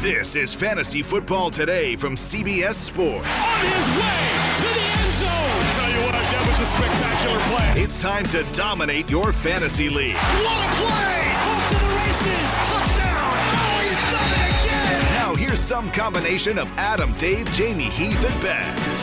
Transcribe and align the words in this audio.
This 0.00 0.36
is 0.36 0.54
Fantasy 0.54 1.02
Football 1.02 1.50
Today 1.50 1.96
from 1.96 2.14
CBS 2.14 2.74
Sports. 2.74 3.42
On 3.42 3.60
his 3.66 3.88
way 3.98 4.28
to 4.54 4.62
the 4.62 4.86
end 4.94 5.12
zone. 5.18 5.58
Tell 5.74 5.90
you 5.90 6.06
what, 6.06 6.12
that 6.12 6.44
was 6.46 6.60
a 6.60 6.66
spectacular 6.66 7.40
play. 7.50 7.82
It's 7.82 8.00
time 8.00 8.22
to 8.26 8.44
dominate 8.56 9.10
your 9.10 9.32
fantasy 9.32 9.88
league. 9.88 10.14
What 10.14 10.22
a 10.22 10.70
play! 10.78 11.34
Off 11.34 11.68
to 11.70 11.74
the 11.74 11.90
races. 11.98 12.46
Touchdown. 12.70 13.42
Oh, 13.58 13.82
he's 13.82 13.98
done 14.14 14.30
it 14.38 14.66
again. 14.66 15.14
Now 15.14 15.34
here's 15.34 15.58
some 15.58 15.90
combination 15.90 16.58
of 16.58 16.70
Adam, 16.78 17.12
Dave, 17.14 17.48
Jamey, 17.48 17.90
Heath, 17.90 18.24
and 18.30 18.40
Ben. 18.40 18.97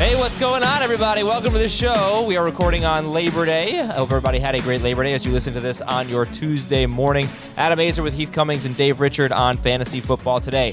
Hey, 0.00 0.16
what's 0.16 0.40
going 0.40 0.62
on, 0.62 0.80
everybody? 0.80 1.22
Welcome 1.22 1.52
to 1.52 1.58
the 1.58 1.68
show. 1.68 2.24
We 2.26 2.38
are 2.38 2.42
recording 2.42 2.86
on 2.86 3.10
Labor 3.10 3.44
Day. 3.44 3.78
I 3.80 3.92
hope 3.92 4.08
everybody 4.08 4.38
had 4.38 4.54
a 4.54 4.62
great 4.62 4.80
Labor 4.80 5.02
Day 5.04 5.12
as 5.12 5.26
you 5.26 5.30
listen 5.30 5.52
to 5.52 5.60
this 5.60 5.82
on 5.82 6.08
your 6.08 6.24
Tuesday 6.24 6.86
morning. 6.86 7.28
Adam 7.58 7.78
Aizer 7.78 8.02
with 8.02 8.16
Heath 8.16 8.32
Cummings 8.32 8.64
and 8.64 8.74
Dave 8.78 8.98
Richard 8.98 9.30
on 9.30 9.58
Fantasy 9.58 10.00
Football 10.00 10.40
today. 10.40 10.72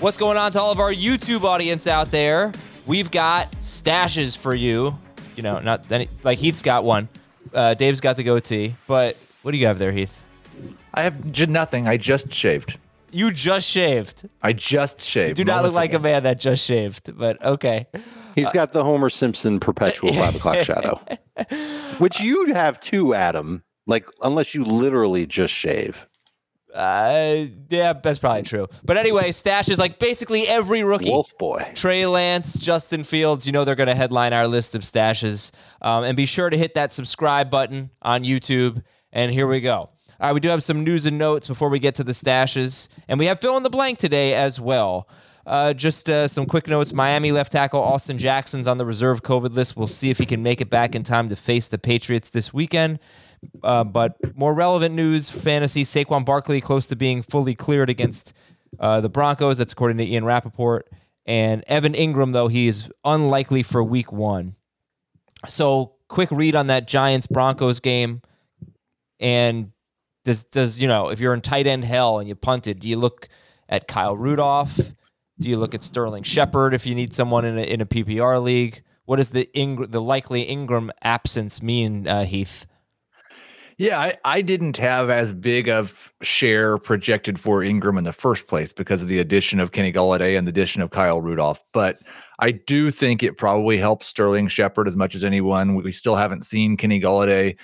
What's 0.00 0.16
going 0.16 0.38
on 0.38 0.52
to 0.52 0.60
all 0.60 0.72
of 0.72 0.80
our 0.80 0.90
YouTube 0.90 1.44
audience 1.44 1.86
out 1.86 2.10
there? 2.10 2.50
We've 2.86 3.10
got 3.10 3.52
stashes 3.60 4.38
for 4.38 4.54
you. 4.54 4.98
You 5.36 5.42
know, 5.42 5.58
not 5.58 5.92
any, 5.92 6.08
like 6.24 6.38
Heath's 6.38 6.62
got 6.62 6.82
one. 6.82 7.10
Uh, 7.52 7.74
Dave's 7.74 8.00
got 8.00 8.16
the 8.16 8.22
goatee. 8.22 8.74
But 8.86 9.18
what 9.42 9.50
do 9.50 9.58
you 9.58 9.66
have 9.66 9.78
there, 9.78 9.92
Heath? 9.92 10.24
I 10.94 11.02
have 11.02 11.30
j- 11.30 11.44
nothing. 11.44 11.86
I 11.88 11.98
just 11.98 12.32
shaved. 12.32 12.78
You 13.12 13.30
just 13.30 13.68
shaved. 13.68 14.28
I 14.42 14.52
just 14.52 15.00
shaved. 15.02 15.38
You 15.38 15.44
do 15.44 15.50
not 15.52 15.62
look 15.62 15.74
like 15.74 15.90
ago. 15.90 15.98
a 15.98 16.02
man 16.02 16.22
that 16.22 16.40
just 16.40 16.64
shaved, 16.64 17.16
but 17.16 17.42
okay. 17.44 17.86
He's 18.34 18.52
got 18.52 18.72
the 18.72 18.82
Homer 18.82 19.10
Simpson 19.10 19.60
perpetual 19.60 20.12
five 20.12 20.36
o'clock 20.36 20.58
shadow, 20.60 21.00
which 21.98 22.20
you 22.20 22.52
have 22.52 22.80
too, 22.80 23.14
Adam. 23.14 23.62
Like, 23.86 24.06
unless 24.22 24.54
you 24.54 24.64
literally 24.64 25.26
just 25.26 25.52
shave. 25.52 26.06
Uh, 26.74 27.46
yeah, 27.68 27.92
that's 27.92 28.18
probably 28.18 28.42
true. 28.42 28.66
But 28.84 28.96
anyway, 28.96 29.30
stashes 29.30 29.78
like 29.78 29.98
basically 29.98 30.48
every 30.48 30.82
rookie. 30.82 31.10
Wolf 31.10 31.36
boy. 31.36 31.70
Trey 31.74 32.06
Lance, 32.06 32.58
Justin 32.58 33.04
Fields, 33.04 33.46
you 33.46 33.52
know 33.52 33.64
they're 33.64 33.74
going 33.74 33.88
to 33.88 33.94
headline 33.94 34.32
our 34.32 34.48
list 34.48 34.74
of 34.74 34.82
stashes. 34.82 35.50
Um, 35.82 36.04
and 36.04 36.16
be 36.16 36.24
sure 36.26 36.48
to 36.48 36.56
hit 36.56 36.74
that 36.74 36.92
subscribe 36.92 37.50
button 37.50 37.90
on 38.00 38.24
YouTube. 38.24 38.82
And 39.12 39.30
here 39.30 39.46
we 39.46 39.60
go. 39.60 39.90
All 40.22 40.28
right, 40.28 40.34
we 40.34 40.38
do 40.38 40.50
have 40.50 40.62
some 40.62 40.84
news 40.84 41.04
and 41.04 41.18
notes 41.18 41.48
before 41.48 41.68
we 41.68 41.80
get 41.80 41.96
to 41.96 42.04
the 42.04 42.12
stashes. 42.12 42.88
And 43.08 43.18
we 43.18 43.26
have 43.26 43.40
fill 43.40 43.56
in 43.56 43.64
the 43.64 43.70
blank 43.70 43.98
today 43.98 44.34
as 44.34 44.60
well. 44.60 45.08
Uh, 45.44 45.72
just 45.72 46.08
uh, 46.08 46.28
some 46.28 46.46
quick 46.46 46.68
notes. 46.68 46.92
Miami 46.92 47.32
left 47.32 47.50
tackle 47.50 47.80
Austin 47.80 48.18
Jackson's 48.18 48.68
on 48.68 48.78
the 48.78 48.86
reserve 48.86 49.24
COVID 49.24 49.52
list. 49.52 49.76
We'll 49.76 49.88
see 49.88 50.10
if 50.10 50.18
he 50.18 50.24
can 50.24 50.40
make 50.40 50.60
it 50.60 50.70
back 50.70 50.94
in 50.94 51.02
time 51.02 51.28
to 51.28 51.34
face 51.34 51.66
the 51.66 51.76
Patriots 51.76 52.30
this 52.30 52.54
weekend. 52.54 53.00
Uh, 53.64 53.82
but 53.82 54.16
more 54.38 54.54
relevant 54.54 54.94
news 54.94 55.28
fantasy 55.28 55.82
Saquon 55.82 56.24
Barkley 56.24 56.60
close 56.60 56.86
to 56.86 56.94
being 56.94 57.22
fully 57.22 57.56
cleared 57.56 57.90
against 57.90 58.32
uh, 58.78 59.00
the 59.00 59.08
Broncos. 59.08 59.58
That's 59.58 59.72
according 59.72 59.98
to 59.98 60.04
Ian 60.04 60.24
Rapoport. 60.24 60.88
And 61.26 61.64
Evan 61.66 61.94
Engram, 61.94 62.32
though, 62.32 62.46
he 62.46 62.68
is 62.68 62.88
unlikely 63.04 63.64
for 63.64 63.82
week 63.82 64.12
one. 64.12 64.54
So, 65.48 65.94
quick 66.06 66.30
read 66.30 66.54
on 66.54 66.68
that 66.68 66.86
Giants 66.86 67.26
Broncos 67.26 67.80
game. 67.80 68.22
And 69.18 69.71
does, 70.24 70.44
does, 70.44 70.80
you 70.80 70.88
know, 70.88 71.08
if 71.08 71.20
you're 71.20 71.34
in 71.34 71.40
tight 71.40 71.66
end 71.66 71.84
hell 71.84 72.18
and 72.18 72.28
you 72.28 72.34
punted, 72.34 72.80
do 72.80 72.88
you 72.88 72.96
look 72.96 73.28
at 73.68 73.88
Kyle 73.88 74.16
Rudolph? 74.16 74.78
Do 75.40 75.50
you 75.50 75.56
look 75.56 75.74
at 75.74 75.82
Sterling 75.82 76.22
Shepard 76.22 76.74
if 76.74 76.86
you 76.86 76.94
need 76.94 77.12
someone 77.12 77.44
in 77.44 77.58
a, 77.58 77.62
in 77.62 77.80
a 77.80 77.86
PPR 77.86 78.42
league? 78.42 78.82
What 79.04 79.16
does 79.16 79.30
the 79.30 79.48
the 79.88 80.00
likely 80.00 80.46
Engram 80.46 80.90
absence 81.02 81.60
mean, 81.60 82.06
uh, 82.06 82.24
Heath? 82.24 82.66
Yeah, 83.78 83.98
I, 83.98 84.16
I 84.24 84.42
didn't 84.42 84.76
have 84.76 85.10
as 85.10 85.32
big 85.32 85.68
of 85.68 86.12
share 86.22 86.78
projected 86.78 87.40
for 87.40 87.62
Engram 87.62 87.98
in 87.98 88.04
the 88.04 88.12
first 88.12 88.46
place 88.46 88.72
because 88.72 89.02
of 89.02 89.08
the 89.08 89.18
addition 89.18 89.58
of 89.58 89.72
Kenny 89.72 89.92
Golladay 89.92 90.38
and 90.38 90.46
the 90.46 90.50
addition 90.50 90.82
of 90.82 90.90
Kyle 90.90 91.20
Rudolph. 91.20 91.64
But 91.72 91.98
I 92.38 92.52
do 92.52 92.92
think 92.92 93.22
it 93.22 93.36
probably 93.36 93.78
helps 93.78 94.06
Sterling 94.06 94.46
Shepard 94.48 94.86
as 94.86 94.94
much 94.94 95.16
as 95.16 95.24
anyone. 95.24 95.74
We 95.74 95.90
still 95.90 96.14
haven't 96.14 96.44
seen 96.44 96.76
Kenny 96.76 97.00
Golladay 97.00 97.56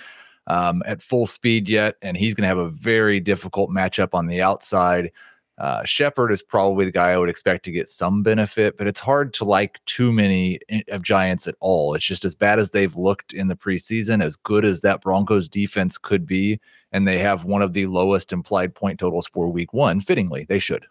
um, 0.49 0.81
at 0.85 1.01
full 1.01 1.27
speed 1.27 1.69
yet, 1.69 1.95
and 2.01 2.17
he's 2.17 2.33
going 2.33 2.41
to 2.41 2.47
have 2.47 2.57
a 2.57 2.69
very 2.69 3.19
difficult 3.19 3.69
matchup 3.69 4.13
on 4.13 4.27
the 4.27 4.41
outside. 4.41 5.11
Uh, 5.59 5.83
Shepard 5.83 6.31
is 6.31 6.41
probably 6.41 6.85
the 6.85 6.91
guy 6.91 7.11
I 7.11 7.17
would 7.17 7.29
expect 7.29 7.65
to 7.65 7.71
get 7.71 7.89
some 7.89 8.23
benefit, 8.23 8.77
but 8.77 8.87
it's 8.87 8.99
hard 8.99 9.33
to 9.35 9.45
like 9.45 9.79
too 9.85 10.11
many 10.11 10.59
of 10.87 11.03
Giants 11.03 11.47
at 11.47 11.55
all. 11.59 11.93
It's 11.93 12.05
just 12.05 12.23
as 12.23 12.33
bad 12.33 12.59
as 12.59 12.71
they've 12.71 12.95
looked 12.95 13.33
in 13.33 13.47
the 13.47 13.57
preseason, 13.57 14.23
as 14.23 14.37
good 14.37 14.63
as 14.63 14.81
that 14.81 15.01
Broncos 15.01 15.49
defense 15.49 15.97
could 15.97 16.25
be, 16.25 16.59
and 16.91 17.07
they 17.07 17.19
have 17.19 17.45
one 17.45 17.61
of 17.61 17.73
the 17.73 17.87
lowest 17.87 18.31
implied 18.31 18.73
point 18.73 18.99
totals 18.99 19.27
for 19.27 19.49
week 19.49 19.73
one. 19.73 19.99
Fittingly, 19.99 20.45
they 20.45 20.59
should. 20.59 20.87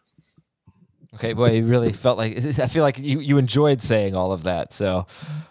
Okay, 1.14 1.32
boy, 1.32 1.52
you 1.52 1.64
really 1.64 1.90
felt 1.90 2.18
like 2.18 2.36
I 2.58 2.68
feel 2.68 2.82
like 2.82 2.98
you, 2.98 3.20
you 3.20 3.38
enjoyed 3.38 3.80
saying 3.80 4.14
all 4.14 4.32
of 4.32 4.44
that. 4.44 4.74
So 4.74 5.06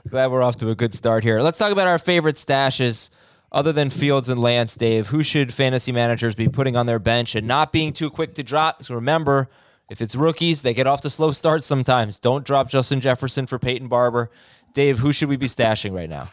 glad 0.07 0.31
we're 0.31 0.43
off 0.43 0.57
to 0.57 0.69
a 0.69 0.75
good 0.75 0.93
start 0.93 1.23
here. 1.23 1.41
Let's 1.41 1.57
talk 1.57 1.71
about 1.71 1.87
our 1.87 1.97
favorite 1.97 2.35
stashes. 2.35 3.09
Other 3.51 3.71
than 3.71 3.89
Fields 3.89 4.27
and 4.27 4.41
Lance, 4.41 4.75
Dave, 4.75 5.07
who 5.07 5.23
should 5.23 5.53
fantasy 5.53 5.91
managers 5.91 6.35
be 6.35 6.49
putting 6.49 6.75
on 6.75 6.85
their 6.85 6.99
bench 6.99 7.33
and 7.33 7.47
not 7.47 7.71
being 7.71 7.93
too 7.93 8.09
quick 8.09 8.33
to 8.35 8.43
drop? 8.43 8.83
So 8.83 8.95
remember, 8.95 9.49
if 9.89 10.01
it's 10.01 10.15
rookies, 10.15 10.63
they 10.63 10.73
get 10.73 10.85
off 10.85 11.01
to 11.01 11.09
slow 11.09 11.31
starts 11.31 11.65
sometimes. 11.65 12.19
Don't 12.19 12.45
drop 12.45 12.69
Justin 12.69 12.99
Jefferson 12.99 13.47
for 13.47 13.57
Peyton 13.57 13.87
Barber. 13.87 14.29
Dave, 14.73 14.99
who 14.99 15.13
should 15.13 15.29
we 15.29 15.37
be 15.37 15.47
stashing 15.47 15.93
right 15.93 16.09
now? 16.09 16.29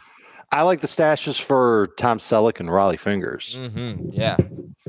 I 0.51 0.63
like 0.63 0.81
the 0.81 0.87
stashes 0.87 1.41
for 1.41 1.89
Tom 1.97 2.19
Selleck 2.19 2.61
and 2.61 2.69
Rollie 2.69 2.99
Fingers. 2.99 3.57
Mm-hmm. 3.59 4.11
Yeah. 4.11 4.37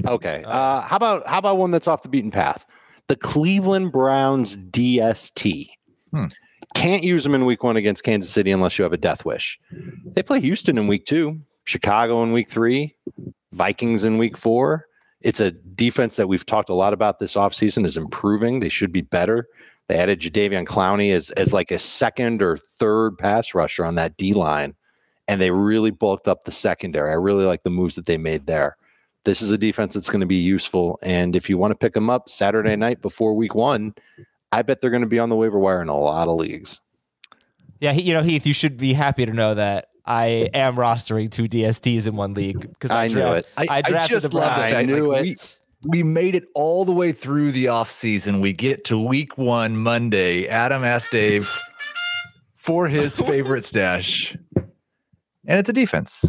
Okay. 0.07 0.43
Uh, 0.45 0.81
how 0.81 0.95
about 0.95 1.25
how 1.27 1.39
about 1.39 1.57
one 1.57 1.71
that's 1.71 1.87
off 1.87 2.03
the 2.03 2.09
beaten 2.09 2.31
path? 2.31 2.65
The 3.07 3.15
Cleveland 3.15 3.91
Browns 3.91 4.57
DST. 4.57 5.69
Hmm. 6.11 6.25
Can't 6.73 7.03
use 7.03 7.23
them 7.23 7.33
in 7.35 7.45
week 7.45 7.63
one 7.63 7.77
against 7.77 8.03
Kansas 8.03 8.29
City 8.29 8.51
unless 8.51 8.77
you 8.77 8.83
have 8.83 8.93
a 8.93 8.97
death 8.97 9.25
wish. 9.25 9.59
They 10.05 10.21
play 10.21 10.41
Houston 10.41 10.77
in 10.77 10.87
week 10.87 11.05
two, 11.05 11.39
Chicago 11.65 12.23
in 12.23 12.31
week 12.31 12.49
three, 12.49 12.95
Vikings 13.51 14.03
in 14.03 14.17
week 14.17 14.37
four. 14.37 14.87
It's 15.21 15.39
a 15.39 15.51
defense 15.51 16.15
that 16.15 16.27
we've 16.27 16.45
talked 16.45 16.69
a 16.69 16.73
lot 16.73 16.93
about 16.93 17.19
this 17.19 17.35
offseason 17.35 17.85
is 17.85 17.97
improving. 17.97 18.59
They 18.59 18.69
should 18.69 18.91
be 18.91 19.01
better. 19.01 19.47
They 19.87 19.97
added 19.97 20.19
Jadeveon 20.19 20.65
Clowney 20.65 21.11
as, 21.11 21.31
as 21.31 21.53
like 21.53 21.71
a 21.71 21.79
second 21.79 22.41
or 22.41 22.57
third 22.57 23.17
pass 23.17 23.53
rusher 23.53 23.85
on 23.85 23.95
that 23.95 24.17
D 24.17 24.33
line, 24.33 24.75
and 25.27 25.41
they 25.41 25.51
really 25.51 25.91
bulked 25.91 26.27
up 26.27 26.43
the 26.43 26.51
secondary. 26.51 27.11
I 27.11 27.15
really 27.15 27.45
like 27.45 27.63
the 27.63 27.69
moves 27.69 27.95
that 27.95 28.05
they 28.05 28.17
made 28.17 28.45
there 28.47 28.77
this 29.25 29.41
is 29.41 29.51
a 29.51 29.57
defense 29.57 29.93
that's 29.93 30.09
going 30.09 30.21
to 30.21 30.27
be 30.27 30.35
useful. 30.35 30.97
And 31.01 31.35
if 31.35 31.49
you 31.49 31.57
want 31.57 31.71
to 31.71 31.75
pick 31.75 31.93
them 31.93 32.09
up 32.09 32.29
Saturday 32.29 32.75
night 32.75 33.01
before 33.01 33.33
week 33.33 33.55
one, 33.55 33.93
I 34.51 34.61
bet 34.61 34.79
they're 34.79 34.91
going 34.91 35.01
to 35.01 35.07
be 35.07 35.19
on 35.19 35.29
the 35.29 35.35
waiver 35.35 35.59
wire 35.59 35.81
in 35.81 35.89
a 35.89 35.97
lot 35.97 36.27
of 36.27 36.37
leagues. 36.37 36.79
Yeah, 37.81 37.91
you 37.91 38.13
know, 38.13 38.21
Heath, 38.21 38.47
you 38.47 38.53
should 38.53 38.77
be 38.77 38.93
happy 38.93 39.25
to 39.25 39.33
know 39.33 39.53
that 39.55 39.89
I 40.07 40.49
am 40.53 40.75
rostering 40.75 41.31
two 41.31 41.43
DSTs 41.43 42.07
in 42.07 42.15
one 42.15 42.33
league 42.33 42.61
because 42.61 42.91
I, 42.91 43.05
I 43.05 43.07
knew 43.07 43.15
draft- 43.15 43.47
it. 43.57 43.69
I, 43.69 43.81
drafted 43.81 44.21
just 44.21 44.31
the 44.31 44.37
love 44.37 44.55
the 44.55 44.61
Browns. 44.61 44.75
I 44.75 44.83
knew 44.83 45.11
like, 45.11 45.27
it. 45.27 45.59
we, 45.83 45.99
we 45.99 46.03
made 46.03 46.35
it 46.35 46.45
all 46.53 46.85
the 46.85 46.91
way 46.91 47.11
through 47.11 47.51
the 47.51 47.65
offseason. 47.65 48.41
We 48.41 48.53
get 48.53 48.83
to 48.85 48.99
week 48.99 49.37
one 49.37 49.77
Monday. 49.77 50.47
Adam 50.47 50.83
asked 50.83 51.11
Dave 51.11 51.49
for 52.55 52.87
his 52.87 53.17
favorite 53.27 53.65
stash, 53.65 54.37
and 54.55 55.59
it's 55.59 55.69
a 55.69 55.73
defense. 55.73 56.23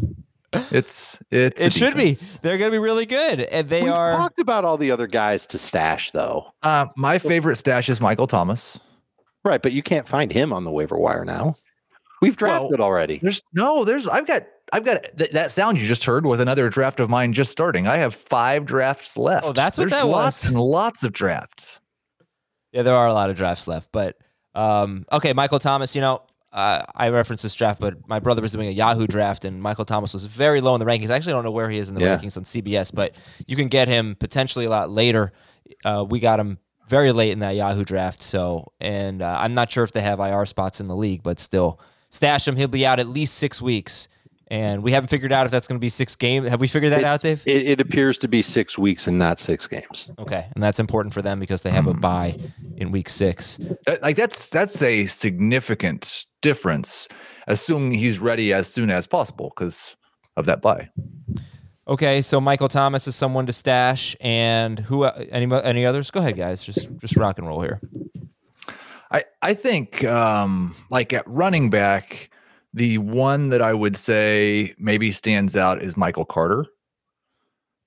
It's 0.70 1.20
it's 1.30 1.60
It 1.60 1.72
should 1.74 1.96
be. 1.96 2.12
They're 2.40 2.56
going 2.56 2.70
to 2.70 2.74
be 2.74 2.78
really 2.78 3.04
good, 3.04 3.40
and 3.40 3.68
they 3.68 3.82
We've 3.82 3.92
are. 3.92 4.16
talked 4.16 4.38
about 4.38 4.64
all 4.64 4.78
the 4.78 4.90
other 4.90 5.06
guys 5.06 5.44
to 5.46 5.58
stash, 5.58 6.12
though. 6.12 6.46
Uh, 6.62 6.86
my 6.96 7.18
favorite 7.18 7.56
stash 7.56 7.90
is 7.90 8.00
Michael 8.00 8.26
Thomas. 8.26 8.80
Right, 9.44 9.60
but 9.60 9.72
you 9.72 9.82
can't 9.82 10.08
find 10.08 10.32
him 10.32 10.52
on 10.52 10.64
the 10.64 10.70
waiver 10.70 10.98
wire 10.98 11.24
now. 11.24 11.56
We've 12.26 12.36
drafted 12.36 12.80
already. 12.80 13.18
There's 13.22 13.42
no, 13.52 13.84
there's 13.84 14.06
I've 14.08 14.26
got 14.26 14.42
I've 14.72 14.84
got 14.84 15.04
th- 15.16 15.30
that 15.32 15.52
sound 15.52 15.78
you 15.80 15.86
just 15.86 16.04
heard 16.04 16.26
was 16.26 16.40
another 16.40 16.68
draft 16.68 17.00
of 17.00 17.08
mine 17.08 17.32
just 17.32 17.50
starting. 17.52 17.86
I 17.86 17.96
have 17.98 18.14
five 18.14 18.64
drafts 18.66 19.16
left. 19.16 19.46
Oh, 19.46 19.52
that's 19.52 19.78
what 19.78 19.88
there's 19.90 20.00
that 20.02 20.06
lots 20.08 20.42
was. 20.44 20.50
and 20.50 20.60
lots 20.60 21.04
of 21.04 21.12
drafts. 21.12 21.80
Yeah, 22.72 22.82
there 22.82 22.94
are 22.94 23.06
a 23.06 23.12
lot 23.14 23.30
of 23.30 23.36
drafts 23.36 23.68
left, 23.68 23.90
but 23.92 24.16
um, 24.54 25.04
okay, 25.12 25.32
Michael 25.32 25.58
Thomas. 25.58 25.94
You 25.94 26.00
know, 26.00 26.22
uh, 26.52 26.82
I 26.94 27.10
referenced 27.10 27.42
this 27.42 27.54
draft, 27.54 27.80
but 27.80 28.08
my 28.08 28.18
brother 28.18 28.42
was 28.42 28.52
doing 28.52 28.68
a 28.68 28.72
Yahoo 28.72 29.06
draft, 29.06 29.44
and 29.44 29.60
Michael 29.60 29.84
Thomas 29.84 30.12
was 30.12 30.24
very 30.24 30.60
low 30.60 30.74
in 30.74 30.80
the 30.80 30.86
rankings. 30.86 31.10
I 31.10 31.14
actually 31.16 31.32
don't 31.34 31.44
know 31.44 31.50
where 31.52 31.70
he 31.70 31.78
is 31.78 31.88
in 31.88 31.94
the 31.94 32.00
Yeah. 32.00 32.16
rankings 32.18 32.36
on 32.36 32.44
CBS, 32.44 32.92
but 32.94 33.14
you 33.46 33.56
can 33.56 33.68
get 33.68 33.88
him 33.88 34.14
potentially 34.18 34.64
a 34.64 34.70
lot 34.70 34.90
later. 34.90 35.32
Uh, 35.84 36.04
we 36.08 36.18
got 36.20 36.40
him 36.40 36.58
very 36.88 37.12
late 37.12 37.30
in 37.32 37.38
that 37.40 37.56
Yahoo 37.56 37.84
draft, 37.84 38.22
so 38.22 38.72
and 38.80 39.22
uh, 39.22 39.36
I'm 39.40 39.54
not 39.54 39.70
sure 39.70 39.84
if 39.84 39.92
they 39.92 40.02
have 40.02 40.18
IR 40.20 40.44
spots 40.46 40.80
in 40.80 40.86
the 40.88 40.96
league, 40.96 41.22
but 41.22 41.38
still, 41.40 41.80
stash 42.10 42.46
him. 42.48 42.56
He'll 42.56 42.68
be 42.68 42.86
out 42.86 43.00
at 43.00 43.08
least 43.08 43.34
six 43.34 43.60
weeks, 43.62 44.08
and 44.48 44.82
we 44.82 44.92
haven't 44.92 45.08
figured 45.08 45.32
out 45.32 45.46
if 45.46 45.50
that's 45.52 45.66
going 45.66 45.78
to 45.78 45.84
be 45.84 45.88
six 45.88 46.14
games. 46.16 46.48
Have 46.48 46.60
we 46.60 46.68
figured 46.68 46.92
that 46.92 47.04
out, 47.04 47.20
Dave? 47.20 47.42
It, 47.46 47.66
it 47.66 47.80
appears 47.80 48.18
to 48.18 48.28
be 48.28 48.42
six 48.42 48.78
weeks 48.78 49.06
and 49.06 49.18
not 49.18 49.38
six 49.40 49.66
games. 49.66 50.08
Okay, 50.18 50.46
and 50.54 50.62
that's 50.62 50.78
important 50.80 51.12
for 51.14 51.22
them 51.22 51.40
because 51.40 51.62
they 51.62 51.70
have 51.70 51.86
a 51.86 51.94
bye 51.94 52.36
in 52.76 52.90
week 52.92 53.08
six. 53.08 53.58
Like 54.02 54.16
that's 54.16 54.48
that's 54.48 54.80
a 54.82 55.06
significant 55.06 56.26
difference, 56.42 57.08
assuming 57.46 57.92
he's 57.98 58.18
ready 58.18 58.52
as 58.52 58.72
soon 58.72 58.90
as 58.90 59.06
possible 59.06 59.52
because 59.56 59.96
of 60.36 60.46
that 60.46 60.60
buy. 60.62 60.90
Okay, 61.88 62.20
so 62.20 62.40
Michael 62.40 62.66
Thomas 62.66 63.06
is 63.06 63.14
someone 63.14 63.46
to 63.46 63.52
stash, 63.52 64.16
and 64.20 64.80
who? 64.80 65.04
uh, 65.04 65.24
Any 65.30 65.52
any 65.62 65.86
others? 65.86 66.10
Go 66.10 66.18
ahead, 66.18 66.36
guys. 66.36 66.64
Just 66.64 66.88
just 66.98 67.16
rock 67.16 67.38
and 67.38 67.46
roll 67.46 67.60
here. 67.62 67.80
I 69.10 69.24
I 69.42 69.54
think 69.54 70.04
um 70.04 70.74
like 70.90 71.12
at 71.12 71.26
running 71.26 71.70
back, 71.70 72.30
the 72.74 72.98
one 72.98 73.48
that 73.50 73.62
I 73.62 73.72
would 73.72 73.96
say 73.96 74.74
maybe 74.78 75.12
stands 75.12 75.56
out 75.56 75.82
is 75.82 75.96
Michael 75.96 76.24
Carter. 76.24 76.66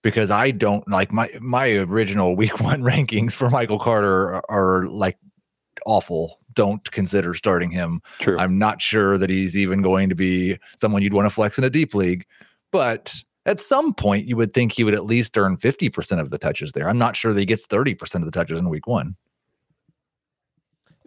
Because 0.02 0.32
I 0.32 0.52
don't 0.52 0.88
like 0.90 1.12
my 1.12 1.30
my 1.42 1.72
original 1.72 2.36
week 2.38 2.60
one 2.62 2.82
rankings 2.82 3.34
for 3.34 3.50
Michael 3.50 3.80
Carter 3.80 4.36
are, 4.36 4.46
are 4.50 4.86
like 4.88 5.18
awful. 5.86 6.38
Don't 6.54 6.90
consider 6.92 7.34
starting 7.34 7.70
him. 7.70 8.02
True. 8.20 8.38
I'm 8.38 8.58
not 8.58 8.82
sure 8.82 9.18
that 9.18 9.30
he's 9.30 9.56
even 9.56 9.82
going 9.82 10.10
to 10.10 10.16
be 10.16 10.58
someone 10.78 11.02
you'd 11.02 11.14
want 11.14 11.26
to 11.26 11.34
flex 11.34 11.58
in 11.58 11.64
a 11.64 11.70
deep 11.70 11.94
league, 11.94 12.26
but 12.72 13.22
at 13.46 13.62
some 13.62 13.94
point 13.94 14.28
you 14.28 14.36
would 14.36 14.54
think 14.54 14.72
he 14.72 14.84
would 14.84 14.94
at 14.94 15.06
least 15.06 15.38
earn 15.38 15.58
50% 15.58 16.20
of 16.20 16.30
the 16.30 16.38
touches 16.38 16.72
there. 16.72 16.90
I'm 16.90 16.98
not 16.98 17.16
sure 17.16 17.34
that 17.34 17.40
he 17.40 17.46
gets 17.46 17.66
30% 17.66 18.16
of 18.16 18.26
the 18.26 18.32
touches 18.32 18.60
in 18.60 18.70
week 18.70 18.88
one. 18.88 19.16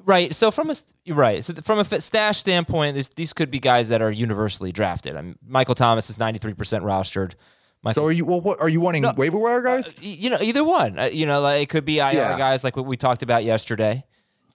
Right. 0.04 0.34
So 0.34 0.50
from 0.50 0.70
a 0.70 0.74
right. 1.08 1.44
So 1.44 1.54
from 1.54 1.78
a 1.78 1.84
stash 2.00 2.38
standpoint, 2.38 2.96
this, 2.96 3.08
these 3.10 3.32
could 3.32 3.50
be 3.50 3.58
guys 3.60 3.88
that 3.90 4.02
are 4.02 4.10
universally 4.10 4.72
drafted. 4.72 5.16
I 5.16 5.22
mean, 5.22 5.38
Michael 5.46 5.74
Thomas 5.74 6.10
is 6.10 6.16
93% 6.16 6.54
rostered. 6.82 7.34
Michael, 7.84 8.02
So 8.02 8.06
are 8.06 8.12
you 8.12 8.24
well 8.24 8.40
what 8.40 8.60
are 8.60 8.68
you 8.68 8.80
wanting 8.80 9.02
No, 9.02 9.12
waiver 9.16 9.38
wire 9.38 9.60
guys? 9.62 9.94
y- 10.00 10.06
you 10.18 10.30
know, 10.30 10.38
either 10.40 10.62
one. 10.64 10.98
Uh, 10.98 11.04
you 11.12 11.26
know, 11.26 11.40
like 11.40 11.62
it 11.62 11.68
could 11.68 11.84
be 11.84 11.98
IR 11.98 12.12
Yeah. 12.12 12.38
guys 12.38 12.62
like 12.64 12.76
what 12.76 12.86
we 12.86 12.96
talked 12.96 13.22
about 13.22 13.44
yesterday. 13.44 14.04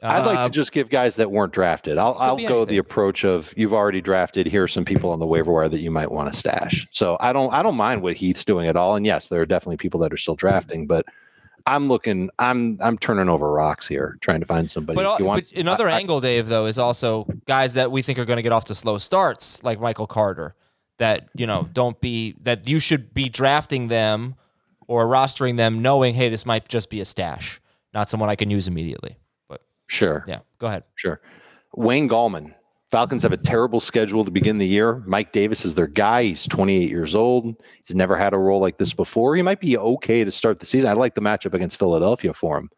I'd 0.04 0.26
like 0.28 0.38
Uh, 0.38 0.44
to 0.46 0.50
just 0.52 0.72
give 0.72 0.90
guys 0.90 1.16
that 1.16 1.32
weren't 1.32 1.52
drafted. 1.54 1.98
I'll, 1.98 2.16
I'll 2.20 2.36
go 2.38 2.44
anything. 2.46 2.66
the 2.68 2.78
approach 2.78 3.26
of 3.26 3.52
you've 3.58 3.74
already 3.74 4.00
drafted. 4.00 4.46
Here 4.46 4.62
are 4.64 4.68
some 4.68 4.86
people 4.86 5.10
on 5.12 5.18
the 5.20 5.26
waiver 5.26 5.52
wire 5.52 5.68
that 5.70 5.80
you 5.80 5.90
might 5.90 6.12
want 6.12 6.32
to 6.32 6.38
stash. 6.38 6.86
So 6.92 7.18
I 7.20 7.34
don't 7.34 7.52
I 7.54 7.64
don't 7.64 7.76
mind 7.76 8.02
what 8.04 8.16
Heath's 8.16 8.46
doing 8.46 8.68
at 8.68 8.76
all. 8.76 8.96
And 8.96 9.06
yes, 9.06 9.28
there 9.28 9.42
are 9.42 9.46
definitely 9.46 9.78
people 9.78 10.00
that 10.02 10.14
are 10.14 10.18
still 10.18 10.36
drafting, 10.36 10.86
but 10.88 11.06
I'm 11.68 11.88
looking. 11.90 12.30
I'm 12.40 12.78
I'm 12.82 12.98
turning 12.98 13.30
over 13.30 13.52
rocks 13.52 13.88
here, 13.88 14.18
trying 14.22 14.40
to 14.40 14.46
find 14.46 14.70
somebody. 14.72 14.96
But, 14.96 15.06
uh, 15.22 15.26
want- 15.26 15.48
but 15.52 15.60
another 15.60 15.90
I- 15.90 16.00
angle, 16.00 16.22
Dave, 16.22 16.48
though, 16.48 16.66
is 16.66 16.78
also 16.80 17.28
guys 17.46 17.74
that 17.76 17.92
we 17.92 18.02
think 18.02 18.18
are 18.20 18.26
going 18.26 18.38
to 18.38 18.44
get 18.44 18.52
off 18.54 18.66
to 18.66 18.76
slow 18.76 18.98
starts, 18.98 19.64
like 19.64 19.80
Michael 19.80 20.08
Carter, 20.08 20.56
that 20.98 21.28
you 21.36 21.46
know 21.46 21.68
don't 21.74 22.00
be 22.02 22.36
that 22.42 22.68
you 22.70 22.80
should 22.80 23.14
be 23.14 23.30
drafting 23.30 23.90
them 23.90 24.36
or 24.88 25.06
rostering 25.06 25.58
them, 25.58 25.82
knowing, 25.82 26.14
hey, 26.16 26.30
this 26.30 26.46
might 26.46 26.68
just 26.70 26.90
be 26.90 27.02
a 27.02 27.06
stash, 27.06 27.60
not 27.94 28.10
someone 28.10 28.30
I 28.30 28.36
can 28.36 28.50
use 28.50 28.68
immediately. 28.70 29.18
But 29.50 29.62
Sure. 29.88 30.24
yeah, 30.28 30.40
go 30.60 30.68
ahead. 30.68 30.84
Sure. 30.96 31.20
Wayne 31.76 32.08
Gallman. 32.08 32.54
Falcons 32.90 33.24
have 33.24 33.34
a 33.34 33.38
terrible 33.38 33.82
schedule 33.82 34.24
to 34.24 34.32
begin 34.32 34.60
the 34.60 34.68
year. 34.68 35.04
Mike 35.06 35.34
Davis 35.34 35.66
is 35.66 35.76
their 35.76 35.88
guy. 35.88 36.24
He's 36.24 36.48
28 36.48 36.90
years 36.90 37.16
old. 37.16 37.56
He's 37.86 37.96
never 37.96 38.16
had 38.16 38.34
a 38.34 38.38
role 38.38 38.62
like 38.62 38.78
this 38.78 38.94
before. 38.94 39.36
He 39.36 39.42
might 39.42 39.60
be 39.60 39.78
okay 39.78 40.24
to 40.24 40.32
start 40.32 40.60
the 40.60 40.66
season. 40.66 40.90
I 40.90 40.94
like 40.94 41.16
the 41.16 41.22
matchup 41.22 41.54
against 41.54 41.78
Philadelphia 41.78 42.34
for 42.34 42.58
him. 42.58 42.70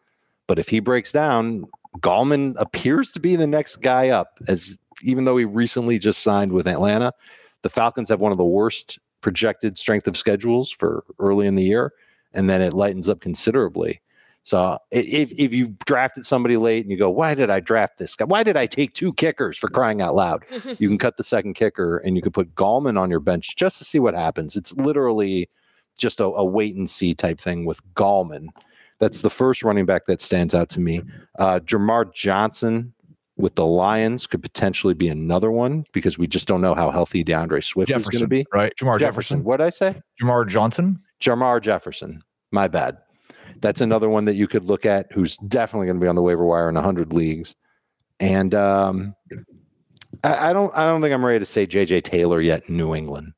But 0.47 0.57
if 0.57 0.69
he 0.69 0.79
breaks 0.79 1.11
down, 1.11 1.65
Gallman 1.99 2.55
appears 2.57 3.11
to 3.11 3.19
be 3.19 3.35
the 3.35 3.45
next 3.45 3.77
guy 3.77 4.09
up, 4.09 4.39
as 4.47 4.75
even 5.03 5.25
though 5.25 5.37
he 5.37 5.45
recently 5.45 5.99
just 5.99 6.23
signed 6.23 6.53
with 6.53 6.67
Atlanta. 6.67 7.13
The 7.61 7.69
Falcons 7.69 8.09
have 8.09 8.21
one 8.21 8.31
of 8.31 8.39
the 8.39 8.45
worst 8.45 8.97
projected 9.21 9.77
strength 9.77 10.07
of 10.07 10.17
schedules 10.17 10.71
for 10.71 11.03
early 11.19 11.45
in 11.45 11.53
the 11.53 11.63
year, 11.63 11.93
and 12.33 12.49
then 12.49 12.61
it 12.61 12.73
lightens 12.73 13.09
up 13.09 13.21
considerably. 13.21 14.01
So 14.49 14.79
if 14.89 15.31
if 15.37 15.53
you 15.53 15.75
drafted 15.85 16.25
somebody 16.25 16.57
late 16.57 16.83
and 16.83 16.91
you 16.91 16.97
go, 16.97 17.07
why 17.11 17.35
did 17.35 17.51
I 17.51 17.59
draft 17.59 17.99
this 17.99 18.15
guy? 18.15 18.25
Why 18.25 18.41
did 18.41 18.57
I 18.57 18.65
take 18.65 18.95
two 18.95 19.13
kickers 19.13 19.59
for 19.59 19.67
crying 19.67 20.01
out 20.01 20.15
loud? 20.15 20.43
you 20.79 20.87
can 20.87 20.97
cut 20.97 21.17
the 21.17 21.23
second 21.23 21.53
kicker 21.53 21.99
and 21.99 22.15
you 22.15 22.23
can 22.23 22.31
put 22.31 22.55
Gallman 22.55 22.99
on 22.99 23.11
your 23.11 23.19
bench 23.19 23.55
just 23.55 23.77
to 23.77 23.85
see 23.85 23.99
what 23.99 24.15
happens. 24.15 24.55
It's 24.55 24.73
literally 24.73 25.51
just 25.99 26.19
a, 26.19 26.23
a 26.23 26.43
wait 26.43 26.75
and 26.75 26.89
see 26.89 27.13
type 27.13 27.39
thing 27.39 27.63
with 27.65 27.79
Gallman. 27.93 28.47
That's 28.97 29.21
the 29.21 29.29
first 29.29 29.61
running 29.61 29.85
back 29.85 30.05
that 30.05 30.19
stands 30.19 30.55
out 30.55 30.69
to 30.69 30.79
me. 30.79 31.03
Uh, 31.37 31.59
Jamar 31.59 32.11
Johnson 32.11 32.95
with 33.37 33.53
the 33.53 33.67
Lions 33.67 34.25
could 34.25 34.41
potentially 34.41 34.95
be 34.95 35.09
another 35.09 35.51
one 35.51 35.85
because 35.93 36.17
we 36.17 36.25
just 36.25 36.47
don't 36.47 36.61
know 36.61 36.73
how 36.73 36.89
healthy 36.89 37.23
D'Andre 37.23 37.61
Swift 37.61 37.91
is 37.91 38.09
going 38.09 38.21
to 38.21 38.27
be. 38.27 38.47
right? 38.51 38.73
Jermar 38.81 38.97
Jefferson. 38.97 38.99
Jefferson. 38.99 39.43
What 39.43 39.57
did 39.57 39.67
I 39.67 39.69
say? 39.69 40.01
Jamar 40.19 40.47
Johnson. 40.47 41.01
Jermar 41.21 41.61
Jefferson. 41.61 42.23
My 42.51 42.67
bad. 42.67 42.97
That's 43.61 43.81
another 43.81 44.09
one 44.09 44.25
that 44.25 44.35
you 44.35 44.47
could 44.47 44.65
look 44.65 44.85
at 44.85 45.07
who's 45.11 45.37
definitely 45.37 45.87
going 45.87 45.99
to 45.99 46.03
be 46.03 46.07
on 46.07 46.15
the 46.15 46.21
waiver 46.21 46.45
wire 46.45 46.69
in 46.69 46.75
100 46.75 47.13
leagues. 47.13 47.55
And 48.19 48.53
um, 48.55 49.13
I, 50.23 50.49
I 50.49 50.53
don't 50.53 50.75
I 50.75 50.85
don't 50.85 51.01
think 51.01 51.13
I'm 51.13 51.25
ready 51.25 51.39
to 51.39 51.45
say 51.45 51.65
JJ 51.67 52.03
Taylor 52.03 52.41
yet 52.41 52.63
in 52.67 52.77
New 52.77 52.93
England. 52.95 53.33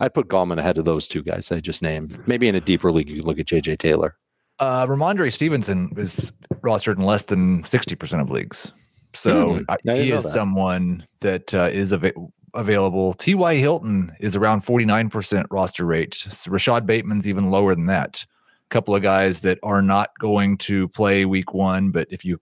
I'd 0.00 0.12
put 0.14 0.28
Gallman 0.28 0.58
ahead 0.58 0.78
of 0.78 0.84
those 0.84 1.08
two 1.08 1.22
guys 1.22 1.50
I 1.50 1.60
just 1.60 1.80
named. 1.82 2.18
Maybe 2.26 2.48
in 2.48 2.54
a 2.54 2.60
deeper 2.60 2.92
league, 2.92 3.08
you 3.08 3.16
could 3.16 3.24
look 3.24 3.38
at 3.38 3.46
JJ 3.46 3.78
Taylor. 3.78 4.16
Uh, 4.58 4.86
Rhamondre 4.86 5.32
Stevenson 5.32 5.90
is 5.96 6.32
rostered 6.62 6.96
in 6.96 7.04
less 7.04 7.26
than 7.26 7.62
60% 7.64 8.20
of 8.20 8.30
leagues. 8.30 8.72
So 9.14 9.54
Hmm, 9.56 9.62
I 9.68 9.76
he 9.96 10.10
is 10.12 10.24
that. 10.24 10.30
someone 10.30 11.06
that 11.20 11.54
uh, 11.54 11.68
is 11.72 11.92
ava- 11.92 12.12
available. 12.54 13.14
T.Y. 13.14 13.54
Hilton 13.56 14.12
is 14.20 14.34
around 14.36 14.62
49% 14.62 15.46
roster 15.50 15.84
rate. 15.86 16.26
Rashod 16.48 16.86
Bateman's 16.86 17.26
even 17.28 17.50
lower 17.50 17.74
than 17.74 17.86
that. 17.86 18.26
A 18.68 18.70
couple 18.70 18.94
of 18.94 19.02
guys 19.02 19.40
that 19.42 19.58
are 19.62 19.82
not 19.82 20.10
going 20.18 20.58
to 20.58 20.88
play 20.88 21.24
week 21.24 21.54
one, 21.54 21.90
but 21.90 22.08
if 22.10 22.24
you 22.24 22.40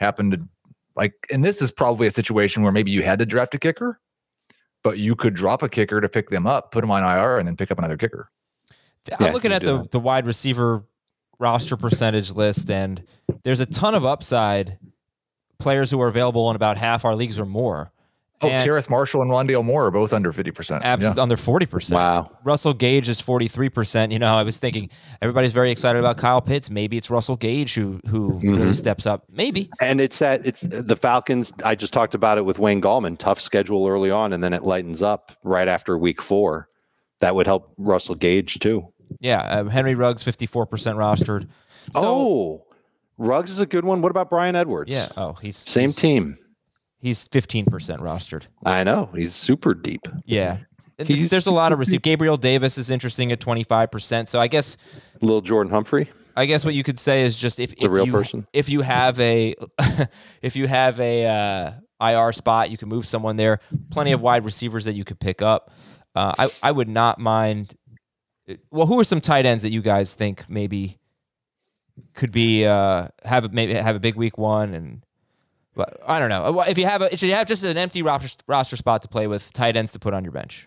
happen 0.00 0.30
to 0.30 0.40
like, 0.96 1.12
and 1.30 1.44
this 1.44 1.60
is 1.60 1.70
probably 1.70 2.06
a 2.06 2.10
situation 2.10 2.62
where 2.62 2.72
maybe 2.72 2.90
you 2.90 3.02
had 3.02 3.18
to 3.18 3.26
draft 3.26 3.54
a 3.54 3.58
kicker, 3.58 4.00
but 4.82 4.98
you 4.98 5.14
could 5.14 5.34
drop 5.34 5.62
a 5.62 5.68
kicker 5.68 6.00
to 6.00 6.08
pick 6.08 6.30
them 6.30 6.46
up, 6.46 6.72
put 6.72 6.80
them 6.80 6.90
on 6.90 7.02
IR, 7.02 7.38
and 7.38 7.46
then 7.46 7.56
pick 7.56 7.70
up 7.70 7.78
another 7.78 7.96
kicker. 7.96 8.30
I'm 9.20 9.32
looking 9.32 9.52
at 9.52 9.62
the, 9.62 9.78
that. 9.78 9.90
the 9.90 10.00
wide 10.00 10.26
receiver 10.26 10.84
roster 11.38 11.76
percentage 11.76 12.32
list, 12.32 12.70
and 12.70 13.04
there's 13.44 13.60
a 13.60 13.66
ton 13.66 13.94
of 13.94 14.04
upside 14.04 14.78
players 15.58 15.90
who 15.90 16.00
are 16.00 16.08
available 16.08 16.50
in 16.50 16.56
about 16.56 16.78
half 16.78 17.04
our 17.04 17.14
leagues 17.14 17.38
or 17.38 17.46
more. 17.46 17.92
Oh, 18.42 18.48
And- 18.48 18.62
Terrace 18.62 18.90
Marshall 18.90 19.22
and 19.22 19.30
Rondale 19.30 19.64
Moore 19.64 19.86
are 19.86 19.90
both 19.90 20.12
under 20.12 20.30
50%. 20.30 20.82
Abs- 20.84 21.02
Yeah. 21.04 21.14
under 21.16 21.36
40%. 21.36 21.94
Wow. 21.96 22.30
Russell 22.44 22.74
Gage 22.74 23.08
is 23.08 23.18
43%. 23.20 24.12
You 24.12 24.18
know, 24.18 24.34
I 24.34 24.42
was 24.42 24.58
thinking 24.58 24.90
everybody's 25.22 25.52
very 25.52 25.70
excited 25.70 25.98
about 25.98 26.18
Kyle 26.18 26.42
Pitts. 26.42 26.68
Maybe 26.68 26.98
it's 26.98 27.08
Russell 27.08 27.36
Gage 27.36 27.74
who 27.74 27.98
who 28.08 28.32
Mm-hmm. 28.32 28.50
really 28.56 28.72
steps 28.74 29.06
up. 29.06 29.24
Maybe. 29.32 29.70
And 29.80 30.00
it's 30.02 30.18
that 30.18 30.44
it's 30.44 30.60
the 30.60 30.96
Falcons. 30.96 31.52
I 31.64 31.74
just 31.76 31.94
talked 31.94 32.14
about 32.14 32.36
it 32.36 32.44
with 32.44 32.58
Wayne 32.58 32.82
Gallman. 32.82 33.16
Tough 33.18 33.40
schedule 33.40 33.88
early 33.88 34.10
on, 34.10 34.34
and 34.34 34.44
then 34.44 34.52
it 34.52 34.62
lightens 34.64 35.00
up 35.02 35.32
right 35.42 35.66
after 35.68 35.96
week 35.96 36.20
four. 36.20 36.68
That 37.20 37.34
would 37.34 37.46
help 37.46 37.72
Russell 37.78 38.14
Gage 38.16 38.58
too. 38.58 38.88
Yeah, 39.20 39.38
uh, 39.40 39.64
Henry 39.70 39.94
Ruggs 39.94 40.22
54% 40.22 40.66
rostered. 40.96 41.48
So, 41.94 42.02
oh, 42.04 42.64
Ruggs 43.16 43.50
is 43.50 43.60
a 43.60 43.66
good 43.66 43.86
one. 43.86 44.02
What 44.02 44.10
about 44.10 44.28
Bryan 44.28 44.56
Edwards? 44.56 44.92
yeah. 44.92 45.08
Oh, 45.16 45.32
he's 45.40 45.56
Same 45.56 45.88
he's, 45.88 45.96
team. 45.96 46.36
He's 47.06 47.28
15% 47.28 47.66
rostered. 48.00 48.46
I 48.64 48.82
know. 48.82 49.10
He's 49.14 49.32
super 49.32 49.74
deep. 49.74 50.08
Yeah. 50.24 50.58
He's- 50.98 51.30
There's 51.30 51.46
a 51.46 51.52
lot 51.52 51.72
of 51.72 51.78
receive. 51.78 52.02
Gabriel 52.02 52.36
Davis 52.36 52.76
is 52.78 52.90
interesting 52.90 53.30
at 53.30 53.38
25%. 53.38 54.28
So 54.28 54.40
I 54.40 54.48
guess 54.48 54.76
Little 55.22 55.40
Jordan 55.40 55.72
Humphrey. 55.72 56.10
I 56.34 56.46
guess 56.46 56.64
what 56.64 56.74
you 56.74 56.82
could 56.82 56.98
say 56.98 57.22
is 57.22 57.38
just 57.38 57.60
if, 57.60 57.74
a 57.74 57.84
if 57.84 57.90
real 57.92 58.06
you, 58.06 58.10
person. 58.12 58.44
if 58.52 58.68
you 58.68 58.80
have 58.80 59.20
a 59.20 59.54
if 60.42 60.56
you 60.56 60.66
have 60.66 60.98
a 60.98 61.26
uh, 61.26 61.72
IR 62.04 62.32
spot, 62.32 62.72
you 62.72 62.76
can 62.76 62.88
move 62.88 63.06
someone 63.06 63.36
there. 63.36 63.60
Plenty 63.92 64.10
of 64.10 64.20
wide 64.20 64.44
receivers 64.44 64.84
that 64.86 64.96
you 64.96 65.04
could 65.04 65.20
pick 65.20 65.40
up. 65.40 65.70
Uh, 66.16 66.34
I 66.36 66.50
I 66.60 66.72
would 66.72 66.88
not 66.88 67.20
mind. 67.20 67.76
Well, 68.72 68.88
who 68.88 68.98
are 68.98 69.04
some 69.04 69.20
tight 69.20 69.46
ends 69.46 69.62
that 69.62 69.70
you 69.70 69.80
guys 69.80 70.16
think 70.16 70.44
maybe 70.48 70.98
could 72.14 72.32
be 72.32 72.66
uh, 72.66 73.08
have 73.24 73.44
a, 73.44 73.48
maybe 73.48 73.74
have 73.74 73.94
a 73.94 74.00
big 74.00 74.16
week 74.16 74.36
one 74.38 74.74
and 74.74 75.04
I 76.06 76.18
don't 76.18 76.28
know 76.28 76.62
if 76.62 76.78
you 76.78 76.86
have 76.86 77.02
a 77.02 77.12
if 77.12 77.22
you 77.22 77.32
have 77.34 77.46
just 77.46 77.64
an 77.64 77.76
empty 77.76 78.02
roster 78.02 78.42
roster 78.46 78.76
spot 78.76 79.02
to 79.02 79.08
play 79.08 79.26
with 79.26 79.52
tight 79.52 79.76
ends 79.76 79.92
to 79.92 79.98
put 79.98 80.14
on 80.14 80.24
your 80.24 80.32
bench. 80.32 80.66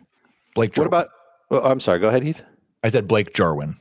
Blake 0.56 0.76
What 0.78 0.88
about? 0.88 1.10
oh, 1.52 1.62
I'm 1.62 1.80
sorry. 1.80 2.00
Go 2.00 2.10
ahead, 2.10 2.24
Heath. 2.24 2.44
I 2.84 2.88
said 2.90 3.08
Blake 3.08 3.34
Jarwin. 3.34 3.76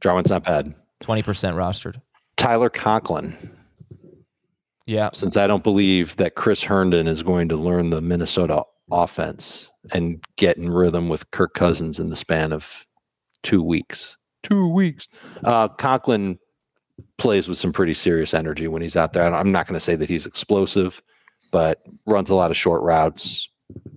Jarwin's 0.00 0.30
not 0.30 0.44
bad. 0.44 0.74
Twenty 1.00 1.22
percent 1.22 1.56
rostered. 1.56 2.00
Tyler 2.36 2.70
Conklin. 2.70 3.36
Yeah. 4.86 5.10
Since 5.12 5.36
I 5.36 5.46
don't 5.46 5.62
believe 5.62 6.16
that 6.16 6.34
Chris 6.34 6.62
Herndon 6.62 7.06
is 7.06 7.22
going 7.22 7.48
to 7.50 7.56
learn 7.56 7.90
the 7.90 8.00
Minnesota 8.00 8.64
offense 8.90 9.70
and 9.94 10.22
get 10.36 10.56
in 10.56 10.70
rhythm 10.70 11.08
with 11.08 11.30
Kirk 11.30 11.54
Cousins 11.54 12.00
in 12.00 12.10
the 12.10 12.16
span 12.16 12.52
of 12.52 12.86
two 13.42 13.62
weeks. 13.62 14.16
Two 14.42 14.68
weeks. 14.68 15.06
Uh, 15.44 15.68
Conklin 15.68 16.38
plays 17.20 17.48
with 17.48 17.58
some 17.58 17.72
pretty 17.72 17.94
serious 17.94 18.34
energy 18.34 18.66
when 18.66 18.82
he's 18.82 18.96
out 18.96 19.12
there. 19.12 19.32
I'm 19.32 19.52
not 19.52 19.66
going 19.66 19.74
to 19.74 19.80
say 19.80 19.94
that 19.94 20.08
he's 20.08 20.26
explosive, 20.26 21.00
but 21.52 21.82
runs 22.06 22.30
a 22.30 22.34
lot 22.34 22.50
of 22.50 22.56
short 22.56 22.82
routes. 22.82 23.48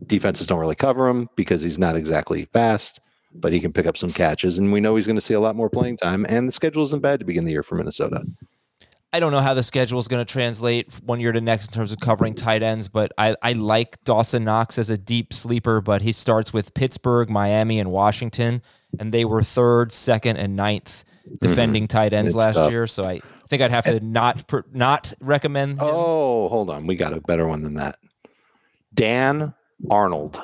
Defenses 0.05 0.45
don't 0.45 0.59
really 0.59 0.75
cover 0.75 1.07
him 1.07 1.29
because 1.35 1.61
he's 1.61 1.79
not 1.79 1.95
exactly 1.95 2.45
fast, 2.53 2.99
but 3.33 3.51
he 3.51 3.59
can 3.59 3.73
pick 3.73 3.87
up 3.87 3.97
some 3.97 4.13
catches. 4.13 4.59
And 4.59 4.71
we 4.71 4.81
know 4.81 4.95
he's 4.95 5.07
going 5.07 5.15
to 5.15 5.21
see 5.21 5.33
a 5.33 5.39
lot 5.39 5.55
more 5.55 5.69
playing 5.69 5.97
time. 5.97 6.25
And 6.29 6.47
the 6.47 6.51
schedule 6.51 6.83
isn't 6.83 7.01
bad 7.01 7.19
to 7.21 7.25
begin 7.25 7.45
the 7.45 7.51
year 7.51 7.63
for 7.63 7.75
Minnesota. 7.75 8.23
I 9.13 9.19
don't 9.19 9.31
know 9.31 9.41
how 9.41 9.53
the 9.53 9.63
schedule 9.63 9.99
is 9.99 10.07
going 10.07 10.25
to 10.25 10.31
translate 10.31 10.91
one 11.03 11.19
year 11.19 11.31
to 11.31 11.39
next 11.39 11.67
in 11.67 11.73
terms 11.73 11.91
of 11.91 11.99
covering 11.99 12.33
tight 12.33 12.63
ends, 12.63 12.87
but 12.87 13.11
I, 13.17 13.35
I 13.43 13.53
like 13.53 14.03
Dawson 14.05 14.43
Knox 14.43 14.79
as 14.79 14.89
a 14.89 14.97
deep 14.97 15.33
sleeper, 15.33 15.81
but 15.81 16.01
he 16.01 16.11
starts 16.11 16.51
with 16.51 16.73
Pittsburgh, 16.73 17.29
Miami, 17.29 17.79
and 17.79 17.91
Washington, 17.91 18.63
and 18.99 19.13
they 19.13 19.23
were 19.23 19.43
third, 19.43 19.93
second, 19.93 20.37
and 20.37 20.55
ninth 20.55 21.05
defending 21.39 21.83
mm-hmm. 21.83 21.97
tight 21.97 22.13
ends 22.13 22.33
It's 22.33 22.43
last 22.43 22.55
tough. 22.55 22.71
year. 22.71 22.87
So 22.87 23.03
I 23.03 23.21
think 23.47 23.61
I'd 23.61 23.71
have 23.71 23.85
to 23.85 23.99
not 23.99 24.51
not 24.73 25.13
recommend. 25.19 25.73
Him. 25.73 25.79
Oh, 25.81 26.49
hold 26.49 26.69
on. 26.69 26.87
We 26.87 26.95
got 26.95 27.13
a 27.13 27.21
better 27.21 27.47
one 27.47 27.63
than 27.63 27.75
that. 27.75 27.97
Dan 28.93 29.53
Arnold. 29.89 30.41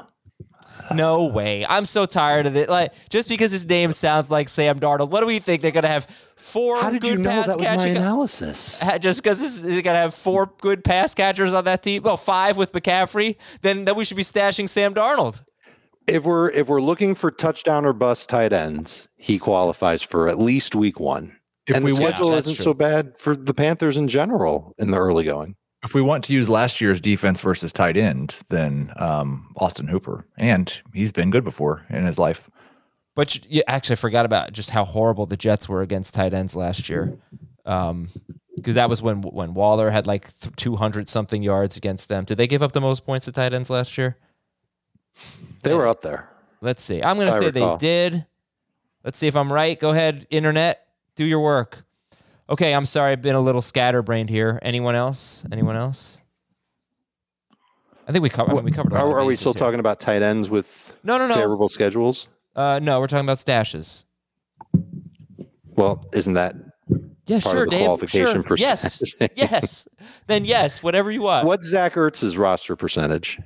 No 0.93 1.25
way! 1.25 1.65
I'm 1.67 1.85
so 1.85 2.05
tired 2.05 2.45
of 2.45 2.55
it. 2.55 2.69
Like 2.69 2.93
just 3.09 3.29
because 3.29 3.51
his 3.51 3.67
name 3.67 3.91
sounds 3.91 4.31
like 4.31 4.49
Sam 4.49 4.79
Darnold, 4.79 5.11
what 5.11 5.19
do 5.21 5.27
we 5.27 5.39
think 5.39 5.61
they're 5.61 5.71
going 5.71 5.83
to 5.83 5.89
have 5.89 6.07
four 6.35 6.81
How 6.81 6.89
did 6.89 7.01
good 7.01 7.11
you 7.11 7.17
know 7.17 7.29
pass 7.29 7.47
that 7.47 7.59
was 7.59 7.77
my 7.77 7.87
analysis? 7.87 8.79
Just 8.99 9.21
because 9.21 9.61
they're 9.61 9.81
gonna 9.81 9.99
have 9.99 10.15
four 10.15 10.51
good 10.61 10.83
pass 10.83 11.13
catchers 11.13 11.53
on 11.53 11.65
that 11.65 11.83
team, 11.83 12.03
well, 12.03 12.17
five 12.17 12.57
with 12.57 12.71
McCaffrey, 12.71 13.35
then 13.61 13.85
then 13.85 13.95
we 13.95 14.05
should 14.05 14.17
be 14.17 14.23
stashing 14.23 14.67
Sam 14.67 14.93
Darnold. 14.93 15.41
If 16.09 16.25
we're 16.25 16.49
if 16.49 16.67
we're 16.67 16.81
looking 16.81 17.15
for 17.15 17.31
touchdown 17.31 17.85
or 17.85 17.93
bust 17.93 18.29
tight 18.29 18.53
ends, 18.53 19.07
he 19.17 19.39
qualifies 19.39 20.01
for 20.01 20.27
at 20.27 20.39
least 20.39 20.75
week 20.75 20.99
one. 20.99 21.35
If 21.67 21.75
and 21.75 21.85
we 21.85 21.91
the 21.91 22.01
want- 22.01 22.15
schedule 22.15 22.31
That's 22.31 22.47
isn't 22.47 22.55
true. 22.57 22.63
so 22.63 22.73
bad 22.73 23.17
for 23.19 23.35
the 23.35 23.53
Panthers 23.53 23.95
in 23.97 24.07
general 24.07 24.73
in 24.77 24.91
the 24.91 24.97
early 24.97 25.23
going. 25.23 25.55
If 25.83 25.93
we 25.93 26.01
want 26.01 26.25
to 26.25 26.33
use 26.33 26.49
last 26.49 26.81
year's 26.81 26.99
defense 26.99 27.39
versus 27.39 27.71
tight 27.71 27.95
end, 27.95 28.39
then 28.49 28.91
um, 28.97 29.53
Austin 29.55 29.87
Hooper, 29.87 30.25
and 30.37 30.73
he's 30.93 31.13
been 31.13 31.29
good 31.31 31.45
before 31.45 31.85
in 31.89 32.05
his 32.05 32.19
life. 32.19 32.49
But 33.15 33.35
you, 33.35 33.41
you- 33.47 33.63
actually, 33.67 33.93
I 33.93 33.97
forgot 33.97 34.25
about 34.25 34.51
just 34.51 34.71
how 34.71 34.83
horrible 34.83 35.25
the 35.25 35.37
Jets 35.37 35.69
were 35.69 35.81
against 35.81 36.13
tight 36.15 36.33
ends 36.33 36.53
last 36.55 36.89
year, 36.89 37.17
because 37.63 38.75
that 38.75 38.89
was 38.89 39.01
when 39.01 39.21
when 39.21 39.53
Waller 39.53 39.91
had 39.91 40.05
like 40.07 40.27
two 40.57 40.75
hundred 40.75 41.07
something 41.07 41.43
yards 41.43 41.77
against 41.77 42.09
them. 42.09 42.25
Did 42.25 42.37
they 42.37 42.47
give 42.47 42.61
up 42.61 42.73
the 42.73 42.81
most 42.81 43.05
points 43.05 43.25
to 43.25 43.31
tight 43.31 43.53
ends 43.53 43.69
last 43.69 43.97
year? 43.97 44.17
They 45.63 45.73
were 45.73 45.87
up 45.87 46.01
there. 46.01 46.29
Let's 46.61 46.83
see. 46.83 47.01
I'm 47.03 47.17
gonna 47.19 47.31
say 47.39 47.47
recall. 47.47 47.77
they 47.77 47.79
did. 48.09 48.25
Let's 49.03 49.17
see 49.17 49.27
if 49.27 49.35
I'm 49.35 49.51
right. 49.51 49.79
Go 49.79 49.91
ahead, 49.91 50.27
internet, 50.29 50.85
do 51.15 51.25
your 51.25 51.39
work. 51.39 51.85
Okay, 52.49 52.73
I'm 52.73 52.85
sorry, 52.85 53.11
I've 53.13 53.21
been 53.21 53.35
a 53.35 53.41
little 53.41 53.61
scatterbrained 53.61 54.29
here. 54.29 54.59
Anyone 54.61 54.95
else? 54.95 55.43
Anyone 55.51 55.75
else? 55.75 56.17
I 58.07 58.11
think 58.11 58.23
we 58.23 58.29
covered. 58.29 58.51
I 58.51 58.55
mean, 58.55 58.65
we 58.65 58.71
covered. 58.71 58.91
a 58.91 58.95
lot 58.95 59.03
of 59.05 59.11
Are, 59.11 59.19
are 59.19 59.25
we 59.25 59.35
still 59.35 59.53
here. 59.53 59.59
talking 59.59 59.79
about 59.79 59.99
tight 59.99 60.21
ends 60.23 60.49
with 60.49 60.97
No, 61.03 61.17
no, 61.19 61.27
no. 61.27 61.35
favorable 61.35 61.69
schedules? 61.69 62.27
Uh, 62.55 62.79
no, 62.81 62.99
we're 62.99 63.07
talking 63.07 63.25
about 63.25 63.37
stashes. 63.37 64.03
Well, 65.67 66.03
isn't 66.13 66.33
that 66.33 66.55
Yeah, 67.27 67.39
sure, 67.39 67.65
the 67.65 67.69
Dave. 67.71 67.85
qualification 67.85 68.33
sure. 68.33 68.43
for 68.43 68.57
yes, 68.57 69.03
yes. 69.35 69.87
Then 70.27 70.43
yes, 70.45 70.81
whatever 70.83 71.11
you 71.11 71.21
want. 71.21 71.45
what's 71.45 71.67
Zach 71.67 71.93
Ertz's 71.93 72.35
roster 72.37 72.75
percentage? 72.75 73.39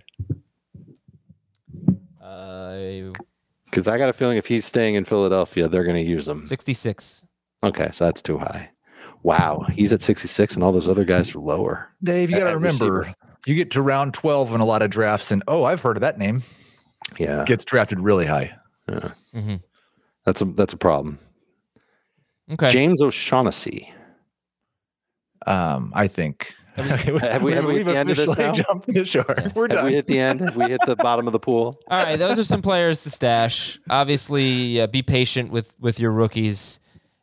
Uh, 2.33 3.13
Because 3.65 3.87
I 3.87 3.97
got 3.97 4.09
a 4.09 4.13
feeling 4.13 4.37
if 4.37 4.45
he's 4.47 4.65
staying 4.65 4.95
in 4.95 5.05
Philadelphia, 5.05 5.67
they're 5.67 5.83
going 5.83 6.03
to 6.03 6.09
use 6.09 6.27
him. 6.27 6.45
sixty-six. 6.45 7.25
Okay, 7.63 7.89
so 7.93 8.05
that's 8.05 8.21
too 8.21 8.37
high. 8.37 8.69
Wow, 9.23 9.65
he's 9.71 9.93
at 9.93 10.01
66, 10.01 10.55
and 10.55 10.63
all 10.65 10.73
those 10.73 10.87
other 10.89 11.05
guys 11.05 11.33
are 11.33 11.39
lower. 11.39 11.87
Dave, 12.03 12.29
you 12.29 12.37
got 12.37 12.49
to 12.49 12.55
remember, 12.57 12.91
receiver. 12.99 13.15
you 13.47 13.55
get 13.55 13.71
to 13.71 13.81
round 13.81 14.13
12 14.13 14.53
in 14.53 14.59
a 14.59 14.65
lot 14.65 14.81
of 14.81 14.89
drafts, 14.89 15.31
and 15.31 15.41
oh, 15.47 15.63
I've 15.63 15.81
heard 15.81 15.95
of 15.95 16.01
that 16.01 16.17
name. 16.17 16.43
Yeah, 17.17 17.45
Gets 17.45 17.63
drafted 17.63 18.01
really 18.01 18.25
high. 18.25 18.53
Yeah, 18.89 19.11
that's 20.25 20.41
a 20.41 20.45
that's 20.45 20.73
a 20.73 20.77
problem. 20.77 21.19
Okay. 22.51 22.69
James 22.69 23.01
O'Shaughnessy. 23.01 23.93
Um, 25.47 25.91
I 25.95 26.07
think. 26.07 26.53
Have 26.75 27.43
we- 27.43 27.53
have 27.53 27.65
we 27.65 27.75
hit 27.77 27.85
the 27.85 27.95
end 27.97 28.09
of 28.09 28.17
this 28.17 28.27
officially 28.27 28.45
now? 28.47 28.53
jumped 28.53 28.87
the 28.87 29.05
shore. 29.05 29.25
We're 29.53 29.63
Have 29.63 29.69
done. 29.71 29.85
we 29.85 29.93
hit 29.93 30.07
the 30.07 30.17
end? 30.19 30.39
Have 30.41 30.55
we 30.55 30.65
hit 30.69 30.81
the 30.87 30.95
bottom 30.95 31.27
of 31.27 31.33
the 31.33 31.39
pool? 31.39 31.79
All 31.87 32.03
right, 32.03 32.15
those 32.17 32.39
are 32.39 32.43
some 32.43 32.61
players 32.63 33.03
to 33.03 33.11
stash. 33.11 33.79
Obviously, 33.89 34.81
uh, 34.81 34.87
be 34.87 35.01
patient 35.03 35.51
with 35.51 35.75
with 35.79 35.99
your 35.99 36.11
rookies, 36.11 36.79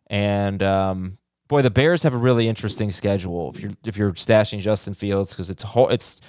and 0.06 0.62
um, 0.62 1.18
boy, 1.48 1.62
the 1.62 1.70
Bears 1.70 2.04
have 2.04 2.14
a 2.14 2.18
really 2.18 2.46
interesting 2.48 2.90
schedule. 2.92 3.50
If 3.54 3.60
you're 3.60 3.72
if 3.84 3.96
you're 3.96 4.12
stashing 4.12 4.60
Justin 4.60 4.94
Fields, 4.94 5.32
because 5.32 5.50
it's 5.50 5.62
ho- 5.64 5.88
it's 5.88 6.20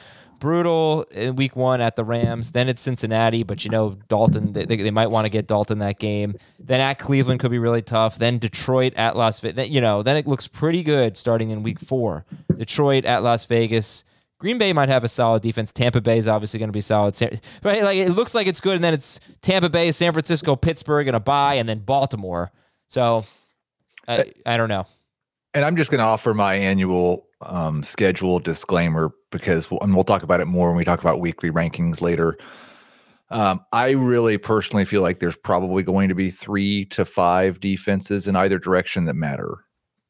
brutal 0.41 1.03
in 1.11 1.37
Week 1.37 1.55
One 1.55 1.79
at 1.79 1.95
the 1.95 2.03
Rams, 2.03 2.51
then 2.51 2.67
it's 2.67 2.81
Cincinnati, 2.81 3.43
but 3.43 3.63
you 3.63 3.69
know 3.69 3.97
Dalton, 4.09 4.51
they, 4.51 4.65
they, 4.65 4.91
might 4.91 5.07
want 5.07 5.23
to 5.23 5.29
get 5.29 5.47
Dalton 5.47 5.79
that 5.79 5.99
game. 5.99 6.35
Then 6.59 6.81
at 6.81 6.99
Cleveland 6.99 7.39
could 7.39 7.51
be 7.51 7.59
really 7.59 7.83
tough. 7.83 8.17
Then 8.17 8.39
Detroit 8.39 8.93
at 8.95 9.15
Las 9.15 9.39
Vegas, 9.39 9.69
you 9.69 9.79
know, 9.79 10.03
then 10.03 10.17
it 10.17 10.27
looks 10.27 10.47
pretty 10.47 10.83
good 10.83 11.15
starting 11.15 11.51
in 11.51 11.63
Week 11.63 11.79
Four. 11.79 12.25
Detroit 12.53 13.05
at 13.05 13.23
Las 13.23 13.45
Vegas. 13.45 14.03
Green 14.39 14.57
Bay 14.57 14.73
might 14.73 14.89
have 14.89 15.03
a 15.03 15.07
solid 15.07 15.43
defense. 15.43 15.71
Tampa 15.71 16.01
Bay 16.01 16.17
is 16.17 16.27
obviously 16.27 16.57
going 16.59 16.69
to 16.69 16.73
be 16.73 16.81
solid. 16.81 17.15
Right? 17.63 17.83
Like 17.83 17.97
it 17.97 18.09
looks 18.09 18.35
like 18.35 18.47
it's 18.47 18.59
good, 18.59 18.75
and 18.75 18.83
then 18.83 18.93
it's 18.93 19.21
Tampa 19.41 19.69
Bay, 19.69 19.91
San 19.91 20.11
Francisco, 20.11 20.55
Pittsburgh, 20.55 21.07
and 21.07 21.15
a 21.15 21.19
bye, 21.19 21.53
and 21.53 21.69
then 21.69 21.79
Baltimore. 21.79 22.51
So 22.87 23.25
I, 24.07 24.33
I 24.45 24.57
don't 24.57 24.69
know. 24.69 24.87
and 25.53 25.63
I'm 25.63 25.77
just 25.77 25.91
going 25.91 25.99
to 25.99 26.05
offer 26.05 26.33
my 26.33 26.55
annual 26.55 27.27
um, 27.41 27.83
schedule 27.83 28.39
disclaimer 28.39 29.13
because, 29.31 29.71
we'll, 29.71 29.79
and 29.81 29.95
we'll 29.95 30.03
talk 30.03 30.23
about 30.23 30.41
it 30.41 30.45
more 30.45 30.69
when 30.69 30.77
we 30.77 30.85
talk 30.85 31.01
about 31.01 31.19
weekly 31.19 31.49
rankings 31.49 32.01
later. 32.01 32.37
Um, 33.29 33.61
I 33.71 33.91
really 33.91 34.37
personally 34.37 34.85
feel 34.85 35.01
like 35.01 35.19
there's 35.19 35.37
probably 35.37 35.83
going 35.83 36.09
to 36.09 36.15
be 36.15 36.29
three 36.29 36.85
to 36.85 37.05
five 37.05 37.59
defenses 37.59 38.27
in 38.27 38.35
either 38.35 38.59
direction 38.59 39.05
that 39.05 39.15
matter 39.15 39.63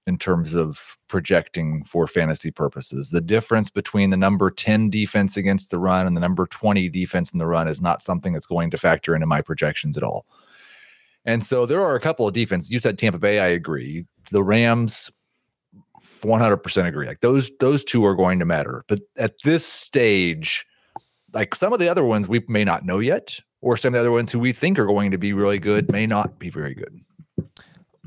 in 0.08 0.18
terms 0.18 0.56
of 0.56 0.98
projecting 1.08 1.84
for 1.84 2.08
fantasy 2.08 2.50
purposes. 2.50 3.12
The 3.12 3.22
difference 3.22 3.70
between 3.70 4.10
the 4.10 4.18
number 4.18 4.50
10 4.50 4.90
defense 4.90 5.38
against 5.38 5.70
the 5.70 5.78
run 5.78 6.08
and 6.08 6.18
the 6.18 6.22
number 6.22 6.48
20 6.48 6.90
defense 6.90 7.32
in 7.32 7.38
the 7.38 7.46
run 7.46 7.68
is 7.68 7.80
not 7.80 8.02
something 8.02 8.34
that's 8.34 8.48
going 8.48 8.72
to 8.72 8.78
factor 8.78 9.14
into 9.14 9.28
my 9.28 9.42
projections 9.42 9.98
at 9.98 10.04
all. 10.04 10.26
And 11.24 11.44
so 11.44 11.68
there 11.68 11.82
are 11.82 11.96
a 11.96 12.00
couple 12.00 12.28
of 12.28 12.34
defenses. 12.34 12.72
You 12.72 12.80
said 12.80 12.98
Tampa 12.98 13.20
Bay, 13.20 13.40
I 13.40 13.48
agree. 13.48 14.06
The 14.32 14.44
Rams, 14.44 15.12
100% 16.22 16.88
agree. 16.88 17.08
Like 17.08 17.22
those 17.22 17.52
those 17.60 17.84
two 17.84 18.06
are 18.06 18.16
going 18.16 18.40
to 18.40 18.46
matter. 18.46 18.84
But 18.88 19.00
at 19.18 19.36
this 19.44 19.66
stage, 19.66 20.66
like 21.34 21.56
some 21.56 21.74
of 21.74 21.80
the 21.80 21.90
other 21.90 22.04
ones 22.04 22.28
we 22.28 22.44
may 22.48 22.64
not 22.64 22.86
know 22.86 23.00
yet, 23.00 23.40
or 23.62 23.78
some 23.78 23.90
of 23.90 23.94
the 23.94 24.00
other 24.00 24.12
ones 24.12 24.32
who 24.32 24.40
we 24.40 24.54
think 24.54 24.80
are 24.80 24.86
going 24.86 25.12
to 25.12 25.18
be 25.18 25.34
really 25.34 25.60
good 25.60 25.92
may 25.92 26.06
not 26.06 26.40
be 26.40 26.50
very 26.50 26.74
good. 26.74 27.02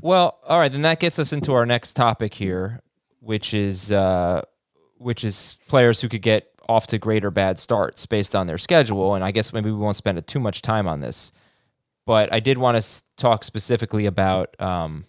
Well, 0.01 0.39
all 0.45 0.59
right, 0.59 0.71
then 0.71 0.83
that 0.83 0.99
gets 0.99 1.17
us 1.17 1.33
into 1.33 1.53
our 1.53 1.65
next 1.65 1.95
topic 1.95 2.33
here, 2.33 2.81
which 3.21 3.53
is 3.53 3.91
uh, 3.91 4.41
which 4.97 5.23
is 5.23 5.57
players 5.67 6.01
who 6.01 6.09
could 6.09 6.21
get 6.21 6.51
off 6.67 6.87
to 6.87 6.97
great 6.97 7.23
or 7.23 7.31
bad 7.31 7.59
starts 7.59 8.05
based 8.05 8.35
on 8.35 8.47
their 8.47 8.57
schedule. 8.57 9.15
And 9.15 9.23
I 9.23 9.31
guess 9.31 9.53
maybe 9.53 9.71
we 9.71 9.77
won't 9.77 9.95
spend 9.95 10.25
too 10.27 10.39
much 10.39 10.61
time 10.61 10.87
on 10.87 10.99
this, 10.99 11.31
but 12.05 12.33
I 12.33 12.39
did 12.39 12.57
want 12.57 12.81
to 12.81 13.03
talk 13.17 13.43
specifically 13.43 14.05
about 14.05 14.59
um, 14.61 15.05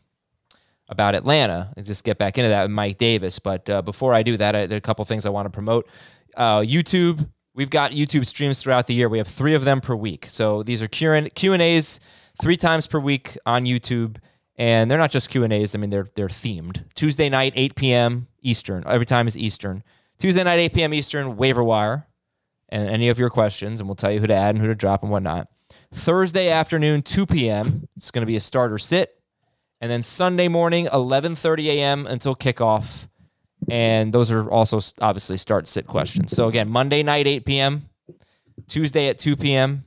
about 0.88 1.14
Atlanta 1.14 1.72
and 1.76 1.84
just 1.84 2.04
get 2.04 2.18
back 2.18 2.38
into 2.38 2.48
that 2.48 2.62
with 2.62 2.70
Mike 2.70 2.98
Davis. 2.98 3.38
But 3.38 3.68
uh, 3.68 3.82
before 3.82 4.14
I 4.14 4.22
do 4.22 4.36
that, 4.36 4.54
I, 4.54 4.66
there 4.66 4.76
are 4.76 4.78
a 4.78 4.82
couple 4.82 5.04
things 5.04 5.26
I 5.26 5.30
want 5.30 5.46
to 5.46 5.50
promote. 5.50 5.88
Uh, 6.36 6.60
YouTube, 6.60 7.28
we've 7.54 7.70
got 7.70 7.92
YouTube 7.92 8.26
streams 8.26 8.62
throughout 8.62 8.86
the 8.86 8.94
year. 8.94 9.08
We 9.08 9.18
have 9.18 9.28
three 9.28 9.54
of 9.54 9.64
them 9.64 9.80
per 9.80 9.94
week. 9.94 10.26
So 10.28 10.62
these 10.62 10.82
are 10.82 10.88
Q 10.88 11.12
and 11.14 11.62
A's 11.62 12.00
three 12.40 12.56
times 12.56 12.86
per 12.86 12.98
week 12.98 13.36
on 13.46 13.64
YouTube, 13.64 14.18
and 14.56 14.90
they're 14.90 14.98
not 14.98 15.10
just 15.10 15.30
Q 15.30 15.44
and 15.44 15.52
A's. 15.52 15.74
I 15.74 15.78
mean, 15.78 15.90
they're 15.90 16.08
they're 16.14 16.28
themed. 16.28 16.84
Tuesday 16.94 17.28
night, 17.28 17.52
8 17.56 17.74
p.m. 17.74 18.28
Eastern. 18.42 18.84
Every 18.86 19.06
time 19.06 19.26
is 19.26 19.36
Eastern. 19.36 19.82
Tuesday 20.18 20.44
night, 20.44 20.58
8 20.58 20.74
p.m. 20.74 20.94
Eastern. 20.94 21.36
Waiver 21.36 21.64
wire, 21.64 22.06
and 22.68 22.88
any 22.88 23.08
of 23.08 23.18
your 23.18 23.30
questions, 23.30 23.80
and 23.80 23.88
we'll 23.88 23.96
tell 23.96 24.12
you 24.12 24.20
who 24.20 24.26
to 24.26 24.34
add 24.34 24.54
and 24.54 24.58
who 24.58 24.68
to 24.68 24.74
drop 24.74 25.02
and 25.02 25.10
whatnot. 25.10 25.48
Thursday 25.92 26.50
afternoon, 26.50 27.02
2 27.02 27.26
p.m. 27.26 27.88
It's 27.96 28.10
going 28.10 28.22
to 28.22 28.26
be 28.26 28.36
a 28.36 28.40
starter 28.40 28.78
sit 28.78 29.15
and 29.86 29.92
then 29.92 30.02
Sunday 30.02 30.48
morning, 30.48 30.86
11:30 30.86 31.66
a.m. 31.66 32.06
until 32.08 32.34
kickoff, 32.34 33.06
and 33.70 34.12
those 34.12 34.32
are 34.32 34.50
also 34.50 34.80
obviously 35.00 35.36
start 35.36 35.68
sit 35.68 35.86
questions. 35.86 36.32
So 36.32 36.48
again, 36.48 36.68
Monday 36.68 37.04
night 37.04 37.28
8 37.28 37.44
p.m., 37.44 37.88
Tuesday 38.66 39.06
at 39.06 39.16
2 39.16 39.36
p.m., 39.36 39.84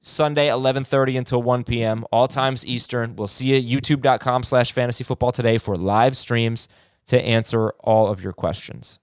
Sunday 0.00 0.48
11:30 0.48 1.18
until 1.18 1.42
1 1.42 1.64
p.m. 1.64 2.06
All 2.10 2.28
times 2.28 2.64
Eastern. 2.64 3.14
We'll 3.14 3.28
see 3.28 3.48
you 3.48 3.56
at 3.58 3.82
YouTube.com/slash 3.82 4.72
Fantasy 4.72 5.04
Football 5.04 5.32
today 5.32 5.58
for 5.58 5.76
live 5.76 6.16
streams 6.16 6.66
to 7.08 7.22
answer 7.22 7.72
all 7.80 8.08
of 8.08 8.22
your 8.22 8.32
questions. 8.32 9.00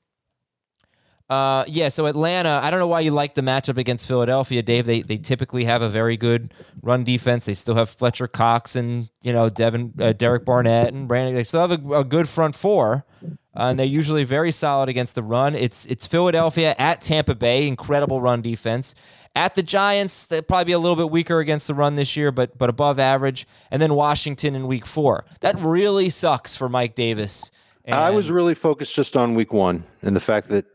Uh, 1.29 1.63
yeah, 1.67 1.89
so 1.89 2.07
Atlanta, 2.07 2.59
I 2.63 2.71
don't 2.71 2.79
know 2.79 2.87
why 2.87 3.01
you 3.01 3.11
like 3.11 3.35
the 3.35 3.41
matchup 3.41 3.77
against 3.77 4.07
Philadelphia, 4.07 4.63
Dave. 4.63 4.87
They 4.87 5.03
they 5.03 5.17
typically 5.17 5.65
have 5.65 5.83
a 5.83 5.89
very 5.89 6.17
good 6.17 6.53
run 6.81 7.03
defense. 7.03 7.45
They 7.45 7.53
still 7.53 7.75
have 7.75 7.89
Fletcher 7.89 8.27
Cox 8.27 8.75
and 8.75 9.09
you 9.21 9.31
know 9.31 9.47
Devin, 9.47 9.93
uh, 9.99 10.13
Derek 10.13 10.43
Barnett 10.43 10.91
and 10.91 11.07
Brandon. 11.07 11.35
They 11.35 11.43
still 11.43 11.67
have 11.67 11.71
a, 11.71 11.99
a 11.99 12.03
good 12.03 12.27
front 12.27 12.55
four, 12.55 13.05
uh, 13.21 13.27
and 13.55 13.77
they're 13.77 13.85
usually 13.85 14.23
very 14.23 14.51
solid 14.51 14.89
against 14.89 15.13
the 15.13 15.21
run. 15.21 15.53
It's 15.53 15.85
it's 15.85 16.07
Philadelphia 16.07 16.73
at 16.79 17.01
Tampa 17.01 17.35
Bay, 17.35 17.67
incredible 17.67 18.21
run 18.21 18.41
defense. 18.41 18.95
At 19.35 19.53
the 19.53 19.61
Giants, 19.61 20.25
they'll 20.25 20.41
probably 20.41 20.65
be 20.65 20.71
a 20.71 20.79
little 20.79 20.95
bit 20.95 21.11
weaker 21.11 21.37
against 21.37 21.67
the 21.67 21.75
run 21.75 21.93
this 21.93 22.17
year, 22.17 22.31
but 22.31 22.57
but 22.57 22.71
above 22.71 22.97
average. 22.97 23.45
And 23.69 23.79
then 23.79 23.93
Washington 23.93 24.55
in 24.55 24.65
Week 24.65 24.87
Four. 24.87 25.25
That 25.41 25.59
really 25.59 26.09
sucks 26.09 26.57
for 26.57 26.67
Mike 26.67 26.95
Davis. 26.95 27.51
I 27.87 28.09
was 28.11 28.31
really 28.31 28.55
focused 28.55 28.95
just 28.95 29.15
on 29.15 29.35
week 29.35 29.53
one 29.53 29.83
and 30.01 30.15
the 30.15 30.19
fact 30.19 30.47
that 30.49 30.65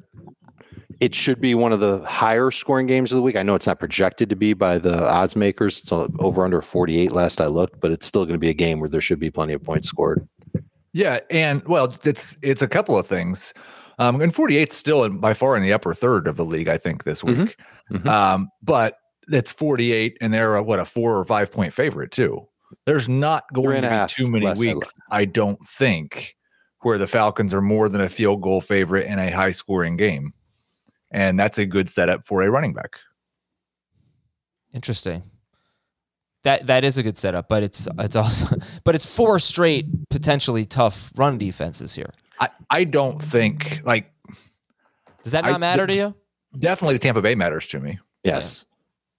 it 1.01 1.15
should 1.15 1.41
be 1.41 1.55
one 1.55 1.73
of 1.73 1.81
the 1.81 1.99
higher 2.01 2.51
scoring 2.51 2.87
games 2.87 3.13
of 3.13 3.17
the 3.17 3.23
week. 3.23 3.37
I 3.37 3.43
know 3.43 3.55
it's 3.55 3.67
not 3.67 3.79
projected 3.79 4.29
to 4.31 4.37
be 4.37 4.53
by 4.53 4.79
the 4.79 5.09
odds 5.09 5.37
makers. 5.37 5.81
It's 5.81 5.91
over 5.93 6.45
under 6.45 6.61
48 6.61 7.13
last 7.13 7.41
I 7.41 7.47
looked, 7.47 7.81
but 7.81 7.91
it's 7.91 8.07
still 8.07 8.25
going 8.25 8.35
to 8.35 8.39
be 8.39 8.51
a 8.51 8.55
game 8.55 8.81
where 8.81 8.89
there 8.89 9.01
should 9.01 9.19
be 9.19 9.31
plenty 9.31 9.53
of 9.53 9.63
points 9.63 9.89
scored. 9.89 10.27
Yeah, 10.93 11.21
and 11.31 11.63
well, 11.67 11.95
it's 12.05 12.39
it's 12.43 12.63
a 12.63 12.69
couple 12.69 12.97
of 12.99 13.07
things. 13.07 13.53
Um, 13.99 14.21
and 14.21 14.35
48 14.35 14.73
still 14.73 15.05
in, 15.05 15.19
by 15.19 15.35
far 15.35 15.57
in 15.57 15.63
the 15.63 15.73
upper 15.73 15.95
third 15.95 16.27
of 16.27 16.37
the 16.37 16.45
league, 16.45 16.69
I 16.69 16.79
think, 16.79 17.05
this 17.05 17.23
Mhm. 17.23 17.39
week. 17.47 17.57
Mhm. 17.93 18.07
Um, 18.07 18.49
but 18.63 18.97
it's 19.29 19.53
48, 19.53 20.17
and 20.21 20.33
they're 20.35 20.57
a, 20.57 20.63
what 20.63 20.81
a 20.81 20.85
four 20.85 21.17
or 21.17 21.25
five 21.25 21.51
point 21.53 21.73
favorite 21.73 22.11
too. 22.11 22.47
There's 22.87 23.09
not 23.09 23.45
going 23.53 23.83
to 23.83 24.07
be 24.17 24.25
too 24.25 24.31
many 24.31 24.47
last 24.47 24.59
I 24.59 24.75
weeks, 24.75 24.93
I 25.11 25.25
don't 25.27 25.59
think, 25.67 26.35
where 26.83 26.99
the 26.99 27.07
Falcons 27.07 27.55
are 27.55 27.61
more 27.63 27.89
than 27.89 28.01
a 28.01 28.09
field 28.09 28.43
goal 28.43 28.61
favorite 28.61 29.07
in 29.07 29.19
a 29.19 29.31
high 29.31 29.53
scoring 29.53 29.97
game, 29.97 30.33
and 31.14 31.38
that's 31.38 31.56
a 31.59 31.64
good 31.64 31.88
setup 31.88 32.26
for 32.26 32.42
a 32.42 32.50
running 32.50 32.75
back. 32.75 32.99
Interesting. 34.75 35.23
That 36.42 36.66
that 36.66 36.85
is 36.85 36.99
a 36.99 37.02
good 37.02 37.16
setup, 37.16 37.49
but 37.49 37.62
it's 37.62 37.88
it's 37.99 38.16
also 38.16 38.56
but 38.85 38.94
it's 38.94 39.06
four 39.16 39.38
straight 39.38 39.87
potentially 40.11 40.64
tough 40.64 41.11
run 41.16 41.38
defenses 41.38 41.94
here. 41.94 42.11
I 42.38 42.49
I 42.68 42.85
don't 42.85 43.23
think 43.23 43.80
like 43.85 44.11
Does 45.23 45.33
that 45.33 45.44
I- 45.44 45.52
not 45.52 45.61
matter 45.61 45.87
to 45.87 45.94
you? 45.94 46.14
definitely 46.59 46.94
the 46.97 46.99
Tampa 47.00 47.23
Bay 47.23 47.35
matters 47.35 47.66
to 47.68 47.80
me. 47.80 47.99
Yes. 48.25 48.64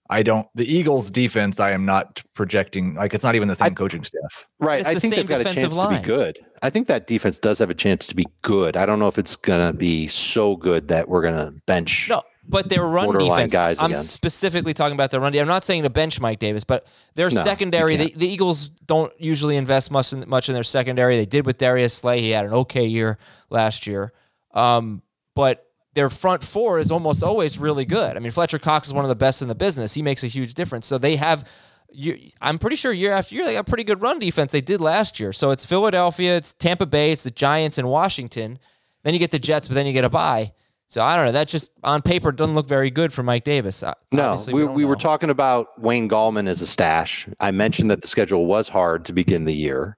I 0.08 0.22
don't. 0.22 0.46
The 0.54 0.64
Eagles' 0.66 1.10
defense, 1.10 1.58
I 1.60 1.72
am 1.72 1.84
not 1.84 2.22
projecting. 2.34 2.94
Like 2.94 3.12
it's 3.14 3.24
not 3.24 3.34
even 3.34 3.48
the 3.48 3.56
same 3.56 3.74
coaching 3.74 4.04
staff. 4.04 4.46
Right. 4.60 4.80
It's 4.80 4.88
I 4.88 4.94
the 4.94 5.00
think 5.00 5.14
same 5.14 5.20
they've 5.20 5.28
got 5.28 5.40
a 5.40 5.44
defensive 5.44 5.72
chance 5.72 5.88
to 5.90 6.00
be 6.00 6.06
good. 6.06 6.38
I 6.62 6.70
think 6.70 6.86
that 6.86 7.06
defense 7.06 7.38
does 7.38 7.58
have 7.58 7.70
a 7.70 7.74
chance 7.74 8.06
to 8.08 8.14
be 8.16 8.26
good. 8.42 8.76
I 8.76 8.86
don't 8.86 8.98
know 8.98 9.08
if 9.08 9.18
it's 9.18 9.36
going 9.36 9.66
to 9.66 9.76
be 9.76 10.06
so 10.08 10.56
good 10.56 10.88
that 10.88 11.08
we're 11.08 11.22
going 11.22 11.34
to 11.34 11.52
bench. 11.66 12.06
No, 12.08 12.22
but 12.48 12.68
their 12.68 12.86
run 12.86 13.06
Borderline 13.06 13.30
defense. 13.48 13.52
guys 13.52 13.78
I'm 13.80 13.90
against. 13.90 14.12
specifically 14.12 14.72
talking 14.72 14.94
about 14.94 15.10
their 15.10 15.20
run. 15.20 15.32
de- 15.32 15.40
I'm 15.40 15.48
not 15.48 15.64
saying 15.64 15.82
to 15.82 15.90
bench 15.90 16.18
Mike 16.20 16.38
Davis, 16.38 16.64
but 16.64 16.86
their 17.14 17.28
No, 17.28 17.40
secondary. 17.42 17.96
The, 17.96 18.12
the 18.16 18.26
Eagles 18.28 18.70
don't 18.70 19.12
usually 19.20 19.56
invest 19.56 19.90
much 19.90 20.12
in, 20.12 20.24
much 20.28 20.48
in 20.48 20.54
their 20.54 20.62
secondary. 20.62 21.16
They 21.16 21.26
did 21.26 21.44
with 21.44 21.58
Darius 21.58 21.92
Slay. 21.94 22.20
He 22.22 22.30
had 22.30 22.46
an 22.46 22.52
okay 22.52 22.86
year 22.86 23.18
last 23.50 23.86
year, 23.86 24.12
um, 24.54 25.02
but 25.34 25.65
their 25.96 26.10
front 26.10 26.44
four 26.44 26.78
is 26.78 26.90
almost 26.90 27.22
always 27.24 27.58
really 27.58 27.84
good. 27.84 28.16
I 28.16 28.20
mean, 28.20 28.30
Fletcher 28.30 28.60
Cox 28.60 28.86
is 28.86 28.94
one 28.94 29.04
of 29.04 29.08
the 29.08 29.16
best 29.16 29.42
in 29.42 29.48
the 29.48 29.54
business. 29.54 29.94
He 29.94 30.02
makes 30.02 30.22
a 30.22 30.28
huge 30.28 30.54
difference. 30.54 30.86
So 30.86 30.98
they 30.98 31.16
have. 31.16 31.48
You, 31.90 32.30
I'm 32.42 32.58
pretty 32.58 32.76
sure 32.76 32.92
year 32.92 33.12
after 33.12 33.34
year 33.34 33.46
they 33.46 33.54
got 33.54 33.60
a 33.60 33.64
pretty 33.64 33.84
good 33.84 34.02
run 34.02 34.18
defense. 34.18 34.52
They 34.52 34.60
did 34.60 34.82
last 34.82 35.18
year. 35.18 35.32
So 35.32 35.50
it's 35.50 35.64
Philadelphia, 35.64 36.36
it's 36.36 36.52
Tampa 36.52 36.84
Bay, 36.84 37.10
it's 37.10 37.22
the 37.22 37.30
Giants 37.30 37.78
and 37.78 37.88
Washington. 37.88 38.58
Then 39.02 39.14
you 39.14 39.20
get 39.20 39.30
the 39.30 39.38
Jets, 39.38 39.66
but 39.66 39.74
then 39.74 39.86
you 39.86 39.94
get 39.94 40.04
a 40.04 40.10
bye. 40.10 40.52
So 40.88 41.02
I 41.02 41.16
don't 41.16 41.26
know. 41.26 41.32
That 41.32 41.48
just 41.48 41.70
on 41.82 42.02
paper 42.02 42.32
doesn't 42.32 42.54
look 42.54 42.66
very 42.66 42.90
good 42.90 43.12
for 43.12 43.22
Mike 43.22 43.44
Davis. 43.44 43.82
No, 44.12 44.36
we, 44.52 44.62
don't 44.62 44.74
we 44.74 44.84
were 44.84 44.96
talking 44.96 45.30
about 45.30 45.80
Wayne 45.80 46.08
Gallman 46.08 46.48
as 46.48 46.60
a 46.60 46.66
stash. 46.66 47.26
I 47.40 47.50
mentioned 47.50 47.90
that 47.90 48.02
the 48.02 48.08
schedule 48.08 48.46
was 48.46 48.68
hard 48.68 49.06
to 49.06 49.12
begin 49.12 49.44
the 49.44 49.54
year. 49.54 49.96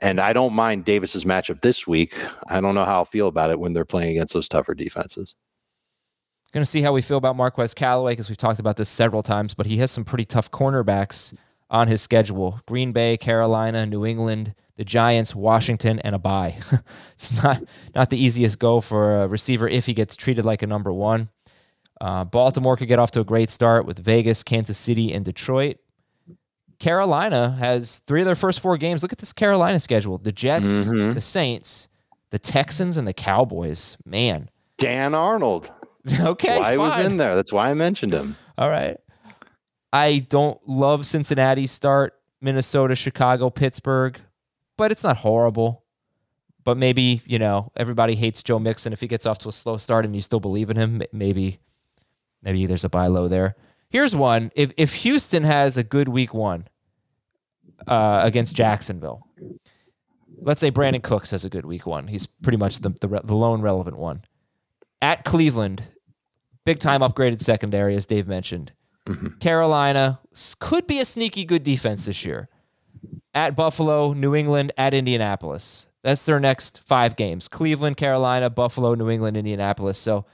And 0.00 0.20
I 0.20 0.32
don't 0.32 0.52
mind 0.52 0.84
Davis's 0.84 1.24
matchup 1.24 1.60
this 1.60 1.86
week. 1.86 2.16
I 2.48 2.60
don't 2.60 2.74
know 2.74 2.84
how 2.84 2.98
I'll 2.98 3.04
feel 3.04 3.28
about 3.28 3.50
it 3.50 3.58
when 3.58 3.72
they're 3.72 3.84
playing 3.84 4.10
against 4.10 4.32
those 4.32 4.48
tougher 4.48 4.74
defenses. 4.74 5.34
Going 6.52 6.62
to 6.62 6.70
see 6.70 6.82
how 6.82 6.92
we 6.92 7.02
feel 7.02 7.18
about 7.18 7.36
Marquez 7.36 7.74
Callaway 7.74 8.12
because 8.12 8.28
we've 8.28 8.38
talked 8.38 8.58
about 8.58 8.76
this 8.76 8.88
several 8.88 9.22
times, 9.22 9.52
but 9.52 9.66
he 9.66 9.78
has 9.78 9.90
some 9.90 10.04
pretty 10.04 10.24
tough 10.24 10.50
cornerbacks 10.50 11.34
on 11.68 11.88
his 11.88 12.00
schedule: 12.00 12.62
Green 12.66 12.92
Bay, 12.92 13.18
Carolina, 13.18 13.84
New 13.84 14.06
England, 14.06 14.54
the 14.76 14.84
Giants, 14.84 15.34
Washington, 15.34 15.98
and 15.98 16.14
a 16.14 16.18
bye. 16.18 16.56
it's 17.12 17.42
not 17.42 17.62
not 17.94 18.08
the 18.08 18.16
easiest 18.16 18.58
go 18.58 18.80
for 18.80 19.22
a 19.22 19.28
receiver 19.28 19.68
if 19.68 19.84
he 19.84 19.92
gets 19.92 20.16
treated 20.16 20.46
like 20.46 20.62
a 20.62 20.66
number 20.66 20.90
one. 20.90 21.28
Uh, 22.00 22.24
Baltimore 22.24 22.76
could 22.76 22.88
get 22.88 22.98
off 22.98 23.10
to 23.10 23.20
a 23.20 23.24
great 23.24 23.50
start 23.50 23.84
with 23.84 23.98
Vegas, 23.98 24.42
Kansas 24.42 24.78
City, 24.78 25.12
and 25.12 25.26
Detroit. 25.26 25.78
Carolina 26.78 27.56
has 27.58 27.98
three 28.00 28.20
of 28.20 28.26
their 28.26 28.34
first 28.36 28.60
four 28.60 28.76
games. 28.76 29.02
Look 29.02 29.12
at 29.12 29.18
this 29.18 29.32
Carolina 29.32 29.80
schedule: 29.80 30.18
the 30.18 30.32
Jets, 30.32 30.70
Mhm. 30.88 31.14
the 31.14 31.20
Saints, 31.20 31.88
the 32.30 32.38
Texans, 32.38 32.96
and 32.96 33.06
the 33.06 33.12
Cowboys. 33.12 33.96
Man, 34.04 34.48
Dan 34.76 35.14
Arnold. 35.14 35.70
okay, 36.20 36.58
why 36.58 36.76
was 36.76 36.96
in 36.98 37.16
there. 37.16 37.34
That's 37.34 37.52
why 37.52 37.70
I 37.70 37.74
mentioned 37.74 38.12
him. 38.12 38.36
All 38.56 38.70
right. 38.70 38.96
I 39.92 40.18
don't 40.28 40.58
love 40.68 41.06
Cincinnati's 41.06 41.70
start, 41.72 42.14
Minnesota, 42.40 42.94
Chicago, 42.94 43.50
Pittsburgh, 43.50 44.20
but 44.76 44.92
it's 44.92 45.02
not 45.02 45.18
horrible. 45.18 45.84
But 46.64 46.76
maybe, 46.76 47.22
you 47.24 47.38
know, 47.38 47.72
everybody 47.76 48.14
hates 48.14 48.42
Joe 48.42 48.58
Mixon. 48.58 48.92
If 48.92 49.00
he 49.00 49.06
gets 49.08 49.24
off 49.24 49.38
to 49.38 49.48
a 49.48 49.52
slow 49.52 49.78
start 49.78 50.04
and 50.04 50.14
you 50.14 50.20
still 50.20 50.40
believe 50.40 50.68
in 50.68 50.76
him, 50.76 51.00
maybe 51.12 51.58
maybe 52.42 52.66
there's 52.66 52.84
a 52.84 52.88
buy 52.90 53.06
low 53.06 53.26
there. 53.26 53.56
Here's 53.90 54.14
one. 54.14 54.50
If 54.54 54.72
if 54.76 54.94
Houston 54.96 55.44
has 55.44 55.76
a 55.76 55.82
good 55.82 56.08
week 56.08 56.34
one 56.34 56.68
uh, 57.86 58.20
against 58.22 58.54
Jacksonville, 58.54 59.26
let's 60.40 60.60
say 60.60 60.70
Brandin 60.70 61.02
Cooks 61.02 61.30
has 61.30 61.44
a 61.44 61.50
good 61.50 61.64
week 61.64 61.86
one. 61.86 62.08
He's 62.08 62.26
pretty 62.26 62.58
much 62.58 62.80
the, 62.80 62.90
the, 63.00 63.08
re- 63.08 63.20
the 63.24 63.34
lone 63.34 63.62
relevant 63.62 63.96
one. 63.96 64.24
At 65.00 65.24
Cleveland, 65.24 65.84
big 66.64 66.78
time 66.78 67.00
upgraded 67.00 67.40
secondary, 67.40 67.94
as 67.96 68.06
Dave 68.06 68.26
mentioned. 68.26 68.72
Carolina 69.40 70.20
could 70.58 70.86
be 70.86 71.00
a 71.00 71.04
sneaky 71.04 71.44
good 71.44 71.62
defense 71.62 72.04
this 72.04 72.24
year. 72.24 72.48
At 73.32 73.56
Buffalo, 73.56 74.12
New 74.12 74.34
England, 74.34 74.72
at 74.76 74.92
Indianapolis. 74.92 75.86
That's 76.02 76.24
their 76.26 76.40
next 76.40 76.80
five 76.84 77.16
games 77.16 77.48
Cleveland, 77.48 77.96
Carolina, 77.96 78.50
Buffalo, 78.50 78.94
New 78.94 79.08
England, 79.08 79.36
Indianapolis. 79.36 79.98
So 79.98 80.26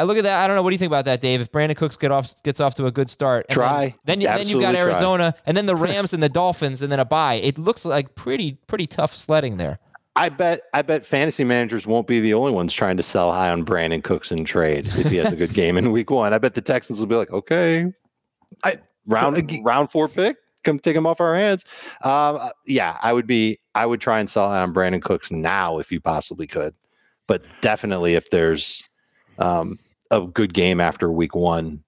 I 0.00 0.04
look 0.04 0.16
at 0.16 0.24
that. 0.24 0.42
I 0.42 0.46
don't 0.46 0.56
know. 0.56 0.62
What 0.62 0.70
do 0.70 0.74
you 0.74 0.78
think 0.78 0.88
about 0.88 1.04
that, 1.04 1.20
Dave? 1.20 1.42
If 1.42 1.52
Brandin 1.52 1.76
Cooks 1.76 1.96
get 1.96 2.10
off, 2.10 2.42
gets 2.42 2.58
off 2.58 2.74
to 2.76 2.86
a 2.86 2.90
good 2.90 3.10
start, 3.10 3.46
and 3.50 3.54
Try. 3.54 3.94
Then, 4.04 4.18
then, 4.18 4.20
you, 4.22 4.26
then 4.28 4.48
you've 4.48 4.60
got 4.60 4.74
Absolutely 4.74 4.76
try. 4.76 4.80
Arizona, 4.80 5.34
and 5.44 5.56
then 5.56 5.66
the 5.66 5.76
Rams 5.86 6.12
and 6.14 6.22
the 6.22 6.28
Dolphins, 6.30 6.80
and 6.80 6.90
then 6.90 6.98
a 7.00 7.04
bye. 7.04 7.34
It 7.34 7.58
looks 7.58 7.84
like 7.84 8.14
pretty 8.14 8.54
pretty 8.66 8.86
tough 8.86 9.14
sledding 9.14 9.58
there. 9.58 9.78
I 10.16 10.28
bet 10.30 10.62
I 10.74 10.82
bet 10.82 11.04
fantasy 11.06 11.44
managers 11.44 11.86
won't 11.86 12.06
be 12.06 12.18
the 12.18 12.34
only 12.34 12.52
ones 12.52 12.72
trying 12.72 12.96
to 12.96 13.02
sell 13.02 13.30
high 13.30 13.50
on 13.50 13.64
Brandin 13.64 14.02
Cooks 14.02 14.32
in 14.32 14.44
trade 14.44 14.86
if 14.86 15.10
he 15.10 15.16
has 15.18 15.32
a 15.32 15.36
good 15.36 15.52
game 15.52 15.76
in 15.76 15.92
week 15.92 16.10
one. 16.10 16.32
I 16.32 16.38
bet 16.38 16.54
the 16.54 16.60
Texans 16.62 16.98
will 16.98 17.06
be 17.06 17.14
like, 17.14 17.30
okay, 17.30 17.92
I- 18.64 18.78
round 19.06 19.36
ag- 19.36 19.60
round 19.64 19.90
four 19.90 20.08
pick, 20.08 20.36
come 20.64 20.78
take 20.78 20.96
him 20.96 21.06
off 21.06 21.20
our 21.20 21.34
hands. 21.36 21.64
Um, 22.02 22.50
yeah, 22.66 22.96
I 23.02 23.12
would 23.12 23.26
be 23.26 23.60
I 23.74 23.84
would 23.86 24.00
try 24.00 24.18
and 24.18 24.28
sell 24.28 24.48
high 24.48 24.60
on 24.62 24.72
Brandin 24.74 25.02
Cooks 25.02 25.30
now 25.30 25.78
if 25.78 25.92
you 25.92 26.00
possibly 26.00 26.46
could, 26.46 26.74
but 27.26 27.42
definitely 27.60 28.14
if 28.14 28.30
there's 28.30 28.82
um, 29.38 29.78
a 30.10 30.22
good 30.22 30.54
game 30.54 30.80
after 30.80 31.10
week 31.10 31.34
one. 31.34 31.84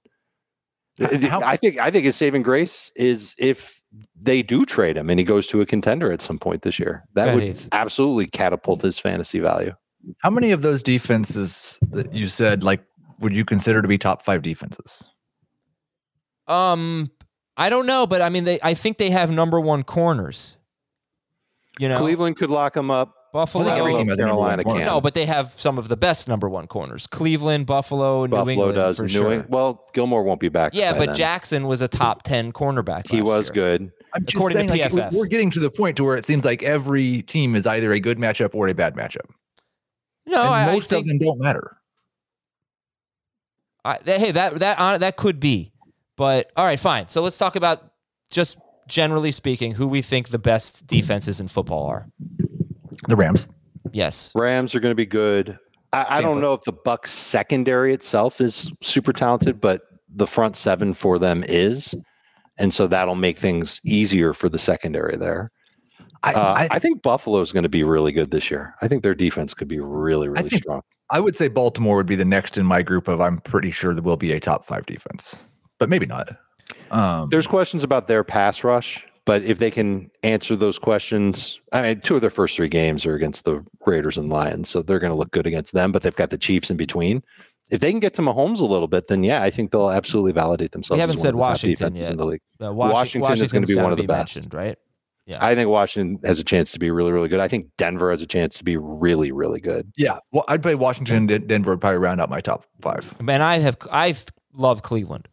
How- 1.01 1.43
I 1.43 1.57
think 1.57 1.81
I 1.81 1.91
think 1.91 2.05
his 2.05 2.17
saving 2.17 2.43
grace 2.43 2.93
is 2.97 3.35
if 3.39 3.81
they 4.21 4.43
do 4.43 4.65
trade 4.65 4.97
him 4.97 5.11
and 5.11 5.19
he 5.19 5.25
goes 5.25 5.47
to 5.49 5.61
a 5.61 5.67
contender 5.67 6.13
at 6.13 6.23
some 6.23 6.39
point 6.39 6.63
this 6.63 6.79
year. 6.79 7.05
That 7.15 7.27
Go 7.27 7.35
would 7.35 7.43
ahead, 7.45 7.69
absolutely 7.73 8.27
catapult 8.27 8.83
his 8.83 8.99
fantasy 8.99 9.41
value. 9.41 9.75
How 10.19 10.31
many 10.31 10.51
of 10.51 10.63
those 10.63 10.83
defenses 10.83 11.79
that 11.91 12.13
you 12.13 12.29
said 12.29 12.63
like 12.63 12.83
would 13.21 13.35
you 13.35 13.45
consider 13.45 13.81
to 13.81 13.89
be 13.89 13.99
top 13.99 14.23
five 14.25 14.43
defenses? 14.43 15.05
Um, 16.47 17.11
I 17.57 17.71
don't 17.71 17.87
know, 17.87 18.07
but 18.07 18.21
I 18.21 18.29
mean, 18.29 18.45
they 18.45 18.59
I 18.63 18.75
think 18.75 18.99
they 18.99 19.11
have 19.11 19.31
number 19.31 19.61
one 19.61 19.83
corners. 19.83 20.57
You 21.79 21.89
know, 21.89 21.99
Cleveland 21.99 22.37
could 22.37 22.51
lock 22.51 22.77
him 22.77 22.91
up. 22.91 23.15
Buffalo. 23.33 23.65
I 23.65 23.69
think 23.69 23.79
every 23.79 23.95
team 23.95 24.07
know 24.07 24.11
has 24.13 24.19
a 24.19 24.23
number 24.23 24.37
one 24.37 24.49
Carolina 24.51 24.65
can. 24.65 24.87
No, 24.87 25.01
but 25.01 25.15
they 25.15 25.25
have 25.27 25.53
some 25.53 25.79
of 25.79 25.89
the 25.89 25.97
best 25.97 26.29
number 26.29 26.49
one 26.51 26.67
corners. 26.67 27.07
Cleveland, 27.07 27.65
Buffalo, 27.67 28.27
New 28.27 28.31
Buffalo 28.31 28.51
England 28.53 28.75
does. 28.75 28.97
for 28.99 29.05
New 29.05 29.09
sure. 29.09 29.33
Eng- 29.33 29.47
well, 29.49 29.87
Gilmore 29.95 30.23
won't 30.23 30.39
be 30.41 30.51
back. 30.51 30.75
Yeah, 30.75 30.93
by 30.93 30.99
but 30.99 31.07
then. 31.07 31.15
Jackson 31.17 31.67
was 31.67 31.81
a 31.81 31.89
top 31.89 32.23
ten 32.25 32.53
cornerback. 32.53 33.11
he 33.11 33.23
last 33.23 33.27
was 33.27 33.47
year. 33.49 33.55
good. 33.55 33.93
I'm 34.15 34.25
just 34.27 34.35
According 34.35 34.59
saying, 34.59 34.69
to 34.69 34.95
like, 34.97 35.11
PFF. 35.11 35.13
we're 35.15 35.27
getting 35.27 35.51
to 35.53 35.61
the 35.61 35.71
point 35.71 35.97
to 35.97 36.05
where 36.05 36.17
it 36.17 36.27
seems 36.27 36.45
like 36.45 36.63
every 36.63 37.23
team 37.23 37.57
is 37.57 37.67
either 37.67 37.91
a 37.93 38.01
good 38.01 38.19
matchup 38.19 38.55
or 38.55 38.69
a 38.69 38.75
bad 38.75 38.95
matchup. 38.95 39.31
No, 40.27 40.41
and 40.43 40.49
I, 40.55 40.69
I 40.69 40.73
most 40.75 40.91
think 40.91 41.05
of 41.05 41.09
them 41.09 41.19
don't 41.19 41.39
matter. 41.41 41.79
I, 43.85 43.99
that, 44.05 44.21
hey, 44.21 44.31
that 44.33 44.59
that 44.61 44.77
hon- 44.79 45.01
that 45.01 45.17
could 45.17 45.41
be, 45.41 45.73
but 46.17 46.53
all 46.57 46.65
right, 46.65 46.79
fine. 46.79 47.09
So 47.09 47.23
let's 47.23 47.39
talk 47.39 47.57
about 47.57 47.83
just 48.31 48.59
generally 48.87 49.33
speaking, 49.33 49.73
who 49.73 49.89
we 49.89 50.03
think 50.03 50.29
the 50.29 50.39
best 50.39 50.87
defenses 50.87 51.41
in 51.41 51.49
football 51.49 51.87
are. 51.87 52.09
The 53.13 53.17
Rams. 53.17 53.47
Yes, 53.93 54.33
Rams 54.35 54.75
are 54.75 54.81
going 54.81 54.91
to 54.93 54.97
be 54.97 55.05
good. 55.05 55.59
I, 55.93 56.07
I 56.09 56.23
don't 56.23 56.41
know 56.41 56.55
if 56.55 56.63
the 56.63 56.73
Bucks 56.73 57.11
secondary 57.11 57.93
itself 57.93 58.41
is 58.41 58.73
super 58.81 59.13
talented, 59.13 59.61
but 59.61 59.83
the 60.09 60.27
front 60.27 60.57
seven 60.57 60.95
for 60.95 61.19
them 61.19 61.45
is, 61.47 61.95
and 62.57 62.73
so 62.73 62.87
that'll 62.87 63.15
make 63.15 63.37
things 63.37 63.83
easier 63.85 64.33
for 64.33 64.49
the 64.49 64.59
secondary 64.59 65.19
there. 65.19 65.51
I, 66.23 66.33
Uh, 66.33 66.41
I, 66.55 66.69
I 66.71 66.79
think 66.79 67.03
Buffalo 67.03 67.43
is 67.43 67.53
going 67.53 67.65
to 67.65 67.69
be 67.69 67.85
really 67.85 68.13
good 68.13 68.31
this 68.31 68.51
year. 68.51 68.75
I 68.81 68.89
think 68.89 69.03
their 69.03 69.15
defense 69.15 69.53
could 69.53 69.69
be 69.69 69.79
really, 69.79 70.31
really 70.31 70.49
think- 70.49 70.63
strong. 70.63 70.81
I 71.11 71.21
would 71.21 71.37
say 71.37 71.49
Baltimore 71.49 71.97
would 71.99 72.07
be 72.07 72.17
the 72.17 72.25
next 72.25 72.57
in 72.57 72.65
my 72.65 72.81
group 72.81 73.09
of 73.09 73.21
I'm 73.21 73.43
pretty 73.43 73.73
sure 73.73 73.93
there 73.93 74.03
will 74.03 74.17
be 74.17 74.33
a 74.33 74.41
top 74.41 74.65
five 74.65 74.87
defense, 74.87 75.39
but 75.79 75.91
maybe 75.91 76.07
not. 76.07 76.31
Um, 76.91 77.29
There's 77.29 77.47
questions 77.47 77.85
about 77.85 78.07
their 78.07 78.25
pass 78.25 78.65
rush, 78.65 79.05
but 79.25 79.43
if 79.43 79.59
they 79.59 79.71
can 79.71 80.11
answer 80.23 80.57
those 80.57 80.79
questions, 80.79 81.61
I 81.73 81.83
mean, 81.83 82.01
two 82.01 82.17
of 82.17 82.21
their 82.21 82.31
first 82.31 82.57
three 82.57 82.69
games 82.69 83.07
are 83.07 83.15
against 83.15 83.45
the 83.45 83.65
Raiders 83.87 84.19
and 84.19 84.29
Lions, 84.29 84.69
so 84.69 84.83
they're 84.83 84.99
going 84.99 85.13
to 85.13 85.19
look 85.19 85.31
good 85.31 85.47
against 85.47 85.73
them. 85.73 85.93
But 85.93 86.03
they've 86.03 86.17
got 86.17 86.31
the 86.31 86.39
Chiefs 86.39 86.71
in 86.71 86.77
between. 86.77 87.23
If 87.71 87.81
they 87.81 87.91
can 87.91 88.01
get 88.01 88.15
to 88.15 88.23
Mahomes 88.23 88.59
a 88.59 88.65
little 88.65 88.89
bit, 88.89 89.07
then 89.07 89.23
yeah, 89.23 89.43
I 89.43 89.51
think 89.51 89.71
they'll 89.71 89.91
absolutely 89.91 90.33
validate 90.33 90.73
themselves. 90.73 90.99
You 90.99 91.01
haven't 91.01 91.15
as 91.15 91.21
one 91.21 91.23
said 91.23 91.29
of 91.29 91.35
the 91.35 91.41
Washington 91.41 91.95
yet. 91.95 92.11
in 92.11 92.17
the 92.17 92.27
league. 92.27 92.41
Uh, 92.61 92.73
Washington 92.73 93.33
is 93.41 93.53
gonna 93.53 93.67
be 93.67 93.77
one 93.77 93.93
of 93.93 93.99
the 93.99 94.07
best. 94.07 94.37
mentioned, 94.37 94.55
right? 94.55 94.79
I 95.41 95.55
think 95.55 95.71
Washington 95.71 96.21
has 96.27 96.41
a 96.41 96.45
chance 96.45 96.73
to 96.73 96.79
be 96.79 96.91
really, 96.91 97.13
really 97.13 97.29
good. 97.29 97.41
I 97.41 97.49
think 97.49 97.69
Denver 97.79 98.11
has 98.11 98.23
a 98.23 98.27
chance 98.27 98.59
to 98.59 98.65
be 98.65 98.77
really, 98.77 99.33
really 99.33 99.61
good. 99.61 99.91
yeah, 99.97 100.19
well, 100.33 100.45
I'd 100.49 100.63
play 100.63 100.75
Washington 100.75 101.31
and 101.31 101.49
Denver 101.49 101.73
would 101.73 101.81
probably 101.81 101.99
round 101.99 102.21
out 102.21 102.29
my 102.29 102.41
top 102.41 102.67
five. 102.81 103.19
Man, 103.21 103.41
I 103.41 103.59
have 103.59 103.77
I 103.91 104.15
love 104.53 104.83
Cleveland. 104.83 105.29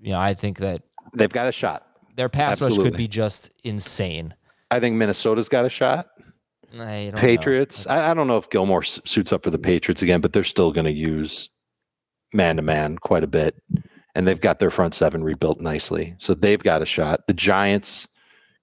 You 0.00 0.12
know, 0.12 0.18
I 0.18 0.34
think 0.34 0.58
that 0.58 0.82
They've 1.14 1.30
got 1.30 1.46
a 1.46 1.52
shot. 1.52 1.86
Their 2.16 2.28
pass 2.28 2.60
rush 2.60 2.76
could 2.76 2.96
be 2.96 3.08
just 3.08 3.52
insane. 3.62 4.34
I 4.70 4.80
think 4.80 4.96
Minnesota's 4.96 5.48
got 5.48 5.64
a 5.64 5.68
shot. 5.68 6.08
I 6.74 7.10
don't. 7.12 7.16
Patriots. 7.16 7.86
I, 7.86 8.10
I 8.10 8.14
don't 8.14 8.26
know 8.26 8.36
if 8.36 8.50
Gilmore 8.50 8.82
suits 8.82 9.32
up 9.32 9.44
for 9.44 9.50
the 9.50 9.58
Patriots 9.58 10.02
again, 10.02 10.20
but 10.20 10.32
they're 10.32 10.44
still 10.44 10.72
going 10.72 10.86
to 10.86 10.92
use 10.92 11.50
man 12.32 12.56
to 12.56 12.62
man 12.62 12.98
quite 12.98 13.22
a 13.22 13.28
bit. 13.28 13.62
And 14.14 14.26
they've 14.26 14.40
got 14.40 14.58
their 14.58 14.70
front 14.70 14.94
seven 14.94 15.22
rebuilt 15.22 15.60
nicely. 15.60 16.16
So 16.18 16.34
they've 16.34 16.62
got 16.62 16.82
a 16.82 16.86
shot. 16.86 17.26
The 17.26 17.34
Giants 17.34 18.08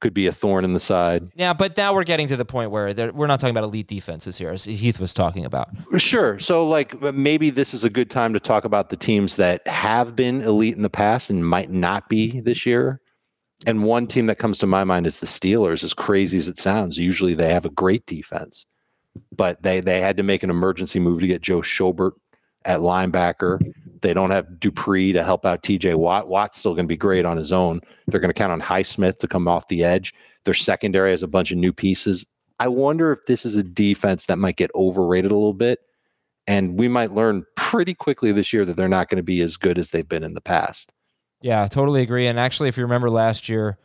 could 0.01 0.13
be 0.13 0.27
a 0.27 0.31
thorn 0.33 0.65
in 0.65 0.73
the 0.73 0.79
side. 0.79 1.29
Yeah, 1.35 1.53
but 1.53 1.77
now 1.77 1.93
we're 1.93 2.03
getting 2.03 2.27
to 2.27 2.35
the 2.35 2.43
point 2.43 2.71
where 2.71 2.93
we're 3.13 3.27
not 3.27 3.39
talking 3.39 3.55
about 3.55 3.63
elite 3.63 3.87
defenses 3.87 4.37
here, 4.37 4.49
as 4.49 4.65
Heath 4.65 4.99
was 4.99 5.13
talking 5.13 5.45
about. 5.45 5.69
Sure. 5.97 6.39
So, 6.39 6.67
like, 6.67 7.01
maybe 7.13 7.51
this 7.51 7.73
is 7.73 7.85
a 7.85 7.89
good 7.89 8.09
time 8.09 8.33
to 8.33 8.39
talk 8.39 8.65
about 8.65 8.89
the 8.89 8.97
teams 8.97 9.37
that 9.37 9.65
have 9.67 10.15
been 10.15 10.41
elite 10.41 10.75
in 10.75 10.81
the 10.81 10.89
past 10.89 11.29
and 11.29 11.47
might 11.47 11.69
not 11.69 12.09
be 12.09 12.41
this 12.41 12.65
year. 12.65 12.99
And 13.65 13.83
one 13.83 14.07
team 14.07 14.25
that 14.25 14.37
comes 14.37 14.59
to 14.59 14.67
my 14.67 14.83
mind 14.83 15.07
is 15.07 15.19
the 15.19 15.25
Steelers. 15.25 15.83
As 15.83 15.93
crazy 15.93 16.37
as 16.37 16.47
it 16.47 16.57
sounds, 16.57 16.97
usually 16.97 17.33
they 17.33 17.53
have 17.53 17.65
a 17.65 17.69
great 17.69 18.05
defense, 18.05 18.65
but 19.35 19.63
they 19.63 19.79
they 19.79 20.01
had 20.01 20.17
to 20.17 20.23
make 20.23 20.43
an 20.43 20.49
emergency 20.49 20.99
move 20.99 21.21
to 21.21 21.27
get 21.27 21.41
Joe 21.41 21.61
Schobert 21.61 22.13
at 22.65 22.79
linebacker. 22.79 23.59
They 24.01 24.13
don't 24.13 24.31
have 24.31 24.59
Dupree 24.59 25.13
to 25.13 25.23
help 25.23 25.45
out 25.45 25.63
TJ 25.63 25.95
Watt. 25.95 26.27
Watt's 26.27 26.59
still 26.59 26.73
going 26.73 26.85
to 26.85 26.91
be 26.91 26.97
great 26.97 27.25
on 27.25 27.37
his 27.37 27.51
own. 27.51 27.79
They're 28.07 28.19
going 28.19 28.33
to 28.33 28.37
count 28.37 28.51
on 28.51 28.61
Highsmith 28.61 29.17
to 29.19 29.27
come 29.27 29.47
off 29.47 29.67
the 29.67 29.83
edge. 29.83 30.13
Their 30.43 30.53
secondary 30.53 31.11
has 31.11 31.23
a 31.23 31.27
bunch 31.27 31.51
of 31.51 31.57
new 31.57 31.71
pieces. 31.71 32.25
I 32.59 32.67
wonder 32.67 33.11
if 33.11 33.25
this 33.25 33.45
is 33.45 33.55
a 33.55 33.63
defense 33.63 34.25
that 34.25 34.37
might 34.37 34.57
get 34.57 34.71
overrated 34.75 35.31
a 35.31 35.35
little 35.35 35.53
bit. 35.53 35.79
And 36.47 36.77
we 36.77 36.89
might 36.89 37.11
learn 37.11 37.45
pretty 37.55 37.93
quickly 37.93 38.33
this 38.33 38.51
year 38.51 38.65
that 38.65 38.75
they're 38.75 38.89
not 38.89 39.09
going 39.09 39.17
to 39.17 39.23
be 39.23 39.41
as 39.41 39.55
good 39.55 39.77
as 39.77 39.89
they've 39.89 40.07
been 40.07 40.23
in 40.23 40.33
the 40.33 40.41
past. 40.41 40.92
Yeah, 41.43 41.67
totally 41.67 42.01
agree. 42.01 42.25
And 42.25 42.39
actually, 42.39 42.69
if 42.69 42.77
you 42.77 42.83
remember 42.83 43.09
last 43.09 43.49
year, 43.49 43.77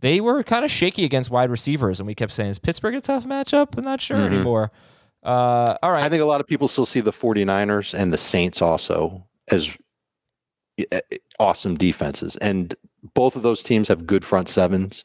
they 0.00 0.20
were 0.20 0.42
kind 0.42 0.64
of 0.64 0.70
shaky 0.70 1.04
against 1.04 1.30
wide 1.30 1.50
receivers, 1.50 2.00
and 2.00 2.06
we 2.06 2.14
kept 2.14 2.32
saying, 2.32 2.50
"Is 2.50 2.58
Pittsburgh 2.58 2.94
a 2.94 3.00
tough 3.02 3.26
matchup?" 3.26 3.76
I'm 3.78 3.84
not 3.84 4.00
sure 4.00 4.16
Mhm. 4.16 4.26
anymore. 4.32 4.72
Uh, 5.22 5.76
all 5.82 5.92
right, 5.92 6.04
I 6.04 6.08
think 6.08 6.22
a 6.22 6.26
lot 6.26 6.40
of 6.40 6.46
people 6.46 6.68
still 6.68 6.86
see 6.86 7.00
the 7.00 7.12
49ers 7.12 7.92
and 7.92 8.12
the 8.12 8.18
Saints 8.18 8.62
also 8.62 9.26
as 9.50 9.76
uh, 10.92 11.00
awesome 11.38 11.76
defenses. 11.76 12.36
And 12.36 12.74
both 13.14 13.36
of 13.36 13.42
those 13.42 13.62
teams 13.62 13.88
have 13.88 14.06
good 14.06 14.24
front 14.24 14.48
sevens. 14.48 15.04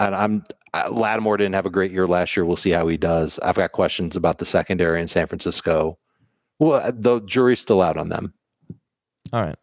And 0.00 0.14
I'm 0.14 0.44
Lattimore 0.90 1.36
didn't 1.36 1.54
have 1.54 1.66
a 1.66 1.70
great 1.70 1.92
year 1.92 2.06
last 2.08 2.36
year. 2.36 2.44
We'll 2.44 2.56
see 2.56 2.70
how 2.70 2.88
he 2.88 2.96
does. 2.96 3.38
I've 3.40 3.56
got 3.56 3.72
questions 3.72 4.16
about 4.16 4.38
the 4.38 4.44
secondary 4.44 5.00
in 5.00 5.06
San 5.08 5.26
Francisco. 5.28 5.98
Well, 6.58 6.90
the 6.92 7.20
jury's 7.20 7.60
still 7.60 7.80
out 7.80 7.96
on 7.96 8.08
them. 8.10 8.34
all 9.32 9.40
right. 9.42 9.56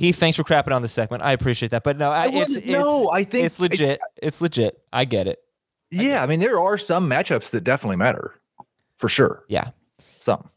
Heath, 0.00 0.16
thanks 0.16 0.38
for 0.38 0.44
crapping 0.44 0.74
on 0.74 0.80
the 0.80 0.88
segment. 0.88 1.22
I 1.22 1.32
appreciate 1.32 1.72
that, 1.72 1.84
but 1.84 1.98
no, 1.98 2.10
I, 2.10 2.30
it's, 2.32 2.64
no, 2.64 3.10
I 3.10 3.22
think 3.22 3.44
it's 3.44 3.60
legit. 3.60 4.00
it's 4.16 4.40
legit. 4.40 4.80
I 4.94 5.04
get 5.04 5.26
it. 5.26 5.40
Yeah, 5.90 6.22
I 6.22 6.26
mean 6.26 6.40
there 6.40 6.58
are 6.58 6.78
some 6.78 7.08
matchups 7.08 7.50
that 7.50 7.64
definitely 7.64 7.96
matter, 7.96 8.40
for 8.96 9.10
sure. 9.10 9.44
Yeah. 9.48 9.72
Some. 10.22 10.48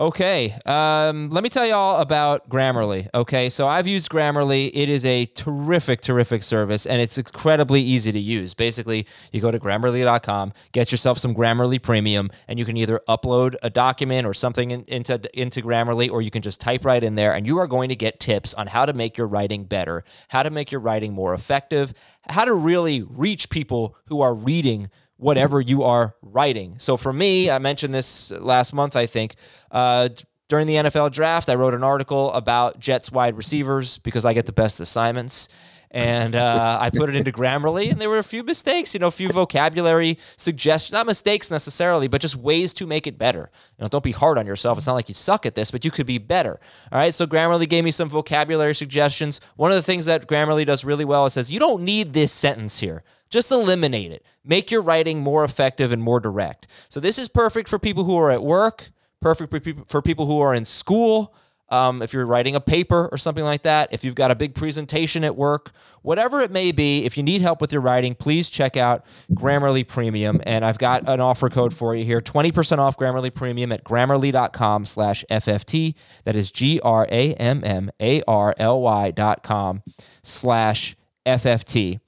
Okay. 0.00 0.56
Um, 0.64 1.28
let 1.28 1.44
me 1.44 1.50
tell 1.50 1.66
you 1.66 1.74
all 1.74 2.00
about 2.00 2.48
Grammarly. 2.48 3.06
Okay. 3.12 3.50
So 3.50 3.68
I've 3.68 3.86
used 3.86 4.10
Grammarly. 4.10 4.70
It 4.72 4.88
is 4.88 5.04
a 5.04 5.26
terrific, 5.26 6.00
terrific 6.00 6.42
service 6.42 6.86
and 6.86 7.02
it's 7.02 7.18
incredibly 7.18 7.82
easy 7.82 8.10
to 8.10 8.18
use. 8.18 8.54
Basically, 8.54 9.06
you 9.30 9.42
go 9.42 9.50
to 9.50 9.58
grammarly.com, 9.58 10.54
get 10.72 10.90
yourself 10.90 11.18
some 11.18 11.34
Grammarly 11.34 11.82
premium, 11.82 12.30
and 12.48 12.58
you 12.58 12.64
can 12.64 12.78
either 12.78 13.02
upload 13.10 13.56
a 13.62 13.68
document 13.68 14.26
or 14.26 14.32
something 14.32 14.70
in, 14.70 14.84
into, 14.84 15.20
into 15.38 15.60
Grammarly, 15.60 16.10
or 16.10 16.22
you 16.22 16.30
can 16.30 16.40
just 16.40 16.62
type 16.62 16.86
right 16.86 17.04
in 17.04 17.14
there 17.14 17.34
and 17.34 17.46
you 17.46 17.58
are 17.58 17.66
going 17.66 17.90
to 17.90 17.96
get 17.96 18.20
tips 18.20 18.54
on 18.54 18.68
how 18.68 18.86
to 18.86 18.94
make 18.94 19.18
your 19.18 19.26
writing 19.26 19.64
better, 19.64 20.02
how 20.28 20.42
to 20.42 20.48
make 20.48 20.72
your 20.72 20.80
writing 20.80 21.12
more 21.12 21.34
effective, 21.34 21.92
how 22.30 22.46
to 22.46 22.54
really 22.54 23.02
reach 23.02 23.50
people 23.50 23.96
who 24.06 24.22
are 24.22 24.32
reading 24.32 24.88
whatever 25.20 25.60
you 25.60 25.82
are 25.82 26.14
writing. 26.22 26.76
So 26.78 26.96
for 26.96 27.12
me, 27.12 27.50
I 27.50 27.58
mentioned 27.58 27.94
this 27.94 28.30
last 28.30 28.72
month, 28.72 28.96
I 28.96 29.06
think. 29.06 29.36
Uh, 29.70 30.08
during 30.48 30.66
the 30.66 30.74
NFL 30.74 31.12
draft, 31.12 31.48
I 31.48 31.54
wrote 31.54 31.74
an 31.74 31.84
article 31.84 32.32
about 32.32 32.80
Jets 32.80 33.12
wide 33.12 33.36
receivers 33.36 33.98
because 33.98 34.24
I 34.24 34.32
get 34.32 34.46
the 34.46 34.52
best 34.52 34.80
assignments. 34.80 35.48
And 35.92 36.36
uh, 36.36 36.78
I 36.80 36.90
put 36.90 37.08
it 37.08 37.16
into 37.16 37.32
Grammarly, 37.32 37.90
and 37.90 38.00
there 38.00 38.08
were 38.08 38.18
a 38.18 38.22
few 38.22 38.44
mistakes, 38.44 38.94
you 38.94 39.00
know, 39.00 39.08
a 39.08 39.10
few 39.10 39.28
vocabulary 39.28 40.18
suggestions, 40.36 40.92
not 40.92 41.04
mistakes 41.04 41.50
necessarily, 41.50 42.06
but 42.06 42.20
just 42.20 42.36
ways 42.36 42.72
to 42.74 42.86
make 42.86 43.08
it 43.08 43.18
better. 43.18 43.50
You 43.76 43.82
know, 43.82 43.88
don't 43.88 44.04
be 44.04 44.12
hard 44.12 44.38
on 44.38 44.46
yourself. 44.46 44.78
It's 44.78 44.86
not 44.86 44.94
like 44.94 45.08
you 45.08 45.14
suck 45.14 45.46
at 45.46 45.56
this, 45.56 45.72
but 45.72 45.84
you 45.84 45.90
could 45.90 46.06
be 46.06 46.18
better. 46.18 46.60
All 46.92 46.98
right. 46.98 47.12
So 47.12 47.26
Grammarly 47.26 47.68
gave 47.68 47.82
me 47.82 47.90
some 47.90 48.08
vocabulary 48.08 48.74
suggestions. 48.74 49.40
One 49.56 49.72
of 49.72 49.76
the 49.76 49.82
things 49.82 50.06
that 50.06 50.28
Grammarly 50.28 50.64
does 50.64 50.84
really 50.84 51.04
well 51.04 51.26
is 51.26 51.32
says, 51.32 51.50
you 51.50 51.58
don't 51.58 51.82
need 51.82 52.12
this 52.12 52.30
sentence 52.30 52.78
here. 52.78 53.02
Just 53.30 53.52
eliminate 53.52 54.10
it. 54.10 54.24
Make 54.44 54.70
your 54.70 54.82
writing 54.82 55.20
more 55.20 55.44
effective 55.44 55.92
and 55.92 56.02
more 56.02 56.20
direct. 56.20 56.66
So 56.88 56.98
this 56.98 57.18
is 57.18 57.28
perfect 57.28 57.68
for 57.68 57.78
people 57.78 58.04
who 58.04 58.18
are 58.18 58.30
at 58.30 58.42
work, 58.42 58.90
perfect 59.20 59.50
for 59.88 60.02
people, 60.02 60.26
who 60.26 60.40
are 60.40 60.52
in 60.52 60.64
school. 60.64 61.34
Um, 61.68 62.02
if 62.02 62.12
you're 62.12 62.26
writing 62.26 62.56
a 62.56 62.60
paper 62.60 63.08
or 63.12 63.16
something 63.16 63.44
like 63.44 63.62
that, 63.62 63.92
if 63.92 64.02
you've 64.02 64.16
got 64.16 64.32
a 64.32 64.34
big 64.34 64.56
presentation 64.56 65.22
at 65.22 65.36
work, 65.36 65.70
whatever 66.02 66.40
it 66.40 66.50
may 66.50 66.72
be, 66.72 67.04
if 67.04 67.16
you 67.16 67.22
need 67.22 67.42
help 67.42 67.60
with 67.60 67.72
your 67.72 67.80
writing, 67.80 68.16
please 68.16 68.50
check 68.50 68.76
out 68.76 69.04
Grammarly 69.32 69.86
Premium. 69.86 70.40
And 70.44 70.64
I've 70.64 70.78
got 70.78 71.08
an 71.08 71.20
offer 71.20 71.48
code 71.48 71.72
for 71.72 71.94
you 71.94 72.04
here 72.04 72.20
20% 72.20 72.78
off 72.78 72.96
Grammarly 72.96 73.32
Premium 73.32 73.70
at 73.70 73.84
grammarly.com 73.84 74.84
slash 74.84 75.24
FFT. 75.30 75.94
That 76.24 76.34
is 76.34 76.50
G 76.50 76.80
R 76.80 77.06
A 77.08 77.34
M 77.34 77.62
M 77.62 77.92
A 78.00 78.22
R 78.26 78.52
L 78.58 78.80
Y 78.80 79.12
dot 79.12 79.44
com 79.44 79.84
slash 80.24 80.96
FFT. 81.24 82.00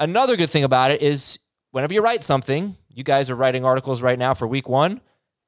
Another 0.00 0.34
good 0.36 0.48
thing 0.48 0.64
about 0.64 0.90
it 0.90 1.02
is 1.02 1.38
whenever 1.72 1.92
you 1.92 2.02
write 2.02 2.24
something, 2.24 2.76
you 2.88 3.04
guys 3.04 3.28
are 3.28 3.36
writing 3.36 3.66
articles 3.66 4.00
right 4.00 4.18
now 4.18 4.32
for 4.32 4.46
week 4.46 4.66
one, 4.66 5.02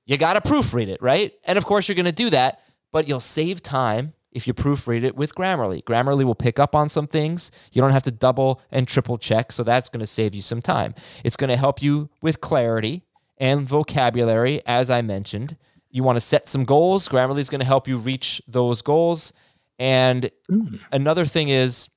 you 0.05 0.19
got 0.19 0.35
to 0.35 0.43
proofread 0.43 0.89
it, 0.89 1.01
right? 1.01 1.33
And 1.45 1.57
of 1.57 1.65
course, 1.65 1.89
you're 1.89 1.97
going 1.97 2.05
to 2.05 2.13
do 2.13 2.29
that, 2.31 2.61
but 2.93 3.09
you'll 3.09 3.19
save 3.19 3.63
time 3.63 4.13
if 4.31 4.47
you 4.47 4.53
proofread 4.53 5.05
it 5.05 5.17
with 5.17 5.35
Grammarly. 5.35 5.83
Grammarly 5.83 6.25
will 6.25 6.35
pick 6.35 6.59
up 6.59 6.75
on 6.75 6.91
some 6.91 7.07
things. 7.07 7.51
You 7.73 7.81
don't 7.81 7.93
have 7.93 8.03
to 8.03 8.11
double 8.11 8.61
and 8.71 8.87
triple 8.87 9.17
check, 9.17 9.53
so 9.53 9.65
that's 9.65 9.89
going 9.89 10.01
to 10.01 10.07
save 10.07 10.35
you 10.35 10.43
some 10.43 10.61
time. 10.61 10.95
It's 11.25 11.37
going 11.37 11.51
to 11.51 11.57
help 11.57 11.81
you 11.83 12.11
with 12.21 12.43
clarity 12.43 13.05
and 13.39 13.67
vocabulary, 13.67 14.61
as 14.67 14.91
I 14.91 15.01
mentioned. 15.01 15.57
You 15.91 16.03
want 16.03 16.17
to 16.17 16.21
set 16.21 16.47
some 16.47 16.65
goals. 16.65 17.09
Grammarly 17.09 17.39
is 17.39 17.51
going 17.51 17.61
to 17.61 17.67
help 17.67 17.89
you 17.89 17.97
reach 17.97 18.43
those 18.47 18.83
goals. 18.83 19.33
And 19.79 20.31
hmm. 20.49 20.77
another 20.91 21.25
thing 21.25 21.49
is, 21.49 21.89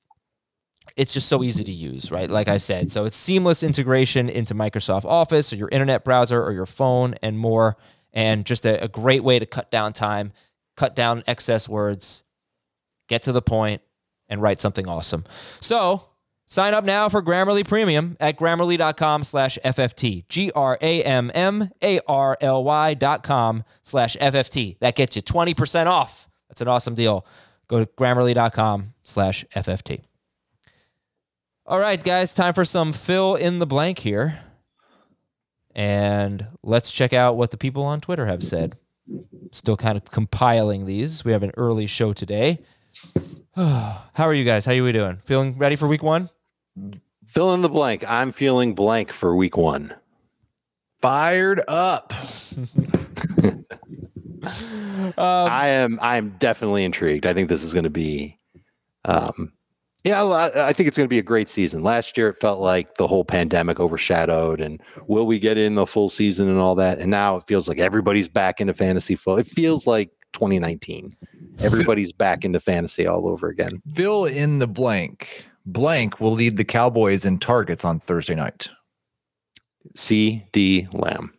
it's 0.96 1.12
just 1.12 1.28
so 1.28 1.44
easy 1.44 1.62
to 1.62 1.72
use, 1.72 2.10
right? 2.10 2.30
Like 2.30 2.48
I 2.48 2.56
said, 2.56 2.90
so 2.90 3.04
it's 3.04 3.16
seamless 3.16 3.62
integration 3.62 4.28
into 4.30 4.54
Microsoft 4.54 5.04
Office 5.04 5.52
or 5.52 5.56
your 5.56 5.68
internet 5.68 6.04
browser 6.04 6.42
or 6.42 6.52
your 6.52 6.66
phone 6.66 7.14
and 7.22 7.38
more. 7.38 7.76
And 8.14 8.46
just 8.46 8.64
a, 8.64 8.82
a 8.82 8.88
great 8.88 9.22
way 9.22 9.38
to 9.38 9.44
cut 9.44 9.70
down 9.70 9.92
time, 9.92 10.32
cut 10.74 10.96
down 10.96 11.22
excess 11.26 11.68
words, 11.68 12.24
get 13.08 13.22
to 13.24 13.32
the 13.32 13.42
point, 13.42 13.82
and 14.26 14.40
write 14.40 14.58
something 14.58 14.88
awesome. 14.88 15.24
So 15.60 16.08
sign 16.46 16.72
up 16.72 16.82
now 16.82 17.10
for 17.10 17.22
Grammarly 17.22 17.68
Premium 17.68 18.16
at 18.18 18.38
grammarly.com 18.38 19.22
slash 19.22 19.58
FFT. 19.62 20.26
G 20.30 20.50
R 20.52 20.78
A 20.80 21.02
M 21.02 21.30
M 21.34 21.70
A 21.82 22.00
R 22.08 22.38
L 22.40 22.64
Y 22.64 22.94
dot 22.94 23.22
com 23.22 23.64
slash 23.82 24.16
FFT. 24.16 24.78
That 24.78 24.96
gets 24.96 25.14
you 25.14 25.20
20% 25.20 25.86
off. 25.86 26.26
That's 26.48 26.62
an 26.62 26.68
awesome 26.68 26.94
deal. 26.94 27.26
Go 27.68 27.80
to 27.80 27.86
grammarly.com 27.86 28.94
slash 29.04 29.44
FFT. 29.54 30.04
All 31.66 31.80
right, 31.80 32.02
guys, 32.02 32.32
time 32.32 32.54
for 32.54 32.64
some 32.64 32.92
fill 32.92 33.34
in 33.34 33.58
the 33.58 33.66
blank 33.66 33.98
here. 34.00 34.40
and 35.74 36.46
let's 36.62 36.90
check 36.90 37.12
out 37.12 37.36
what 37.36 37.50
the 37.50 37.56
people 37.58 37.82
on 37.82 38.00
Twitter 38.00 38.26
have 38.26 38.42
said. 38.44 38.78
Still 39.52 39.76
kind 39.76 39.96
of 39.98 40.04
compiling 40.10 40.86
these. 40.86 41.24
We 41.24 41.32
have 41.32 41.42
an 41.42 41.52
early 41.56 41.86
show 41.86 42.12
today. 42.12 42.60
How 43.56 44.04
are 44.16 44.34
you 44.34 44.44
guys? 44.44 44.64
How 44.64 44.72
are 44.72 44.82
we 44.82 44.92
doing? 44.92 45.18
Feeling 45.24 45.58
ready 45.58 45.76
for 45.76 45.86
week 45.86 46.02
one? 46.02 46.30
Fill 47.26 47.52
in 47.52 47.62
the 47.62 47.68
blank. 47.68 48.08
I'm 48.08 48.32
feeling 48.32 48.74
blank 48.74 49.12
for 49.12 49.34
week 49.36 49.56
one. 49.56 49.94
Fired 51.02 51.60
up. 51.68 52.12
I 55.18 55.68
am. 55.68 55.98
I 56.00 56.16
am 56.16 56.30
definitely 56.38 56.84
intrigued. 56.84 57.26
I 57.26 57.34
think 57.34 57.48
this 57.48 57.62
is 57.62 57.72
going 57.74 57.84
to 57.84 57.90
be. 57.90 58.38
Um, 59.04 59.52
yeah, 60.06 60.22
I 60.22 60.68
I 60.68 60.72
think 60.72 60.86
it's 60.86 60.96
going 60.96 61.06
to 61.06 61.10
be 61.10 61.18
a 61.18 61.22
great 61.22 61.48
season. 61.48 61.82
Last 61.82 62.16
year, 62.16 62.28
it 62.28 62.40
felt 62.40 62.60
like 62.60 62.94
the 62.94 63.08
whole 63.08 63.24
pandemic 63.24 63.80
overshadowed, 63.80 64.60
and 64.60 64.80
will 65.08 65.26
we 65.26 65.40
get 65.40 65.58
in 65.58 65.74
the 65.74 65.86
full 65.86 66.08
season 66.08 66.48
and 66.48 66.58
all 66.58 66.76
that? 66.76 66.98
And 66.98 67.10
now 67.10 67.36
it 67.36 67.44
feels 67.48 67.66
like 67.66 67.80
everybody's 67.80 68.28
back 68.28 68.60
into 68.60 68.72
fantasy 68.72 69.16
full. 69.16 69.36
It 69.36 69.48
feels 69.48 69.86
like 69.86 70.10
2019. 70.34 71.16
Everybody's 71.58 72.12
back 72.12 72.44
into 72.44 72.60
fantasy 72.60 73.06
all 73.06 73.28
over 73.28 73.48
again. 73.48 73.82
Fill 73.94 74.26
in 74.26 74.60
the 74.60 74.68
blank. 74.68 75.44
Blank 75.64 76.20
will 76.20 76.32
lead 76.32 76.56
the 76.56 76.64
Cowboys 76.64 77.24
in 77.24 77.38
targets 77.38 77.84
on 77.84 77.98
Thursday 77.98 78.36
night. 78.36 78.70
CeeDee 79.96 80.92
Lamb. 80.94 81.32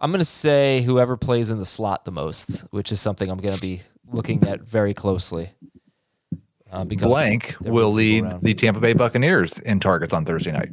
I'm 0.00 0.10
going 0.10 0.20
to 0.20 0.24
say 0.24 0.80
whoever 0.82 1.16
plays 1.18 1.50
in 1.50 1.58
the 1.58 1.66
slot 1.66 2.06
the 2.06 2.12
most, 2.12 2.60
which 2.70 2.90
is 2.90 3.00
something 3.00 3.30
I'm 3.30 3.38
going 3.38 3.54
to 3.54 3.60
be 3.60 3.82
looking 4.10 4.42
at 4.46 4.62
very 4.62 4.94
closely. 4.94 5.50
Uh, 6.70 6.84
because 6.84 7.06
Blank 7.06 7.56
there 7.60 7.72
will 7.72 7.92
lead 7.92 8.24
around. 8.24 8.42
the 8.42 8.54
Tampa 8.54 8.80
Bay 8.80 8.92
Buccaneers 8.92 9.58
in 9.60 9.80
targets 9.80 10.12
on 10.12 10.24
Thursday 10.24 10.52
night. 10.52 10.70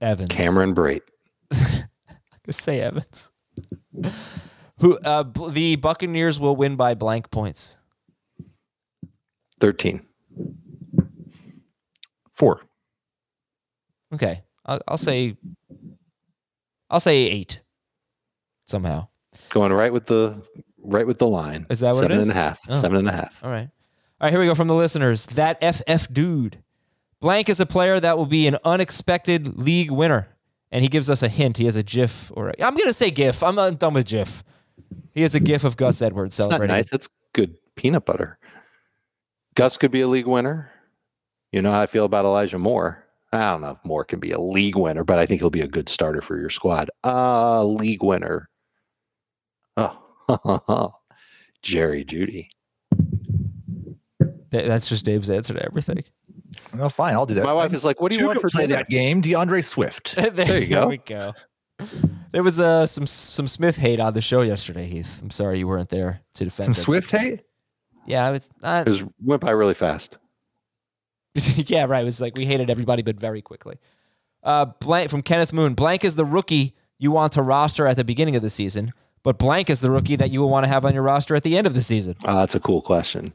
Evans. 0.00 0.28
Cameron 0.28 0.74
Brate. 0.74 1.00
say 2.50 2.80
Evans. 2.80 3.30
Who 4.80 4.98
uh, 4.98 5.22
b- 5.24 5.48
the 5.50 5.76
Buccaneers 5.76 6.38
will 6.38 6.56
win 6.56 6.76
by 6.76 6.94
blank 6.94 7.30
points. 7.30 7.78
13. 9.60 10.04
Four. 12.32 12.60
Okay, 14.12 14.42
I'll, 14.66 14.80
I'll 14.86 14.98
say. 14.98 15.36
I'll 16.90 17.00
say 17.00 17.16
eight. 17.16 17.62
Somehow. 18.66 19.08
Going 19.50 19.72
right 19.72 19.92
with 19.92 20.06
the 20.06 20.42
right 20.84 21.06
with 21.06 21.18
the 21.18 21.26
line. 21.26 21.66
Is 21.70 21.80
that 21.80 21.94
what 21.94 22.04
it 22.04 22.08
Seven 22.08 22.18
is? 22.18 22.28
and 22.28 22.36
a 22.36 22.40
half. 22.40 22.60
Oh. 22.68 22.74
Seven 22.80 22.98
and 22.98 23.08
a 23.08 23.12
half. 23.12 23.34
All 23.42 23.50
right. 23.50 23.68
All 24.20 24.26
right, 24.26 24.30
here 24.32 24.40
we 24.40 24.46
go 24.46 24.54
from 24.54 24.68
the 24.68 24.74
listeners. 24.74 25.26
That 25.26 25.60
FF 25.60 26.12
dude. 26.12 26.58
Blank 27.20 27.48
is 27.48 27.58
a 27.58 27.66
player 27.66 28.00
that 28.00 28.16
will 28.16 28.26
be 28.26 28.46
an 28.46 28.58
unexpected 28.64 29.58
league 29.58 29.90
winner. 29.90 30.28
And 30.70 30.82
he 30.82 30.88
gives 30.88 31.08
us 31.08 31.22
a 31.22 31.28
hint. 31.28 31.56
He 31.56 31.64
has 31.66 31.76
a 31.76 31.82
GIF 31.82 32.32
or 32.34 32.50
i 32.50 32.54
I'm 32.64 32.74
going 32.74 32.88
to 32.88 32.92
say 32.92 33.10
GIF. 33.10 33.42
I'm 33.42 33.54
not 33.54 33.78
done 33.78 33.94
with 33.94 34.06
GIF. 34.06 34.42
He 35.12 35.22
has 35.22 35.34
a 35.34 35.40
GIF 35.40 35.64
of 35.64 35.76
Gus 35.76 36.02
Edwards 36.02 36.34
celebrating. 36.34 36.64
It's 36.64 36.90
not 36.90 36.96
nice. 36.98 37.06
It's 37.06 37.08
good 37.32 37.56
peanut 37.76 38.04
butter. 38.04 38.38
Gus 39.54 39.76
could 39.78 39.90
be 39.90 40.00
a 40.00 40.08
league 40.08 40.26
winner. 40.26 40.70
You 41.52 41.62
know 41.62 41.70
how 41.70 41.80
I 41.80 41.86
feel 41.86 42.04
about 42.04 42.24
Elijah 42.24 42.58
Moore. 42.58 43.04
I 43.32 43.38
don't 43.50 43.60
know 43.60 43.70
if 43.70 43.84
Moore 43.84 44.04
can 44.04 44.18
be 44.20 44.32
a 44.32 44.40
league 44.40 44.76
winner, 44.76 45.04
but 45.04 45.18
I 45.18 45.26
think 45.26 45.40
he'll 45.40 45.50
be 45.50 45.60
a 45.60 45.68
good 45.68 45.88
starter 45.88 46.20
for 46.20 46.36
your 46.38 46.50
squad. 46.50 46.90
Uh 47.04 47.64
league 47.64 48.02
winner. 48.02 48.48
Jerry 51.62 52.04
Jeudy. 52.04 52.48
Th- 54.50 54.66
That's 54.66 54.88
just 54.88 55.04
Dave's 55.04 55.30
answer 55.30 55.54
to 55.54 55.64
everything. 55.64 56.04
Well, 56.76 56.90
fine. 56.90 57.14
I'll 57.14 57.26
do 57.26 57.34
that. 57.34 57.44
My 57.44 57.52
wife 57.52 57.72
is 57.72 57.84
like, 57.84 58.00
"What 58.00 58.10
do 58.12 58.16
you 58.16 58.20
Two 58.22 58.26
want 58.28 58.38
could 58.40 58.50
for 58.50 58.56
play 58.56 58.66
dinner?" 58.66 58.76
that 58.80 58.88
game? 58.88 59.20
D'Andre 59.20 59.62
Swift. 59.62 60.14
there, 60.32 60.60
you 60.60 60.68
go. 60.68 60.86
we 60.88 60.98
go. 60.98 61.32
There 62.30 62.42
was 62.42 62.60
uh, 62.60 62.86
some 62.86 63.06
some 63.06 63.48
Smith 63.48 63.76
hate 63.76 63.98
on 64.00 64.14
the 64.14 64.20
show 64.22 64.42
yesterday, 64.42 64.86
Heath. 64.86 65.20
I'm 65.22 65.30
sorry 65.30 65.58
you 65.58 65.66
weren't 65.66 65.88
there 65.88 66.20
to 66.34 66.44
defend 66.44 66.66
Some 66.66 66.72
him. 66.72 66.84
Swift 66.84 67.10
hate. 67.10 67.40
Yeah, 68.06 68.30
it's 68.32 68.48
not, 68.62 68.86
It 68.86 68.90
was, 68.90 69.04
went 69.22 69.40
by 69.40 69.50
really 69.50 69.72
fast. 69.74 70.18
yeah, 71.34 71.86
right. 71.86 72.02
It 72.02 72.04
was 72.04 72.20
like 72.20 72.36
we 72.36 72.44
hated 72.44 72.68
everybody, 72.70 73.02
but 73.02 73.18
very 73.18 73.40
quickly. 73.42 73.76
Uh, 74.42 74.66
blank 74.66 75.10
from 75.10 75.22
Kenneth 75.22 75.52
Moon. 75.54 75.74
Blank 75.74 76.04
is 76.04 76.14
the 76.14 76.24
rookie 76.24 76.74
you 76.98 77.10
want 77.10 77.32
to 77.32 77.42
roster 77.42 77.86
at 77.86 77.96
the 77.96 78.04
beginning 78.04 78.36
of 78.36 78.42
the 78.42 78.50
season, 78.50 78.92
but 79.24 79.38
blank 79.38 79.68
is 79.68 79.80
the 79.80 79.90
rookie 79.90 80.14
that 80.14 80.30
you 80.30 80.40
will 80.40 80.50
want 80.50 80.62
to 80.62 80.68
have 80.68 80.84
on 80.84 80.94
your 80.94 81.02
roster 81.02 81.34
at 81.34 81.42
the 81.42 81.56
end 81.58 81.66
of 81.66 81.74
the 81.74 81.82
season. 81.82 82.14
Uh, 82.24 82.40
that's 82.40 82.54
a 82.54 82.60
cool 82.60 82.80
question. 82.80 83.32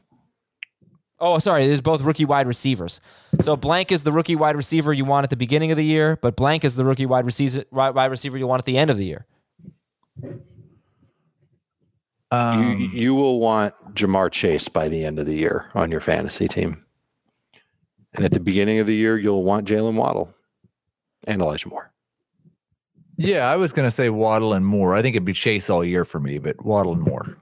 Oh, 1.18 1.38
sorry. 1.38 1.66
There's 1.66 1.82
both 1.82 2.00
rookie 2.00 2.24
wide 2.24 2.46
receivers. 2.46 2.98
So 3.40 3.54
blank 3.54 3.92
is 3.92 4.04
the 4.04 4.12
rookie 4.12 4.36
wide 4.36 4.56
receiver 4.56 4.94
you 4.94 5.04
want 5.04 5.24
at 5.24 5.30
the 5.30 5.36
beginning 5.36 5.70
of 5.70 5.76
the 5.76 5.84
year, 5.84 6.16
but 6.16 6.34
blank 6.34 6.64
is 6.64 6.76
the 6.76 6.84
rookie 6.84 7.04
wide 7.04 7.26
receiver 7.26 7.64
wide 7.70 8.10
receiver 8.10 8.38
you 8.38 8.46
want 8.46 8.60
at 8.60 8.64
the 8.64 8.78
end 8.78 8.90
of 8.90 8.96
the 8.96 9.04
year. 9.04 9.26
you, 10.22 10.40
Um, 12.30 12.90
you 12.94 13.14
will 13.14 13.38
want 13.38 13.74
Ja'Marr 13.94 14.30
Chase 14.30 14.68
by 14.68 14.88
the 14.88 15.04
end 15.04 15.18
of 15.18 15.26
the 15.26 15.34
year 15.34 15.70
on 15.74 15.90
your 15.90 16.00
fantasy 16.00 16.48
team. 16.48 16.86
And 18.14 18.24
at 18.24 18.32
the 18.32 18.40
beginning 18.40 18.78
of 18.78 18.86
the 18.86 18.94
year, 18.94 19.18
you'll 19.18 19.44
want 19.44 19.68
Jaylen 19.68 19.94
Waddle 19.94 20.32
and 21.26 21.42
Elijah 21.42 21.68
Moore. 21.68 21.92
Yeah, 23.20 23.50
I 23.50 23.56
was 23.56 23.72
going 23.72 23.86
to 23.86 23.90
say 23.90 24.08
Waddle 24.08 24.54
and 24.54 24.64
Moore. 24.64 24.94
I 24.94 25.02
think 25.02 25.14
it'd 25.14 25.26
be 25.26 25.34
Chase 25.34 25.68
all 25.68 25.84
year 25.84 26.06
for 26.06 26.18
me, 26.18 26.38
but 26.38 26.64
Waddle 26.64 26.94
and 26.94 27.02
Moore. 27.02 27.36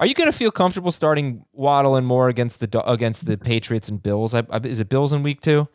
Are 0.00 0.06
you 0.06 0.14
going 0.14 0.30
to 0.30 0.36
feel 0.36 0.50
comfortable 0.50 0.90
starting 0.90 1.44
Waddle 1.52 1.94
and 1.94 2.04
Moore 2.04 2.28
against 2.28 2.58
the 2.58 2.82
against 2.90 3.26
the 3.26 3.38
Patriots 3.38 3.88
and 3.88 4.02
Bills? 4.02 4.34
I, 4.34 4.42
I, 4.50 4.58
is 4.64 4.80
it 4.80 4.88
Bills 4.88 5.12
in 5.12 5.22
week 5.22 5.40
two? 5.40 5.68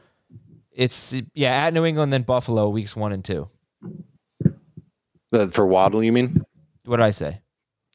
It's 0.74 1.16
yeah 1.34 1.52
at 1.66 1.74
New 1.74 1.86
England, 1.86 2.12
then 2.12 2.24
Buffalo 2.24 2.68
weeks 2.68 2.94
one 2.94 3.14
and 3.14 3.24
two. 3.24 3.48
Uh, 5.32 5.48
For 5.48 5.66
Waddle, 5.66 6.04
you 6.04 6.12
mean? 6.12 6.44
What 6.84 6.98
did 6.98 7.04
I 7.04 7.12
say? 7.12 7.40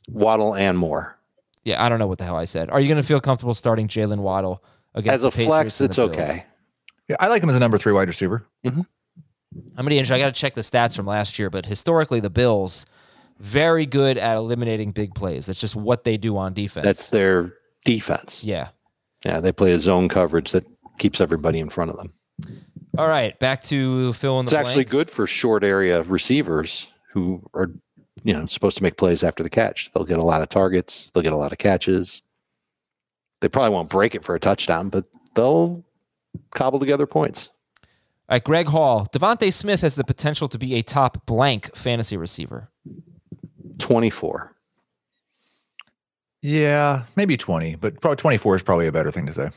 Waddle 0.09 0.55
and 0.55 0.79
Moore. 0.79 1.19
Yeah, 1.65 1.85
I 1.85 1.91
don't 1.91 1.99
know 1.99 2.07
what 2.07 2.17
the 2.17 2.25
hell 2.25 2.37
I 2.37 2.47
said. 2.47 2.71
Are 2.71 2.81
you 2.81 2.89
going 2.89 3.01
to 3.01 3.07
feel 3.07 3.21
comfortable 3.21 3.55
starting 3.55 3.89
Jaylen 3.89 4.19
Waddle 4.21 4.65
against 4.95 5.23
the 5.23 5.31
Patriots? 5.31 5.35
As 5.35 5.35
the 5.37 5.43
a 5.43 5.45
Patriots 5.45 5.77
flex, 5.77 5.81
and 5.81 5.91
it's 5.91 5.97
Bills? 5.97 6.11
okay. 6.13 6.47
Yeah, 7.09 7.17
I 7.21 7.27
like 7.27 7.43
him 7.43 7.51
as 7.51 7.57
a 7.57 7.61
number 7.61 7.77
three 7.77 7.93
wide 7.93 8.09
receiver. 8.09 8.47
I'm 9.77 9.87
gonna. 9.87 9.97
I 10.01 10.19
got 10.19 10.35
to 10.35 10.41
check 10.41 10.55
the 10.55 10.61
stats 10.63 10.97
from 10.97 11.07
last 11.07 11.39
year, 11.39 11.51
but 11.51 11.67
historically, 11.67 12.21
the 12.21 12.31
Bills 12.31 12.87
very 13.39 13.87
good 13.87 14.17
at 14.17 14.37
eliminating 14.37 14.93
big 14.93 15.15
plays. 15.15 15.47
That's 15.47 15.61
just 15.61 15.75
what 15.77 16.05
they 16.05 16.17
do 16.17 16.37
on 16.37 16.55
defense. 16.55 16.85
That's 16.85 17.11
their 17.11 17.55
defense. 17.85 18.45
yeah. 18.45 18.69
Yeah, 19.25 19.41
they 19.41 19.53
play 19.53 19.73
a 19.73 19.79
zone 19.81 20.09
coverage 20.11 20.53
that 20.53 20.67
keeps 20.99 21.19
everybody 21.21 21.59
in 21.59 21.71
front 21.71 21.91
of 21.91 21.97
them. 21.97 22.13
All 22.99 23.09
right, 23.09 23.37
back 23.39 23.63
to 23.65 24.13
fill 24.13 24.39
in 24.39 24.45
the 24.47 24.51
It's 24.51 24.55
actually 24.55 24.85
blank. 24.85 24.91
good 24.91 25.11
for 25.11 25.27
short 25.27 25.65
area 25.65 26.03
receivers 26.03 26.87
who 27.13 27.43
are, 27.55 27.71
you 28.23 28.35
know, 28.35 28.45
supposed 28.47 28.77
to 28.77 28.83
make 28.83 28.99
plays 28.99 29.25
after 29.25 29.43
the 29.43 29.49
catch. 29.49 29.91
They'll 29.93 30.05
get 30.05 30.19
a 30.19 30.23
lot 30.23 30.43
of 30.43 30.51
targets. 30.51 31.11
They'll 31.13 31.23
get 31.23 31.33
a 31.33 31.37
lot 31.39 31.53
of 31.53 31.59
catches. 31.59 32.21
They 33.41 33.49
probably 33.49 33.71
won't 33.75 33.89
break 33.89 34.15
it 34.15 34.25
for 34.25 34.35
a 34.35 34.41
touchdown, 34.41 34.91
but 34.91 35.07
they'll 35.35 35.83
cobble 36.53 36.79
together 36.79 37.07
points. 37.07 37.49
All 38.29 38.35
right, 38.37 38.45
Greg 38.45 38.69
Hall. 38.69 39.07
DeVonta 39.13 39.53
Smith 39.53 39.83
has 39.83 39.97
the 39.97 40.05
potential 40.05 40.49
to 40.49 40.59
be 40.59 40.75
a 40.75 40.83
top 40.83 41.27
blank 41.27 41.75
fantasy 41.77 42.17
receiver. 42.17 42.71
24. 43.79 44.53
Yeah, 46.41 47.05
maybe 47.17 47.37
20, 47.37 47.77
but 47.77 48.01
probably 48.01 48.17
24 48.17 48.57
is 48.57 48.63
probably 48.63 48.87
a 48.87 48.93
better 48.93 49.11
thing 49.11 49.27
to 49.27 49.33
say. 49.33 49.51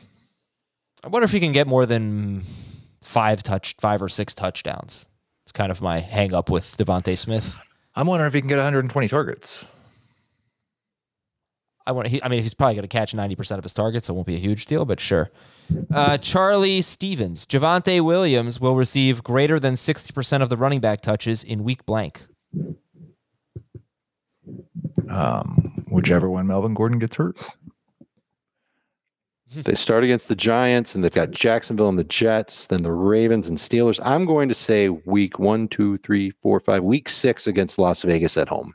I 1.02 1.08
wonder 1.08 1.24
if 1.24 1.32
he 1.32 1.40
can 1.40 1.52
get 1.52 1.66
more 1.66 1.86
than 1.86 2.42
five 3.02 3.42
touch, 3.42 3.74
five 3.80 4.02
or 4.02 4.08
six 4.08 4.34
touchdowns. 4.34 5.08
It's 5.44 5.52
kind 5.52 5.70
of 5.70 5.80
my 5.80 6.00
hang 6.00 6.34
up 6.34 6.50
with 6.50 6.76
DeVonta 6.76 7.16
Smith. 7.16 7.58
I'm 7.94 8.06
wondering 8.06 8.28
if 8.28 8.34
he 8.34 8.40
can 8.40 8.48
get 8.48 8.56
120 8.56 9.08
targets. 9.08 9.66
I 11.86 11.92
want. 11.92 12.08
He, 12.08 12.22
I 12.22 12.28
mean, 12.28 12.42
he's 12.42 12.52
probably 12.52 12.74
going 12.74 12.82
to 12.82 12.88
catch 12.88 13.14
ninety 13.14 13.34
percent 13.34 13.58
of 13.58 13.64
his 13.64 13.72
targets, 13.72 14.06
so 14.06 14.12
it 14.12 14.16
won't 14.16 14.26
be 14.26 14.34
a 14.34 14.38
huge 14.38 14.66
deal. 14.66 14.84
But 14.84 15.00
sure. 15.00 15.30
Uh, 15.92 16.18
Charlie 16.18 16.80
Stevens, 16.80 17.46
Javonte 17.46 18.00
Williams 18.02 18.60
will 18.60 18.76
receive 18.76 19.22
greater 19.22 19.60
than 19.60 19.76
sixty 19.76 20.12
percent 20.12 20.42
of 20.42 20.48
the 20.48 20.56
running 20.56 20.80
back 20.80 21.00
touches 21.00 21.44
in 21.44 21.64
week 21.64 21.84
blank. 21.86 22.22
Um, 25.08 25.84
whichever 25.88 26.28
one 26.28 26.46
Melvin 26.46 26.74
Gordon 26.74 26.98
gets 26.98 27.16
hurt. 27.16 27.36
They 29.50 29.74
start 29.74 30.04
against 30.04 30.28
the 30.28 30.36
Giants 30.36 30.94
and 30.94 31.02
they've 31.02 31.10
got 31.10 31.30
Jacksonville 31.30 31.88
and 31.88 31.98
the 31.98 32.04
Jets, 32.04 32.66
then 32.66 32.82
the 32.82 32.92
Ravens 32.92 33.48
and 33.48 33.56
Steelers. 33.56 33.98
I'm 34.04 34.26
going 34.26 34.50
to 34.50 34.54
say 34.54 34.90
week 34.90 35.38
one, 35.38 35.68
two, 35.68 35.96
three, 35.98 36.32
four, 36.42 36.60
five, 36.60 36.84
week 36.84 37.08
six 37.08 37.46
against 37.46 37.78
Las 37.78 38.02
Vegas 38.02 38.36
at 38.36 38.50
home. 38.50 38.74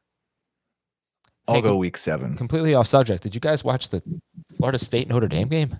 I'll 1.48 1.56
Hey, 1.56 1.62
go 1.62 1.78
week 1.78 1.96
seven. 1.96 2.36
Completely 2.36 2.74
off 2.74 2.88
subject. 2.88 3.22
Did 3.22 3.36
you 3.36 3.42
guys 3.42 3.64
watch 3.64 3.90
the 3.90 4.02
Florida 4.58 4.80
State 4.80 5.08
Notre 5.08 5.28
Dame 5.28 5.48
game? 5.48 5.78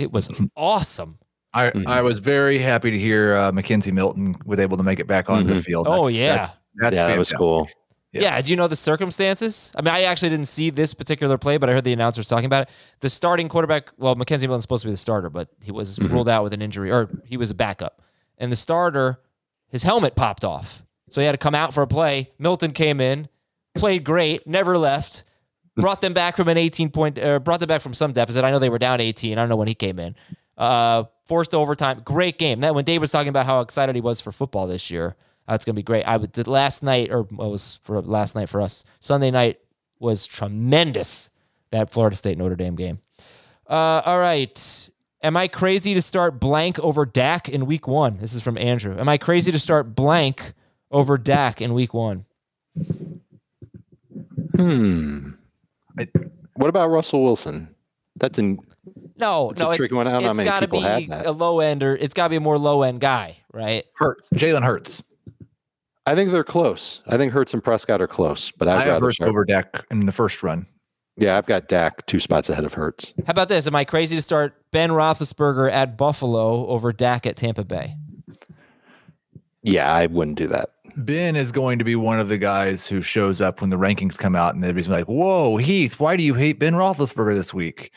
It 0.00 0.12
was 0.12 0.30
awesome. 0.56 1.18
I, 1.52 1.70
Mhm. 1.70 1.86
I 1.86 2.02
was 2.02 2.18
very 2.18 2.58
happy 2.58 2.90
to 2.90 2.98
hear 2.98 3.34
uh, 3.34 3.50
McKenzie 3.52 3.92
Milton 3.92 4.36
was 4.44 4.58
able 4.60 4.76
to 4.76 4.82
make 4.82 5.00
it 5.00 5.06
back 5.06 5.28
onto 5.28 5.52
the 5.52 5.60
Mhm. 5.60 5.64
field. 5.64 5.86
Oh, 5.88 6.06
yeah. 6.08 6.36
that's, 6.36 6.52
that's 6.76 6.96
yeah, 6.96 7.06
that 7.08 7.18
was 7.18 7.32
cool. 7.32 7.68
Yeah. 8.12 8.22
Yeah. 8.22 8.40
Do 8.40 8.50
you 8.50 8.56
know 8.56 8.68
the 8.68 8.76
circumstances? 8.76 9.72
I 9.76 9.82
mean, 9.82 9.92
I 9.94 10.02
actually 10.02 10.30
didn't 10.30 10.46
see 10.48 10.70
this 10.70 10.94
particular 10.94 11.38
play, 11.38 11.56
but 11.58 11.68
I 11.68 11.72
heard 11.72 11.84
the 11.84 11.92
announcers 11.92 12.28
talking 12.28 12.44
about 12.46 12.62
it. 12.62 12.68
The 13.00 13.10
starting 13.10 13.48
quarterback, 13.48 13.90
well, 13.98 14.14
McKenzie 14.16 14.42
Milton's 14.42 14.62
supposed 14.62 14.82
to 14.82 14.88
be 14.88 14.92
the 14.92 14.96
starter, 14.96 15.30
but 15.30 15.48
he 15.62 15.70
was 15.72 15.98
ruled 16.00 16.28
out 16.28 16.42
with 16.44 16.52
an 16.52 16.62
injury, 16.62 16.90
or 16.90 17.08
he 17.24 17.36
was 17.36 17.50
a 17.50 17.54
backup. 17.54 18.00
And 18.38 18.50
the 18.50 18.56
starter, 18.56 19.20
his 19.68 19.82
helmet 19.82 20.16
popped 20.16 20.44
off. 20.44 20.84
So 21.08 21.20
he 21.20 21.24
had 21.26 21.32
to 21.32 21.38
come 21.38 21.54
out 21.54 21.74
for 21.74 21.82
a 21.82 21.86
play. 21.88 22.30
Milton 22.38 22.70
came 22.72 23.00
in, 23.00 23.28
played 23.74 24.04
great, 24.04 24.46
never 24.46 24.78
left, 24.78 25.24
brought 25.80 26.00
them 26.00 26.12
back 26.12 26.36
from 26.36 26.48
an 26.48 26.56
18 26.56 26.90
point, 26.90 27.18
uh, 27.18 27.38
brought 27.38 27.60
them 27.60 27.68
back 27.68 27.80
from 27.80 27.94
some 27.94 28.12
deficit. 28.12 28.44
I 28.44 28.50
know 28.50 28.58
they 28.58 28.68
were 28.70 28.78
down 28.78 29.00
18. 29.00 29.38
I 29.38 29.42
don't 29.42 29.48
know 29.48 29.56
when 29.56 29.68
he 29.68 29.74
came 29.74 29.98
in. 29.98 30.14
Uh, 30.56 31.04
forced 31.26 31.54
overtime. 31.54 32.02
Great 32.04 32.38
game. 32.38 32.60
That 32.60 32.74
when 32.74 32.84
Dave 32.84 33.00
was 33.00 33.10
talking 33.10 33.28
about 33.28 33.46
how 33.46 33.60
excited 33.60 33.94
he 33.94 34.00
was 34.00 34.20
for 34.20 34.32
football 34.32 34.66
this 34.66 34.90
year, 34.90 35.16
uh, 35.48 35.54
it's 35.54 35.64
gonna 35.64 35.74
be 35.74 35.82
great. 35.82 36.04
I 36.04 36.16
would 36.16 36.46
last 36.46 36.82
night, 36.82 37.10
or 37.10 37.22
what 37.22 37.50
was 37.50 37.78
for 37.82 38.00
last 38.02 38.34
night 38.34 38.48
for 38.48 38.60
us. 38.60 38.84
Sunday 39.00 39.30
night 39.30 39.58
was 39.98 40.26
tremendous. 40.26 41.30
That 41.70 41.90
Florida 41.90 42.16
State 42.16 42.36
Notre 42.36 42.56
Dame 42.56 42.74
game. 42.74 43.00
Uh, 43.68 44.02
all 44.04 44.18
right. 44.18 44.90
Am 45.22 45.36
I 45.36 45.48
crazy 45.48 45.94
to 45.94 46.02
start 46.02 46.40
blank 46.40 46.78
over 46.78 47.04
Dak 47.04 47.48
in 47.48 47.66
week 47.66 47.86
one? 47.86 48.16
This 48.18 48.34
is 48.34 48.42
from 48.42 48.56
Andrew. 48.56 48.98
Am 48.98 49.08
I 49.08 49.18
crazy 49.18 49.52
to 49.52 49.58
start 49.58 49.94
blank 49.94 50.54
over 50.90 51.18
Dak 51.18 51.60
in 51.60 51.74
week 51.74 51.94
one? 51.94 52.24
Hmm. 54.56 55.29
I- 56.00 56.08
What 56.54 56.68
about 56.68 56.88
Russell 56.88 57.22
Wilson? 57.22 57.74
That's 58.18 58.38
in. 58.38 58.58
No, 59.16 59.50
It's 59.50 59.60
a 59.60 59.64
no, 59.64 59.70
it's, 59.70 59.78
tricky 59.78 59.94
one. 59.94 60.06
I 60.06 60.12
don't 60.12 60.20
know 60.22 60.26
how 60.26 60.30
it's 60.30 60.38
many 60.38 60.48
got 60.48 60.60
to 60.60 60.68
be 60.68 61.08
a 61.28 61.32
low 61.32 61.60
end 61.60 61.82
or 61.82 61.94
it's 61.94 62.14
got 62.14 62.24
to 62.24 62.30
be 62.30 62.36
a 62.36 62.40
more 62.40 62.58
low 62.58 62.82
end 62.82 63.00
guy, 63.00 63.38
right? 63.52 63.84
Hurts. 63.96 64.28
Jalen 64.34 64.64
Hurts. 64.64 65.02
I 66.06 66.14
think 66.14 66.30
they're 66.30 66.42
close. 66.42 67.02
I 67.06 67.16
think 67.18 67.32
Hurts 67.32 67.52
and 67.54 67.62
Prescott 67.62 68.00
are 68.00 68.06
close, 68.06 68.50
but 68.50 68.66
I'd 68.68 68.76
I 68.76 68.78
have 68.80 68.88
rather 68.94 69.06
Hurts 69.06 69.20
over 69.20 69.44
Dak 69.44 69.86
in 69.90 70.00
the 70.00 70.12
first 70.12 70.42
run. 70.42 70.66
Yeah, 71.16 71.36
I've 71.36 71.46
got 71.46 71.68
Dak 71.68 72.06
two 72.06 72.18
spots 72.18 72.48
ahead 72.48 72.64
of 72.64 72.74
Hurts. 72.74 73.12
How 73.26 73.32
about 73.32 73.48
this? 73.48 73.66
Am 73.66 73.76
I 73.76 73.84
crazy 73.84 74.16
to 74.16 74.22
start 74.22 74.54
Ben 74.72 74.90
Roethlisberger 74.90 75.70
at 75.70 75.98
Buffalo 75.98 76.66
over 76.66 76.92
Dak 76.92 77.26
at 77.26 77.36
Tampa 77.36 77.64
Bay? 77.64 77.96
Yeah, 79.62 79.92
I 79.92 80.06
wouldn't 80.06 80.38
do 80.38 80.46
that. 80.46 80.70
Ben 80.96 81.36
is 81.36 81.52
going 81.52 81.78
to 81.78 81.84
be 81.84 81.96
one 81.96 82.20
of 82.20 82.28
the 82.28 82.38
guys 82.38 82.86
who 82.86 83.02
shows 83.02 83.40
up 83.40 83.60
when 83.60 83.70
the 83.70 83.76
rankings 83.76 84.16
come 84.18 84.36
out, 84.36 84.54
and 84.54 84.64
everybody's 84.64 84.88
like, 84.88 85.06
"Whoa, 85.06 85.56
Heath, 85.56 85.98
why 86.00 86.16
do 86.16 86.22
you 86.22 86.34
hate 86.34 86.58
Ben 86.58 86.74
Roethlisberger 86.74 87.34
this 87.34 87.54
week?" 87.54 87.92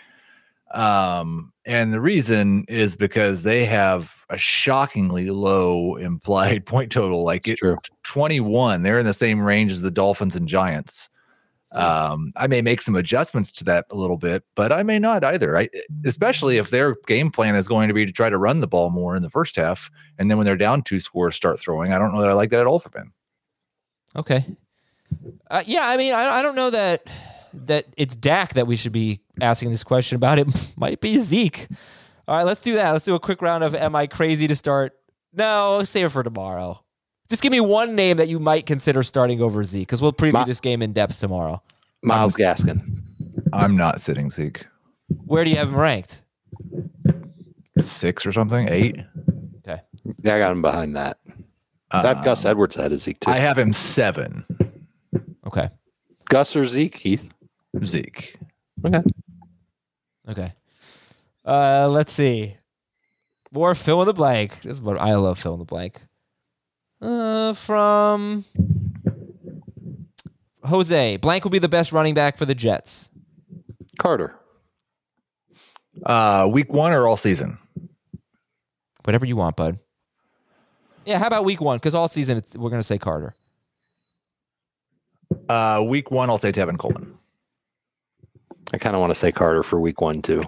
Um, 0.74 1.54
and 1.66 1.94
the 1.94 2.02
reason 2.02 2.66
is 2.68 2.96
because 2.96 3.44
they 3.44 3.66
have 3.66 4.26
a 4.30 4.38
shockingly 4.38 5.30
low 5.30 5.96
implied 5.96 6.66
point 6.66 6.92
total, 6.92 7.24
like 7.24 7.48
it, 7.48 7.58
True. 7.58 7.78
21. 8.04 8.84
They're 8.84 9.00
in 9.00 9.06
the 9.06 9.14
same 9.14 9.42
range 9.42 9.72
as 9.72 9.82
the 9.82 9.92
Dolphins 9.92 10.36
and 10.36 10.48
Giants. 10.48 11.10
Um, 11.74 12.32
I 12.36 12.48
may 12.48 12.62
make 12.62 12.82
some 12.82 12.96
adjustments 12.96 13.52
to 13.54 13.64
that 13.64 13.86
a 13.90 13.96
little 13.96 14.18
bit, 14.18 14.44
but 14.56 14.72
I 14.72 14.84
may 14.84 15.00
not 15.00 15.24
either. 15.24 15.58
I 15.58 15.70
especially 16.06 16.58
if 16.58 16.70
their 16.70 16.96
game 17.08 17.32
plan 17.32 17.56
is 17.56 17.68
going 17.68 17.88
to 17.88 17.94
be 17.94 18.06
to 18.06 18.12
try 18.12 18.30
to 18.30 18.38
run 18.38 18.60
the 18.60 18.68
ball 18.68 18.92
more 18.92 19.16
in 19.16 19.22
the 19.22 19.30
first 19.30 19.56
half, 19.56 19.90
and 20.18 20.30
then 20.30 20.38
when 20.38 20.46
they're 20.46 20.56
down 20.56 20.84
two 20.84 21.00
scores, 21.00 21.36
start 21.36 21.60
throwing. 21.60 21.92
I 21.92 21.98
don't 21.98 22.14
know 22.14 22.22
that 22.22 22.30
I 22.30 22.34
like 22.34 22.50
that 22.50 22.60
at 22.60 22.68
all 22.68 22.80
for 22.80 22.90
Ben. 22.90 23.12
Okay. 24.16 24.46
Uh, 25.50 25.64
yeah, 25.66 25.88
I 25.88 25.98
mean, 25.98 26.14
I, 26.14 26.40
I 26.40 26.42
don't 26.42 26.56
know 26.56 26.70
that 26.70 27.08
that 27.54 27.86
it's 27.98 28.16
Dak 28.16 28.54
that 28.54 28.68
we 28.68 28.76
should 28.76 28.92
be 28.92 29.22
asking 29.42 29.72
this 29.72 29.84
question 29.84 30.16
about. 30.16 30.40
It 30.40 30.74
might 30.78 31.02
be 31.02 31.18
Zeke. 31.18 31.68
All 32.28 32.38
right, 32.38 32.46
let's 32.46 32.62
do 32.62 32.76
that. 32.76 32.92
Let's 32.92 33.06
do 33.06 33.16
a 33.16 33.20
quick 33.20 33.42
round 33.42 33.64
of 33.64 33.76
Am 33.76 33.96
I 33.96 34.08
crazy 34.08 34.48
to 34.48 34.56
start? 34.56 34.94
No, 35.34 35.84
save 35.84 36.06
it 36.06 36.10
for 36.10 36.24
tomorrow. 36.24 36.84
Just 37.30 37.42
give 37.42 37.52
me 37.52 37.60
one 37.62 37.96
name 37.96 38.18
that 38.18 38.28
you 38.28 38.40
might 38.40 38.66
consider 38.66 39.02
starting 39.04 39.42
over 39.42 39.64
Zeke 39.64 39.88
because 39.88 40.02
we'll 40.02 40.14
preview 40.14 40.34
Ma- 40.34 40.46
this 40.46 40.60
game 40.60 40.82
in 40.82 40.94
depth 40.94 41.20
tomorrow. 41.20 41.62
Myles 42.04 42.36
Gaskin. 42.36 43.00
I'm 43.54 43.78
not 43.78 44.02
sitting 44.02 44.30
Zeke 44.30 44.66
Where 45.26 45.44
do 45.44 45.50
you 45.50 45.56
have 45.58 45.70
him 45.70 45.76
ranked? 45.76 46.22
six 47.80 48.26
or 48.26 48.32
something, 48.32 48.68
eight. 48.70 48.98
Okay. 49.68 49.82
Yeah, 50.22 50.36
I 50.36 50.40
got 50.40 50.52
him 50.52 50.62
behind 50.62 50.96
that. 50.96 51.18
I 51.92 52.02
have 52.08 52.24
Gus 52.24 52.46
Edwards 52.46 52.76
ahead 52.78 52.92
of 52.92 53.00
Zeke 53.00 53.20
too. 53.20 53.30
I 53.32 53.38
have 53.38 53.58
him 53.58 53.72
seven. 53.74 54.46
Okay. 55.46 55.70
Gus 56.30 56.56
or 56.56 56.66
Zeke, 56.66 56.96
Heath. 56.96 57.32
Zeke. 57.84 58.36
Okay. 58.86 59.02
Okay. 60.30 60.54
Uh, 61.46 61.88
let's 61.90 62.14
see. 62.14 62.58
More 63.52 63.76
fill 63.76 64.02
in 64.02 64.08
the 64.08 64.14
blank. 64.14 64.62
This 64.62 64.74
is 64.74 64.82
what 64.82 65.00
I 65.00 65.16
love 65.16 65.38
fill 65.38 65.54
in 65.54 65.60
the 65.60 65.66
blank. 65.66 66.02
Uh, 67.04 67.52
from 67.54 68.46
Jose. 70.64 71.18
Blank 71.18 71.44
will 71.44 71.52
be 71.52 71.60
the 71.60 71.68
best 71.68 71.92
running 71.92 72.14
back 72.14 72.38
for 72.38 72.46
the 72.46 72.56
Jets. 72.56 73.10
Carter. 74.00 74.34
Uh, 76.06 76.48
week 76.50 76.72
one 76.72 76.94
or 76.94 77.06
all 77.06 77.18
season? 77.18 77.58
Whatever 79.04 79.26
you 79.26 79.36
want, 79.36 79.58
bud. 79.58 79.80
Yeah, 81.06 81.20
how 81.20 81.28
about 81.28 81.44
week 81.44 81.60
one? 81.60 81.78
Because 81.78 81.94
all 81.94 82.08
season 82.08 82.38
it's, 82.38 82.56
we're 82.56 82.70
going 82.70 82.80
to 82.80 82.88
say 82.88 82.98
Carter. 82.98 83.36
Uh, 85.50 85.84
week 85.86 86.10
one, 86.10 86.30
I'll 86.30 86.38
say 86.38 86.54
Tevin 86.54 86.78
Coleman. 86.78 87.18
I 88.74 88.78
kind 88.78 88.96
of 88.96 89.02
want 89.02 89.12
to 89.12 89.16
say 89.16 89.34
Carter 89.34 89.62
for 89.62 89.78
week 89.80 90.00
one 90.00 90.22
too. 90.22 90.44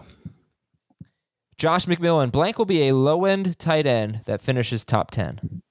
Josh 1.58 1.86
McMillan. 1.86 2.32
Blank 2.32 2.58
will 2.58 2.66
be 2.66 2.88
a 2.88 2.96
low 2.96 3.26
end 3.26 3.60
tight 3.60 3.86
end 3.86 4.22
that 4.26 4.42
finishes 4.42 4.86
top 4.86 5.12
10. 5.12 5.62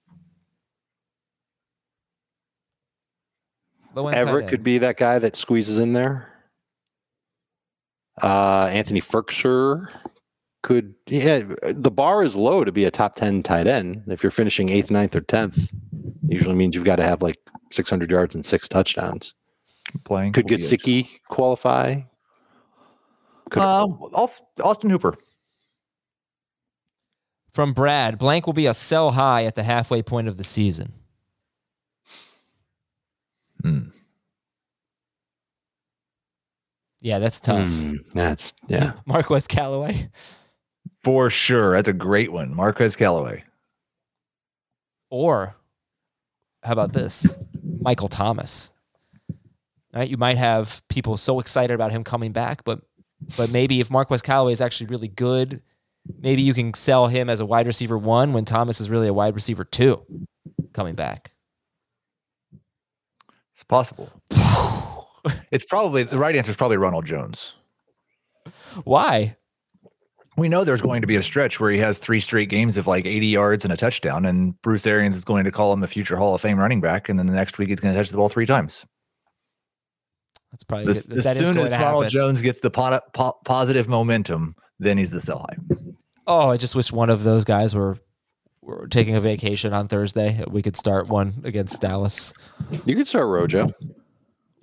Low 3.95 4.09
end 4.09 4.17
Everett 4.17 4.49
could 4.49 4.63
be 4.63 4.79
that 4.79 4.97
guy 4.97 5.19
that 5.19 5.37
squeezes 5.37 5.79
in 5.79 5.93
there. 5.93 6.29
Uh, 8.23 8.69
Anthony 8.73 9.01
Firkser 9.01 9.89
could. 10.63 10.95
Yeah, 11.07 11.43
the 11.69 11.91
bar 11.91 12.23
is 12.23 12.37
low 12.37 12.65
to 12.65 12.73
be 12.73 12.85
a 12.85 12.91
top 12.91 13.17
ten 13.17 13.43
tight 13.43 13.67
end. 13.67 14.05
If 14.07 14.23
you're 14.23 14.31
finishing 14.31 14.69
eighth, 14.69 14.91
ninth, 14.91 15.15
or 15.17 15.21
tenth, 15.21 15.73
usually 16.27 16.55
means 16.55 16.75
you've 16.75 16.85
got 16.85 16.97
to 16.97 17.05
have 17.05 17.23
like 17.23 17.39
600 17.73 18.11
yards 18.11 18.35
and 18.35 18.45
six 18.45 18.69
touchdowns. 18.69 19.35
Playing 20.05 20.33
Could 20.33 20.47
Gesicki 20.47 21.21
qualify. 21.29 22.01
Could 23.51 23.63
Uh, 23.63 23.87
Austin 24.63 24.91
Hooper. 24.91 25.17
From 27.51 27.73
Brad, 27.73 28.19
blank 28.19 28.47
will 28.47 28.53
be 28.53 28.67
a 28.67 28.75
sell 28.75 29.13
high 29.13 29.45
at 29.45 29.55
the 29.55 29.63
halfway 29.63 30.03
point 30.03 30.27
of 30.27 30.39
the 30.39 30.45
season. 30.45 30.93
Yeah, 37.05 37.19
that's 37.19 37.39
tough. 37.39 37.69
Hmm, 37.69 37.97
that's 38.15 38.55
yeah. 38.67 38.95
Marquez 39.07 39.47
Callaway. 39.47 40.09
For 41.03 41.29
sure. 41.29 41.73
That's 41.73 41.87
a 41.87 41.93
great 41.93 42.33
one. 42.33 42.57
Marquez 42.57 42.97
Callaway. 42.97 43.45
Or 45.11 45.55
how 46.63 46.73
about 46.73 46.95
this? 46.95 47.37
Michael 47.63 48.09
Thomas. 48.09 48.73
Right? 49.93 50.09
You 50.09 50.17
might 50.17 50.39
have 50.39 50.83
people 50.89 51.19
so 51.19 51.41
excited 51.41 51.75
about 51.75 51.93
him 51.93 52.05
coming 52.05 52.33
back, 52.33 52.65
but 52.65 52.81
but 53.37 53.51
maybe 53.51 53.81
if 53.81 53.91
Marquez 53.91 54.23
Callaway 54.23 54.53
is 54.53 54.63
actually 54.63 54.87
really 54.87 55.09
good, 55.09 55.63
maybe 56.23 56.41
you 56.41 56.55
can 56.55 56.73
sell 56.73 57.09
him 57.09 57.29
as 57.29 57.39
a 57.39 57.45
wide 57.45 57.67
receiver 57.67 57.99
one 57.99 58.33
when 58.33 58.47
Thomas 58.47 58.81
is 58.81 58.89
really 58.89 59.09
a 59.09 59.15
wide 59.15 59.35
receiver 59.35 59.65
two 59.65 60.01
coming 60.73 60.95
back. 60.95 61.35
It's 63.53 63.63
possible. 63.63 64.11
it's 65.51 65.65
probably 65.65 66.03
the 66.03 66.19
right 66.19 66.35
answer 66.37 66.51
is 66.51 66.57
probably 66.57 66.77
Ronald 66.77 67.07
Jones. 67.07 67.55
Why? 68.85 69.37
We 70.37 70.49
know 70.49 70.65
there's 70.65 70.83
going 70.83 71.01
to 71.03 71.07
be 71.07 71.15
a 71.15 71.23
stretch 71.23 71.61
where 71.61 71.71
he 71.71 71.79
has 71.79 71.99
three 71.99 72.19
straight 72.19 72.49
games 72.49 72.77
of 72.77 72.89
like 72.89 73.07
80 73.07 73.27
yards 73.29 73.65
and 73.65 73.73
a 73.73 73.77
touchdown, 73.77 74.27
and 74.27 74.61
Bruce 74.63 74.87
Arians 74.87 75.17
is 75.17 75.25
going 75.25 75.45
to 75.45 75.53
call 75.53 75.73
him 75.73 75.81
the 75.81 75.87
future 75.87 76.17
Hall 76.17 76.35
of 76.35 76.41
Fame 76.41 76.59
running 76.59 76.81
back, 76.81 77.09
and 77.09 77.19
then 77.19 77.27
the 77.27 77.33
next 77.33 77.57
week 77.59 77.69
he's 77.69 77.79
going 77.79 77.95
to 77.95 78.01
touch 78.01 78.11
the 78.11 78.17
ball 78.17 78.29
three 78.29 78.47
times. 78.47 78.85
That's 80.51 80.65
probably 80.65 80.89
As, 80.89 81.07
that 81.07 81.19
as 81.19 81.27
is 81.41 81.47
soon 81.47 81.55
going 81.55 81.67
as 81.67 81.73
Ronald 81.73 82.05
happen. 82.05 82.11
Jones 82.11 82.43
gets 82.43 82.61
the 82.61 82.71
po- 82.71 83.01
po- 83.13 83.39
positive 83.45 83.89
momentum, 83.89 84.57
then 84.81 84.99
he's 84.99 85.11
the 85.11 85.21
sell 85.21 85.47
high. 85.49 85.77
Oh, 86.27 86.51
I 86.51 86.57
just 86.57 86.75
wish 86.75 86.93
one 86.93 87.11
of 87.11 87.23
those 87.23 87.45
guys 87.45 87.75
were 87.75 87.99
were 88.61 88.87
taking 88.89 89.15
a 89.15 89.21
vacation 89.21 89.73
on 89.73 89.89
Thursday. 89.89 90.43
We 90.49 90.63
could 90.63 90.77
start 90.77 91.09
one 91.09 91.43
against 91.45 91.81
Dallas. 91.81 92.33
You 92.87 92.97
could 92.97 93.07
start 93.07 93.27
Rojo. 93.27 93.73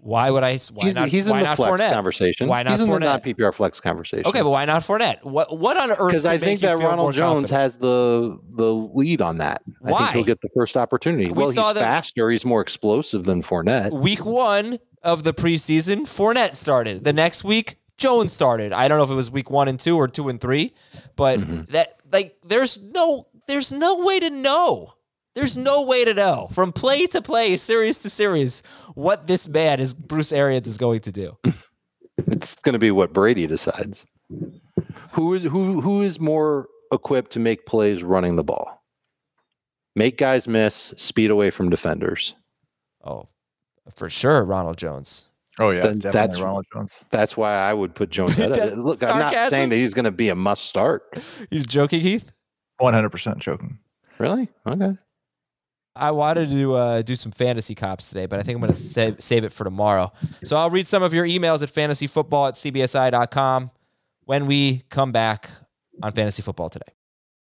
Why 0.04 0.32
would 0.32 0.44
I? 0.44 0.58
Why 0.74 0.86
he's 0.86 0.96
not? 0.96 1.10
he's 1.10 1.28
in 1.28 1.38
the 1.38 1.44
not 1.44 1.58
flex 1.58 1.84
Fournette? 1.84 1.94
conversation. 1.94 2.48
Why 2.48 2.64
not 2.64 2.72
he's 2.72 2.82
in 2.82 2.90
the 2.90 2.96
Fournette? 2.98 3.00
non 3.02 3.22
PPR 3.22 3.54
flex 3.54 3.80
conversation. 3.80 4.26
Okay, 4.26 4.42
but 4.42 4.50
why 4.50 4.66
not 4.66 4.82
Fournette? 4.82 5.24
What 5.24 5.58
what 5.60 5.78
on 5.78 5.92
earth? 5.92 6.08
because 6.08 6.26
I 6.26 6.38
think 6.40 6.62
that 6.62 6.78
Ronald 6.80 7.14
Jones 7.14 7.52
confident? 7.52 7.62
has 7.62 7.78
the 7.78 8.40
the 8.50 8.74
lead 8.74 9.22
on 9.22 9.38
that. 9.38 9.62
I 9.86 9.92
Why? 9.92 10.00
think 10.00 10.12
he'll 10.16 10.24
get 10.26 10.42
the 10.42 10.50
first 10.56 10.76
opportunity. 10.76 11.26
We 11.28 11.34
well, 11.34 11.48
he's 11.48 11.56
that- 11.56 11.76
faster. 11.76 12.30
He's 12.32 12.44
more 12.46 12.62
explosive 12.62 13.26
than 13.26 13.44
Fournette. 13.44 13.92
week 13.92 14.26
one 14.26 14.80
of 15.04 15.24
the 15.24 15.34
preseason. 15.34 16.02
Fournette 16.02 16.56
started. 16.56 17.04
The 17.04 17.14
next 17.14 17.44
week, 17.44 17.76
Jones 17.98 18.34
started. 18.34 18.74
I 18.74 18.88
don't 18.88 18.98
know 18.98 19.04
if 19.04 19.12
it 19.12 19.16
was 19.16 19.30
week 19.30 19.52
one 19.52 19.68
and 19.68 19.80
two 19.80 19.98
or 19.98 20.08
two 20.08 20.30
and 20.30 20.42
three, 20.42 20.74
but 21.16 21.40
Mm-hmm. 21.40 21.72
that 21.74 22.00
like 22.12 22.38
there's 22.44 22.82
no 22.82 23.28
there's 23.48 23.72
no 23.72 24.04
way 24.04 24.20
to 24.20 24.30
know 24.32 24.94
There's 25.36 25.56
no 25.56 25.84
way 25.84 26.04
to 26.06 26.14
know 26.14 26.50
from 26.52 26.74
play 26.74 27.08
to 27.08 27.22
play, 27.22 27.56
series 27.58 28.00
to 28.00 28.10
series, 28.10 28.64
what 28.96 29.28
this 29.28 29.48
man 29.48 29.80
is 29.80 29.94
Bruce 29.94 30.32
Arians 30.34 30.68
is 30.68 30.78
going 30.78 31.00
to 31.02 31.12
do. 31.12 31.38
It's 32.28 32.54
going 32.56 32.74
to 32.74 32.80
be 32.80 32.92
what 32.92 33.14
Brady 33.14 33.48
decides. 33.48 34.06
Who 35.14 35.34
is 35.34 35.42
who 35.44 35.82
who 35.82 36.04
is 36.04 36.20
more 36.20 36.68
equipped 36.92 37.32
to 37.32 37.40
make 37.40 37.66
plays 37.66 38.04
running 38.04 38.36
the 38.36 38.44
ball? 38.44 38.84
Make 39.96 40.18
guys 40.18 40.48
miss, 40.48 40.94
speed 40.98 41.32
away 41.32 41.50
from 41.50 41.70
defenders. 41.70 42.36
Oh, 43.04 43.28
for 43.96 44.08
sure, 44.10 44.44
Ronald 44.44 44.78
Jones. 44.78 45.26
Oh 45.60 45.72
yeah, 45.72 45.82
Then 45.82 45.94
definitely 45.98 46.12
that's- 46.12 46.40
Ronald 46.42 46.66
Jones. 46.72 47.04
That's 47.10 47.36
why 47.36 47.56
I 47.56 47.74
would 47.74 47.96
put 47.96 48.12
Jones 48.12 48.32
ahead. 48.32 48.52
of 48.52 48.58
That's 48.58 48.72
it. 48.74 48.78
Look, 48.78 49.04
I'm 49.04 49.18
not 49.18 49.50
saying 49.50 49.70
that 49.70 49.78
he's 49.78 49.96
going 49.96 50.06
to 50.06 50.12
be 50.12 50.30
a 50.30 50.36
must 50.36 50.66
start. 50.66 51.04
You 51.50 51.62
joking, 51.64 52.02
Heath? 52.02 52.32
One 52.78 52.94
hundred 52.94 53.10
percent 53.10 53.40
joking. 53.40 53.80
Really? 54.20 54.48
Okay. 54.68 54.92
I 55.96 56.12
wanted 56.12 56.52
to 56.52 56.74
uh, 56.74 57.02
do 57.02 57.16
some 57.16 57.32
fantasy 57.32 57.76
cops 57.76 58.10
today, 58.10 58.26
but 58.26 58.40
I 58.40 58.44
think 58.44 58.56
I'm 58.56 58.62
going 58.62 58.74
to 58.74 58.80
save, 58.80 59.22
save 59.22 59.44
it 59.44 59.52
for 59.52 59.64
tomorrow. 59.66 60.12
So 60.44 60.58
I'll 60.58 60.70
read 60.70 60.88
some 60.88 61.04
of 61.04 61.14
your 61.14 61.26
emails 61.26 61.62
at 61.62 61.70
fantasyfootball 61.70 62.50
at 62.50 62.54
cbsi.com 62.56 63.72
when 64.26 64.46
we 64.46 64.84
come 64.90 65.12
back 65.12 65.50
on 66.02 66.14
Fantasy 66.14 66.42
Football 66.42 66.70
today. 66.70 66.94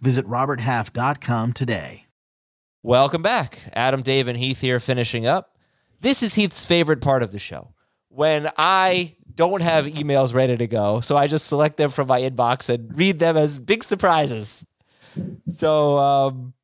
Visit 0.00 0.26
RobertHalf.com 0.26 1.52
today. 1.52 2.06
Welcome 2.82 3.22
back. 3.22 3.64
Adam, 3.72 4.02
Dave, 4.02 4.28
and 4.28 4.38
Heath 4.38 4.60
here 4.60 4.78
finishing 4.80 5.26
up. 5.26 5.56
This 6.00 6.22
is 6.22 6.34
Heath's 6.36 6.64
favorite 6.64 7.00
part 7.00 7.22
of 7.24 7.32
the 7.32 7.40
show 7.40 7.74
when 8.08 8.48
I 8.56 9.16
don't 9.34 9.62
have 9.62 9.86
emails 9.86 10.32
ready 10.32 10.56
to 10.56 10.66
go. 10.68 11.00
So 11.00 11.16
I 11.16 11.26
just 11.26 11.46
select 11.46 11.76
them 11.76 11.90
from 11.90 12.06
my 12.06 12.20
inbox 12.20 12.68
and 12.72 12.96
read 12.96 13.18
them 13.18 13.36
as 13.36 13.60
big 13.60 13.82
surprises. 13.82 14.64
So, 15.52 15.98
um, 15.98 16.54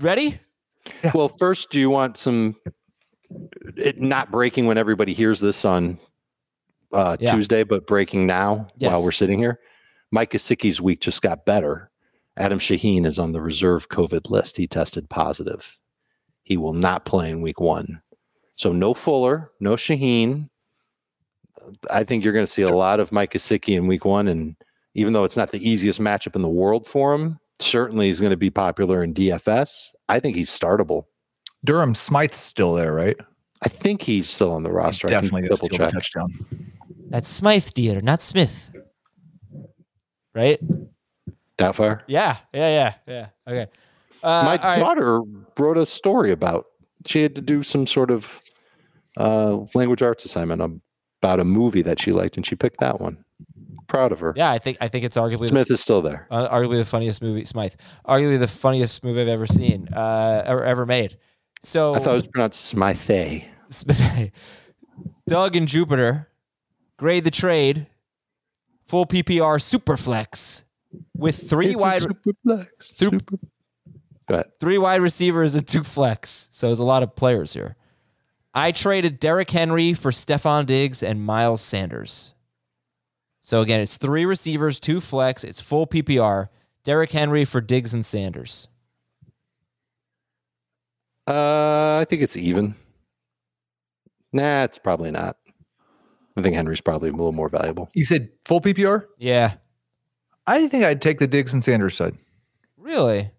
ready? 0.00 0.40
Well, 1.14 1.28
first, 1.28 1.70
do 1.70 1.78
you 1.78 1.90
want 1.90 2.18
some 2.18 2.56
it 3.76 4.00
not 4.00 4.30
breaking 4.32 4.66
when 4.66 4.76
everybody 4.78 5.12
hears 5.12 5.40
this 5.40 5.64
on 5.64 5.98
uh, 6.92 7.16
Yeah. 7.20 7.34
Tuesday, 7.34 7.62
but 7.62 7.86
breaking 7.86 8.26
now 8.26 8.68
Yes. 8.76 8.92
while 8.92 9.04
we're 9.04 9.12
sitting 9.12 9.38
here? 9.38 9.60
Mike 10.10 10.32
Gesicki's 10.32 10.80
week 10.80 11.00
just 11.00 11.22
got 11.22 11.44
better. 11.46 11.90
Adam 12.36 12.58
Shaheen 12.58 13.06
is 13.06 13.18
on 13.18 13.32
the 13.32 13.40
reserve 13.40 13.88
COVID 13.88 14.30
list. 14.30 14.56
He 14.56 14.66
tested 14.66 15.08
positive. 15.08 15.76
He 16.42 16.56
will 16.56 16.72
not 16.72 17.04
play 17.04 17.30
in 17.30 17.40
week 17.42 17.60
one. 17.60 18.02
So 18.56 18.72
no 18.72 18.94
Fuller, 18.94 19.50
no 19.60 19.74
Shaheen. 19.74 20.48
I 21.90 22.04
think 22.04 22.24
you're 22.24 22.32
going 22.32 22.46
to 22.46 22.50
see 22.50 22.62
a 22.62 22.68
lot 22.74 23.00
of 23.00 23.12
Mike 23.12 23.32
Gesicki 23.32 23.76
in 23.76 23.86
week 23.86 24.04
one. 24.04 24.28
And 24.28 24.56
even 24.94 25.12
though 25.12 25.24
it's 25.24 25.36
not 25.36 25.52
the 25.52 25.68
easiest 25.68 26.00
matchup 26.00 26.34
in 26.36 26.42
the 26.42 26.48
world 26.48 26.86
for 26.86 27.14
him, 27.14 27.38
certainly 27.60 28.06
he's 28.06 28.20
going 28.20 28.30
to 28.30 28.36
be 28.36 28.50
popular 28.50 29.02
in 29.02 29.14
DFS. 29.14 29.90
I 30.08 30.20
think 30.20 30.34
he's 30.36 30.50
startable. 30.50 31.04
Durham 31.64 31.94
Smythe's 31.94 32.36
still 32.36 32.74
there, 32.74 32.92
right? 32.92 33.16
I 33.62 33.68
think 33.68 34.02
he's 34.02 34.28
still 34.28 34.52
on 34.52 34.62
the 34.64 34.72
roster. 34.72 35.06
I 35.06 35.10
can 35.10 35.22
Definitely 35.22 35.48
gonna 35.48 35.56
double 35.56 35.68
check. 35.78 35.88
touchdown. 35.90 36.32
That's 37.08 37.28
Smythe 37.28 37.68
dear, 37.74 38.02
not 38.02 38.20
Smith. 38.20 38.70
Right? 40.34 40.60
Doubtfire. 41.58 42.00
Yeah. 42.06 42.36
Yeah. 42.52 42.68
Yeah. 42.68 42.94
Yeah. 43.46 43.52
Okay. 43.52 43.70
Uh, 44.22 44.42
My 44.44 44.56
all 44.56 44.70
right. 44.70 44.78
daughter 44.78 45.20
wrote 45.58 45.76
a 45.78 45.86
story 45.86 46.30
about 46.30 46.66
she 47.06 47.22
had 47.22 47.34
to 47.36 47.42
do 47.42 47.62
some 47.62 47.86
sort 47.86 48.10
of 48.10 48.40
uh, 49.18 49.58
language 49.74 50.02
arts 50.02 50.24
assignment 50.24 50.60
about 51.22 51.40
a 51.40 51.44
movie 51.44 51.82
that 51.82 52.00
she 52.00 52.10
liked, 52.12 52.36
and 52.36 52.44
she 52.46 52.56
picked 52.56 52.80
that 52.80 53.00
one. 53.00 53.22
Proud 53.86 54.12
of 54.12 54.20
her. 54.20 54.32
Yeah, 54.34 54.50
I 54.50 54.58
think 54.58 54.78
I 54.80 54.88
think 54.88 55.04
it's 55.04 55.16
arguably 55.16 55.40
the 55.42 55.48
Smith 55.48 55.70
is 55.70 55.80
still 55.80 56.00
there. 56.00 56.26
uh, 56.30 56.48
arguably 56.48 56.78
the 56.78 56.84
funniest 56.86 57.20
movie. 57.22 57.44
Smythe, 57.44 57.74
arguably 58.08 58.38
the 58.38 58.48
funniest 58.48 59.04
movie 59.04 59.20
I've 59.20 59.28
ever 59.28 59.46
seen, 59.46 59.88
uh, 59.94 60.44
or 60.48 60.64
ever 60.64 60.86
made. 60.86 61.18
So 61.62 61.94
I 61.94 61.98
thought 61.98 62.12
it 62.12 62.16
was 62.16 62.26
pronounced 62.28 62.60
Smythe. 62.64 63.42
Smith- 63.68 64.30
Doug 65.28 65.54
and 65.56 65.68
Jupiter 65.68 66.28
grade 66.98 67.24
the 67.24 67.30
trade 67.30 67.86
full 68.86 69.06
PPR 69.06 69.60
super 69.60 69.96
flex 69.96 70.64
with 71.16 71.48
three 71.48 71.72
It's 71.72 71.80
wide 71.82 72.02
super 72.02 72.32
flex. 72.42 72.88
Sup- 72.88 72.96
Super- 72.96 73.36
Go 74.26 74.34
ahead. 74.36 74.46
three 74.58 74.78
wide 74.78 75.00
receivers 75.02 75.54
and 75.54 75.66
two 75.66 75.82
flex. 75.84 76.48
So 76.50 76.68
there's 76.68 76.78
a 76.78 76.84
lot 76.84 77.02
of 77.02 77.14
players 77.14 77.52
here. 77.54 77.76
I 78.54 78.72
traded 78.72 79.20
Derrick 79.20 79.50
Henry 79.50 79.92
for 79.94 80.10
Stefon 80.10 80.64
Diggs 80.66 81.02
and 81.02 81.24
Miles 81.24 81.60
Sanders. 81.60 82.32
So 83.42 83.60
again, 83.60 83.80
it's 83.80 83.98
three 83.98 84.24
receivers, 84.24 84.80
two 84.80 85.00
flex. 85.00 85.44
It's 85.44 85.60
full 85.60 85.86
PPR. 85.86 86.48
Derrick 86.84 87.12
Henry 87.12 87.44
for 87.44 87.60
Diggs 87.60 87.92
and 87.92 88.04
Sanders. 88.06 88.68
Uh, 91.28 91.98
I 92.00 92.06
think 92.08 92.22
it's 92.22 92.36
even. 92.36 92.74
Nah, 94.32 94.64
it's 94.64 94.78
probably 94.78 95.10
not. 95.10 95.36
I 96.36 96.42
think 96.42 96.54
Henry's 96.54 96.80
probably 96.80 97.08
a 97.08 97.12
little 97.12 97.32
more 97.32 97.48
valuable. 97.48 97.88
You 97.94 98.04
said 98.04 98.30
full 98.44 98.60
PPR? 98.60 99.06
Yeah, 99.18 99.54
I 100.46 100.68
think 100.68 100.84
I'd 100.84 101.00
take 101.00 101.18
the 101.18 101.26
Diggs 101.26 101.52
and 101.52 101.64
Sanders 101.64 101.96
side. 101.96 102.16
really. 102.76 103.30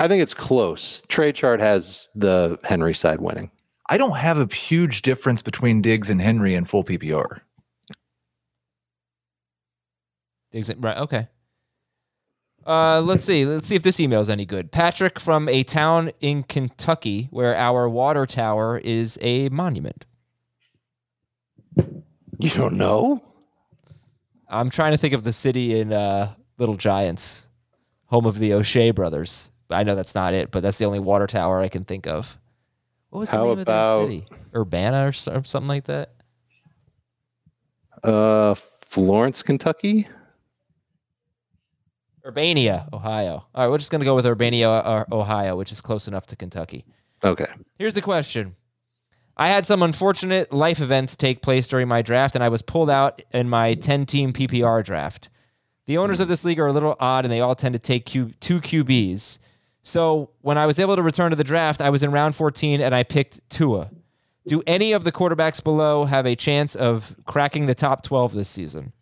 I 0.00 0.06
think 0.06 0.22
it's 0.22 0.34
close. 0.34 1.02
Trade 1.08 1.34
chart 1.34 1.60
has 1.60 2.06
the 2.14 2.58
Henry 2.62 2.94
side 2.94 3.20
winning. 3.20 3.50
I 3.90 3.96
don't 3.98 4.16
have 4.16 4.38
a 4.38 4.54
huge 4.54 5.02
difference 5.02 5.42
between 5.42 5.82
Diggs 5.82 6.08
and 6.08 6.22
Henry 6.22 6.54
in 6.54 6.66
full 6.66 6.84
PPR. 6.84 7.40
Diggs, 10.52 10.70
right? 10.76 10.96
Okay. 10.98 11.28
Uh, 12.66 13.00
let's 13.00 13.24
see. 13.24 13.44
Let's 13.44 13.66
see 13.66 13.76
if 13.76 13.82
this 13.82 13.98
email 13.98 14.20
is 14.20 14.30
any 14.30 14.44
good. 14.44 14.70
Patrick 14.70 15.18
from 15.18 15.48
a 15.48 15.64
town 15.64 16.12
in 16.20 16.42
Kentucky 16.42 17.28
where 17.30 17.56
our 17.56 17.88
water 17.88 18.26
tower 18.26 18.78
is 18.78 19.18
a 19.20 19.48
monument. 19.48 20.04
You 22.38 22.50
don't 22.50 22.74
know? 22.76 23.22
I'm 24.48 24.70
trying 24.70 24.92
to 24.92 24.98
think 24.98 25.14
of 25.14 25.24
the 25.24 25.32
city 25.32 25.78
in 25.78 25.92
uh, 25.92 26.34
Little 26.58 26.76
Giants, 26.76 27.48
home 28.06 28.26
of 28.26 28.38
the 28.38 28.52
O'Shea 28.54 28.90
brothers. 28.90 29.50
I 29.70 29.82
know 29.84 29.94
that's 29.94 30.14
not 30.14 30.32
it, 30.34 30.50
but 30.50 30.62
that's 30.62 30.78
the 30.78 30.86
only 30.86 31.00
water 31.00 31.26
tower 31.26 31.60
I 31.60 31.68
can 31.68 31.84
think 31.84 32.06
of. 32.06 32.38
What 33.10 33.20
was 33.20 33.30
the 33.30 33.36
How 33.36 33.44
name 33.44 33.52
of 33.52 33.58
about- 33.60 33.98
that 33.98 34.04
city? 34.06 34.26
Urbana 34.54 35.06
or, 35.08 35.12
something 35.12 35.66
like 35.68 35.84
that? 35.84 36.14
Uh, 38.02 38.54
Florence, 38.86 39.42
Kentucky. 39.42 40.08
Urbania, 42.24 42.92
Ohio. 42.92 43.46
All 43.54 43.64
right, 43.64 43.68
we're 43.68 43.78
just 43.78 43.90
going 43.90 44.00
to 44.00 44.04
go 44.04 44.14
with 44.14 44.24
Urbania, 44.24 44.66
uh, 44.84 45.04
Ohio, 45.14 45.56
which 45.56 45.72
is 45.72 45.80
close 45.80 46.08
enough 46.08 46.26
to 46.26 46.36
Kentucky. 46.36 46.84
Okay. 47.24 47.46
Here's 47.78 47.94
the 47.94 48.02
question 48.02 48.54
I 49.38 49.48
had 49.48 49.66
some 49.66 49.82
unfortunate 49.82 50.52
life 50.52 50.80
events 50.80 51.16
take 51.16 51.42
place 51.42 51.68
during 51.68 51.86
my 51.86 52.02
draft, 52.02 52.34
and 52.34 52.42
I 52.42 52.48
was 52.48 52.62
pulled 52.62 52.90
out 52.90 53.22
in 53.32 53.48
my 53.48 53.74
10 53.74 54.04
team 54.06 54.32
PPR 54.32 54.84
draft. 54.84 55.28
The 55.86 55.96
owners 55.96 56.20
of 56.20 56.28
this 56.28 56.44
league 56.44 56.58
are 56.58 56.66
a 56.66 56.72
little 56.72 56.96
odd, 56.98 57.24
and 57.24 57.32
they 57.32 57.40
all 57.40 57.54
tend 57.54 57.72
to 57.74 57.78
take 57.78 58.04
Q- 58.04 58.34
two 58.40 58.60
QBs. 58.60 59.38
So 59.82 60.30
when 60.42 60.58
I 60.58 60.66
was 60.66 60.78
able 60.78 60.96
to 60.96 61.02
return 61.02 61.30
to 61.30 61.36
the 61.36 61.44
draft, 61.44 61.80
I 61.80 61.88
was 61.88 62.02
in 62.02 62.10
round 62.10 62.34
14 62.36 62.80
and 62.80 62.94
I 62.94 63.04
picked 63.04 63.40
Tua. 63.48 63.90
Do 64.46 64.62
any 64.66 64.92
of 64.92 65.04
the 65.04 65.12
quarterbacks 65.12 65.62
below 65.62 66.04
have 66.04 66.26
a 66.26 66.34
chance 66.36 66.74
of 66.74 67.16
cracking 67.24 67.66
the 67.66 67.74
top 67.74 68.02
12 68.02 68.34
this 68.34 68.48
season? 68.50 68.92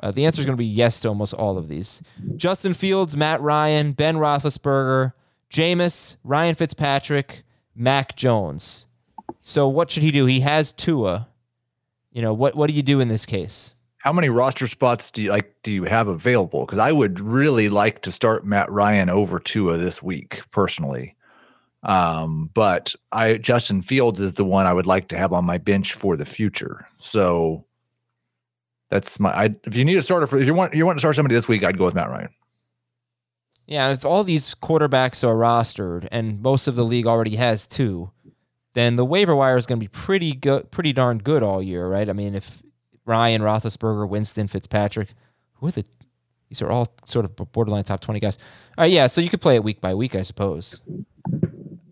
Uh, 0.00 0.10
the 0.10 0.26
answer 0.26 0.40
is 0.40 0.46
going 0.46 0.56
to 0.56 0.60
be 0.60 0.66
yes 0.66 1.00
to 1.00 1.08
almost 1.08 1.32
all 1.32 1.56
of 1.56 1.68
these. 1.68 2.02
Justin 2.36 2.74
Fields, 2.74 3.16
Matt 3.16 3.40
Ryan, 3.40 3.92
Ben 3.92 4.16
Roethlisberger, 4.16 5.14
Jameis, 5.50 6.16
Ryan 6.22 6.54
Fitzpatrick, 6.54 7.44
Mac 7.74 8.14
Jones. 8.16 8.86
So 9.42 9.68
what 9.68 9.90
should 9.90 10.02
he 10.02 10.10
do? 10.10 10.26
He 10.26 10.40
has 10.40 10.72
Tua. 10.72 11.28
You 12.12 12.22
know 12.22 12.32
what? 12.32 12.54
What 12.54 12.68
do 12.68 12.72
you 12.72 12.82
do 12.82 13.00
in 13.00 13.08
this 13.08 13.26
case? 13.26 13.74
How 13.98 14.12
many 14.12 14.28
roster 14.28 14.66
spots 14.66 15.10
do 15.10 15.22
you 15.22 15.30
like? 15.30 15.54
Do 15.62 15.72
you 15.72 15.84
have 15.84 16.08
available? 16.08 16.64
Because 16.64 16.78
I 16.78 16.92
would 16.92 17.20
really 17.20 17.68
like 17.68 18.02
to 18.02 18.12
start 18.12 18.46
Matt 18.46 18.70
Ryan 18.70 19.10
over 19.10 19.38
Tua 19.38 19.78
this 19.78 20.02
week, 20.02 20.42
personally. 20.50 21.16
Um, 21.82 22.50
but 22.54 22.94
I 23.12 23.34
Justin 23.34 23.82
Fields 23.82 24.20
is 24.20 24.34
the 24.34 24.44
one 24.44 24.66
I 24.66 24.72
would 24.72 24.86
like 24.86 25.08
to 25.08 25.18
have 25.18 25.32
on 25.32 25.44
my 25.44 25.58
bench 25.58 25.94
for 25.94 26.16
the 26.16 26.24
future. 26.24 26.86
So 26.98 27.64
that's 28.90 29.20
my. 29.20 29.30
I, 29.30 29.54
if 29.64 29.76
you 29.76 29.84
need 29.84 29.96
a 29.96 30.02
starter 30.02 30.26
for, 30.26 30.38
if 30.38 30.46
you 30.46 30.54
want, 30.54 30.74
you 30.74 30.86
want 30.86 30.96
to 30.96 31.00
start 31.00 31.16
somebody 31.16 31.34
this 31.34 31.48
week, 31.48 31.64
I'd 31.64 31.78
go 31.78 31.84
with 31.84 31.94
Matt 31.94 32.10
Ryan. 32.10 32.30
Yeah, 33.66 33.90
if 33.90 34.04
all 34.04 34.22
these 34.22 34.54
quarterbacks 34.54 35.26
are 35.26 35.34
rostered 35.34 36.06
and 36.12 36.40
most 36.40 36.68
of 36.68 36.76
the 36.76 36.84
league 36.84 37.06
already 37.06 37.36
has 37.36 37.66
two, 37.66 38.10
then 38.76 38.96
the 38.96 39.06
waiver 39.06 39.34
wire 39.34 39.56
is 39.56 39.64
going 39.64 39.78
to 39.78 39.84
be 39.84 39.88
pretty 39.88 40.34
good, 40.34 40.70
pretty 40.70 40.92
darn 40.92 41.16
good 41.16 41.42
all 41.42 41.62
year, 41.62 41.88
right? 41.88 42.10
I 42.10 42.12
mean, 42.12 42.34
if 42.34 42.62
Ryan, 43.06 43.40
Roethlisberger, 43.40 44.06
Winston, 44.06 44.48
Fitzpatrick, 44.48 45.14
who 45.54 45.68
are 45.68 45.70
the? 45.70 45.84
These 46.50 46.60
are 46.60 46.70
all 46.70 46.86
sort 47.06 47.24
of 47.24 47.34
borderline 47.52 47.84
top 47.84 48.00
twenty 48.00 48.20
guys. 48.20 48.36
All 48.76 48.82
right, 48.82 48.92
yeah, 48.92 49.06
so 49.06 49.22
you 49.22 49.30
could 49.30 49.40
play 49.40 49.54
it 49.54 49.64
week 49.64 49.80
by 49.80 49.94
week, 49.94 50.14
I 50.14 50.22
suppose. 50.22 50.80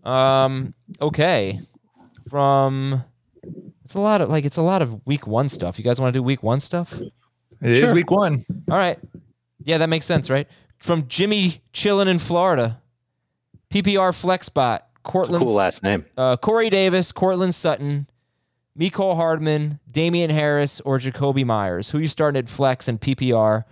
Um, 0.03 0.75
okay, 1.01 1.59
from 2.29 3.03
it's 3.83 3.95
a 3.95 3.99
lot 3.99 4.21
of 4.21 4.29
like 4.29 4.45
it's 4.45 4.57
a 4.57 4.61
lot 4.61 4.83
of 4.83 5.05
week 5.07 5.25
one 5.25 5.49
stuff. 5.49 5.79
You 5.79 5.83
guys 5.83 5.99
want 5.99 6.13
to 6.13 6.19
do 6.19 6.23
week 6.23 6.43
one 6.43 6.59
stuff? 6.59 6.93
It 7.61 7.77
is 7.79 7.93
week 7.93 8.11
one. 8.11 8.45
All 8.69 8.77
right. 8.77 8.99
Yeah, 9.63 9.79
that 9.79 9.89
makes 9.89 10.05
sense, 10.05 10.29
right? 10.29 10.47
From 10.77 11.07
Jimmy 11.07 11.63
chilling 11.73 12.07
in 12.07 12.19
Florida, 12.19 12.79
PPR 13.71 14.13
flex 14.13 14.45
spot, 14.45 14.84
Courtland, 15.05 15.43
Cool 15.45 15.53
last 15.53 15.83
name. 15.83 16.05
uh, 16.17 16.35
Corey 16.37 16.69
Davis, 16.69 17.11
Courtland 17.11 17.55
Sutton, 17.55 18.07
Mecole 18.77 19.15
Hardman, 19.15 19.79
Damien 19.89 20.29
Harris, 20.29 20.81
or 20.81 20.99
Jakobi 20.99 21.45
Meyers. 21.45 21.91
Who 21.91 21.99
you 21.99 22.07
starting 22.09 22.37
at 22.39 22.49
flex 22.49 22.87
and 22.87 22.99
PPR? 22.99 23.63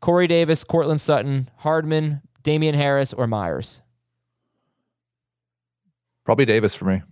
Corey 0.00 0.26
Davis, 0.26 0.64
Courtland 0.64 1.00
Sutton, 1.00 1.50
Hardman, 1.58 2.22
Damien 2.42 2.74
Harris, 2.74 3.12
or 3.12 3.26
Meyers? 3.26 3.82
Probably 6.24 6.44
Davis 6.44 6.74
for 6.74 6.84
me. 6.86 7.02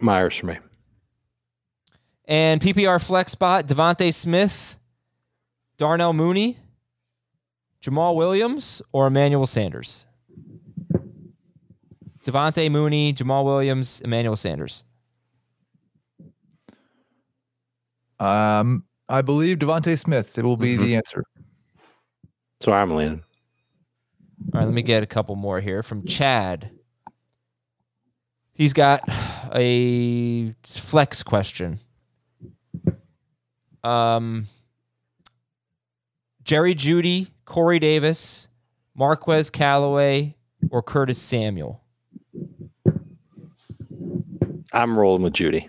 Meyers 0.00 0.36
for 0.36 0.46
me. 0.46 0.58
And 2.26 2.60
PPR 2.60 3.02
flex 3.04 3.32
spot, 3.32 3.66
DeVonta 3.66 4.12
Smith, 4.12 4.78
Darnell 5.76 6.12
Mooney, 6.12 6.58
Jamaal 7.82 8.14
Williams, 8.16 8.82
or 8.92 9.06
Emmanuel 9.06 9.46
Sanders? 9.46 10.04
DeVonta 12.24 12.70
Mooney, 12.70 13.12
Jamaal 13.14 13.44
Williams, 13.44 14.00
Emmanuel 14.02 14.36
Sanders. 14.36 14.82
Um, 18.20 18.84
I 19.08 19.22
believe 19.22 19.58
DeVonta 19.58 19.98
Smith. 19.98 20.36
It 20.38 20.44
will 20.44 20.56
be 20.56 20.76
Mhm. 20.76 20.80
the 20.84 20.96
answer. 20.96 21.24
So 22.60 22.72
I'm 22.72 22.94
leaning. 22.94 23.22
All 24.52 24.60
right, 24.60 24.64
let 24.64 24.74
me 24.74 24.82
get 24.82 25.02
a 25.02 25.06
couple 25.06 25.36
more 25.36 25.60
here 25.60 25.82
from 25.82 26.04
Chad. 26.04 26.70
He's 28.52 28.72
got 28.72 29.02
a 29.54 30.52
flex 30.64 31.22
question. 31.22 31.78
Um, 33.84 34.48
Jerry 36.42 36.74
Jeudy, 36.74 37.30
Corey 37.44 37.78
Davis, 37.78 38.48
Marquez 38.94 39.50
Callaway, 39.50 40.34
or 40.70 40.82
Curtis 40.82 41.20
Samuel? 41.22 41.84
I'm 44.72 44.98
rolling 44.98 45.22
with 45.22 45.32
Jeudy. 45.32 45.68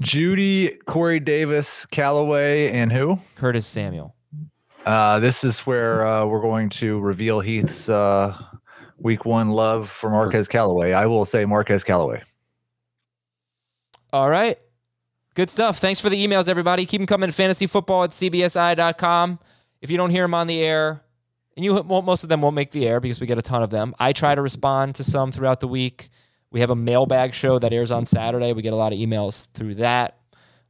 Jeudy, 0.00 0.84
Corey 0.84 1.20
Davis, 1.20 1.84
Callaway, 1.86 2.70
and 2.70 2.92
who? 2.92 3.18
Curtis 3.34 3.66
Samuel. 3.66 4.14
Uh, 4.86 5.18
this 5.18 5.44
is 5.44 5.60
where 5.60 6.06
uh, 6.06 6.24
we're 6.24 6.40
going 6.40 6.68
to 6.68 7.00
reveal 7.00 7.40
Heath's 7.40 7.88
uh, 7.88 8.36
week 8.98 9.24
one 9.24 9.50
love 9.50 9.90
for 9.90 10.08
Marquez 10.08 10.48
Callaway. 10.48 10.92
I 10.92 11.06
will 11.06 11.24
say 11.24 11.44
Marquez 11.44 11.84
Callaway. 11.84 12.22
All 14.12 14.30
right. 14.30 14.58
Good 15.34 15.50
stuff. 15.50 15.78
Thanks 15.78 16.00
for 16.00 16.08
the 16.08 16.26
emails, 16.26 16.48
everybody. 16.48 16.86
Keep 16.86 17.00
them 17.00 17.06
coming. 17.06 17.30
To 17.30 17.42
fantasyfootball 17.42 18.04
at 18.04 18.10
cbsi.com. 18.10 19.38
If 19.80 19.90
you 19.90 19.96
don't 19.96 20.10
hear 20.10 20.24
them 20.24 20.34
on 20.34 20.46
the 20.46 20.60
air, 20.60 21.02
and 21.56 21.64
you 21.64 21.74
won't, 21.74 22.06
most 22.06 22.22
of 22.22 22.28
them 22.28 22.40
won't 22.40 22.54
make 22.56 22.70
the 22.70 22.88
air 22.88 23.00
because 23.00 23.20
we 23.20 23.26
get 23.26 23.38
a 23.38 23.42
ton 23.42 23.62
of 23.62 23.70
them. 23.70 23.94
I 23.98 24.12
try 24.12 24.34
to 24.34 24.42
respond 24.42 24.94
to 24.96 25.04
some 25.04 25.30
throughout 25.30 25.60
the 25.60 25.68
week. 25.68 26.08
We 26.50 26.60
have 26.60 26.70
a 26.70 26.76
mailbag 26.76 27.34
show 27.34 27.58
that 27.58 27.72
airs 27.72 27.90
on 27.90 28.06
Saturday. 28.06 28.52
We 28.52 28.62
get 28.62 28.72
a 28.72 28.76
lot 28.76 28.92
of 28.92 28.98
emails 28.98 29.48
through 29.52 29.76
that. 29.76 30.18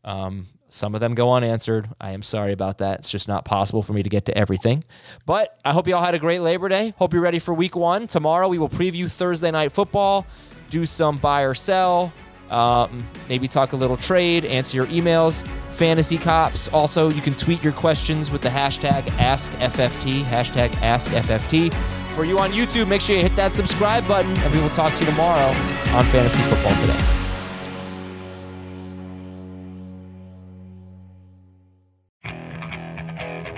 Um, 0.05 0.49
some 0.69 0.95
of 0.95 1.01
them 1.01 1.15
go 1.15 1.33
unanswered. 1.33 1.89
I 2.01 2.11
am 2.11 2.23
sorry 2.23 2.53
about 2.53 2.79
that. 2.79 3.01
It's 3.01 3.11
just 3.11 3.29
not 3.29 3.45
possible 3.45 3.83
for 3.83 3.93
me 3.93 4.03
to 4.03 4.09
get 4.09 4.27
to 4.27 4.37
everything. 4.37 4.85
But 5.25 5.57
I 5.65 5.73
hope 5.73 5.89
you 5.89 5.95
all 5.95 6.03
had 6.03 6.15
a 6.15 6.19
great 6.19 6.41
Labor 6.41 6.69
Day. 6.69 6.95
Hope 6.99 7.13
you're 7.13 7.23
ready 7.23 7.39
for 7.39 7.55
week 7.55 7.75
one. 7.75 8.07
Tomorrow 8.07 8.49
we 8.49 8.59
will 8.59 8.69
preview 8.69 9.11
Thursday 9.11 9.51
night 9.51 9.73
football, 9.73 10.27
do 10.69 10.85
some 10.85 11.17
buy 11.17 11.43
or 11.43 11.55
sell, 11.55 12.13
um, 12.51 13.07
maybe 13.29 13.49
talk 13.49 13.73
a 13.73 13.77
little 13.77 13.97
trade, 13.97 14.45
answer 14.45 14.77
your 14.77 14.87
emails, 14.87 15.47
fantasy 15.73 16.19
cops. 16.19 16.73
Also, 16.73 17.09
you 17.09 17.23
can 17.23 17.35
tweet 17.35 17.63
your 17.63 17.73
questions 17.73 18.31
with 18.31 18.43
the 18.43 18.49
hashtag 18.49 19.03
AskFFT, 19.17 20.23
hashtag 20.23 20.69
AskFFT. 20.81 21.98
For 22.19 22.25
you 22.25 22.41
on 22.41 22.51
YouTube, 22.51 22.89
make 22.89 23.01
sure 23.01 23.15
you 23.15 23.23
hit 23.23 23.37
that 23.37 23.53
subscribe 23.53 24.05
button, 24.09 24.37
and 24.41 24.53
we 24.53 24.61
will 24.61 24.71
talk 24.71 24.93
to 24.93 24.99
you 24.99 25.07
tomorrow 25.07 25.47
on 25.95 26.05
Fantasy 26.07 26.43
Football 26.43 26.75
Today. 26.81 26.99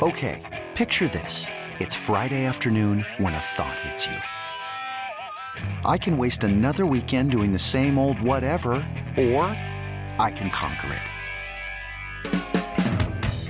Okay, 0.03 0.67
picture 0.75 1.09
this. 1.09 1.47
It's 1.79 1.95
Friday 1.95 2.45
afternoon 2.45 3.07
when 3.17 3.33
a 3.33 3.39
thought 3.39 3.79
hits 3.81 4.07
you. 4.07 4.19
I 5.87 5.97
can 5.97 6.19
waste 6.19 6.45
another 6.45 6.85
weekend 6.85 7.31
doing 7.31 7.55
the 7.55 7.59
same 7.59 7.99
old 7.99 8.21
whatever, 8.21 8.73
or 9.17 9.45
I 10.19 10.31
can 10.37 10.51
conquer 10.51 10.93
it. 10.93 11.20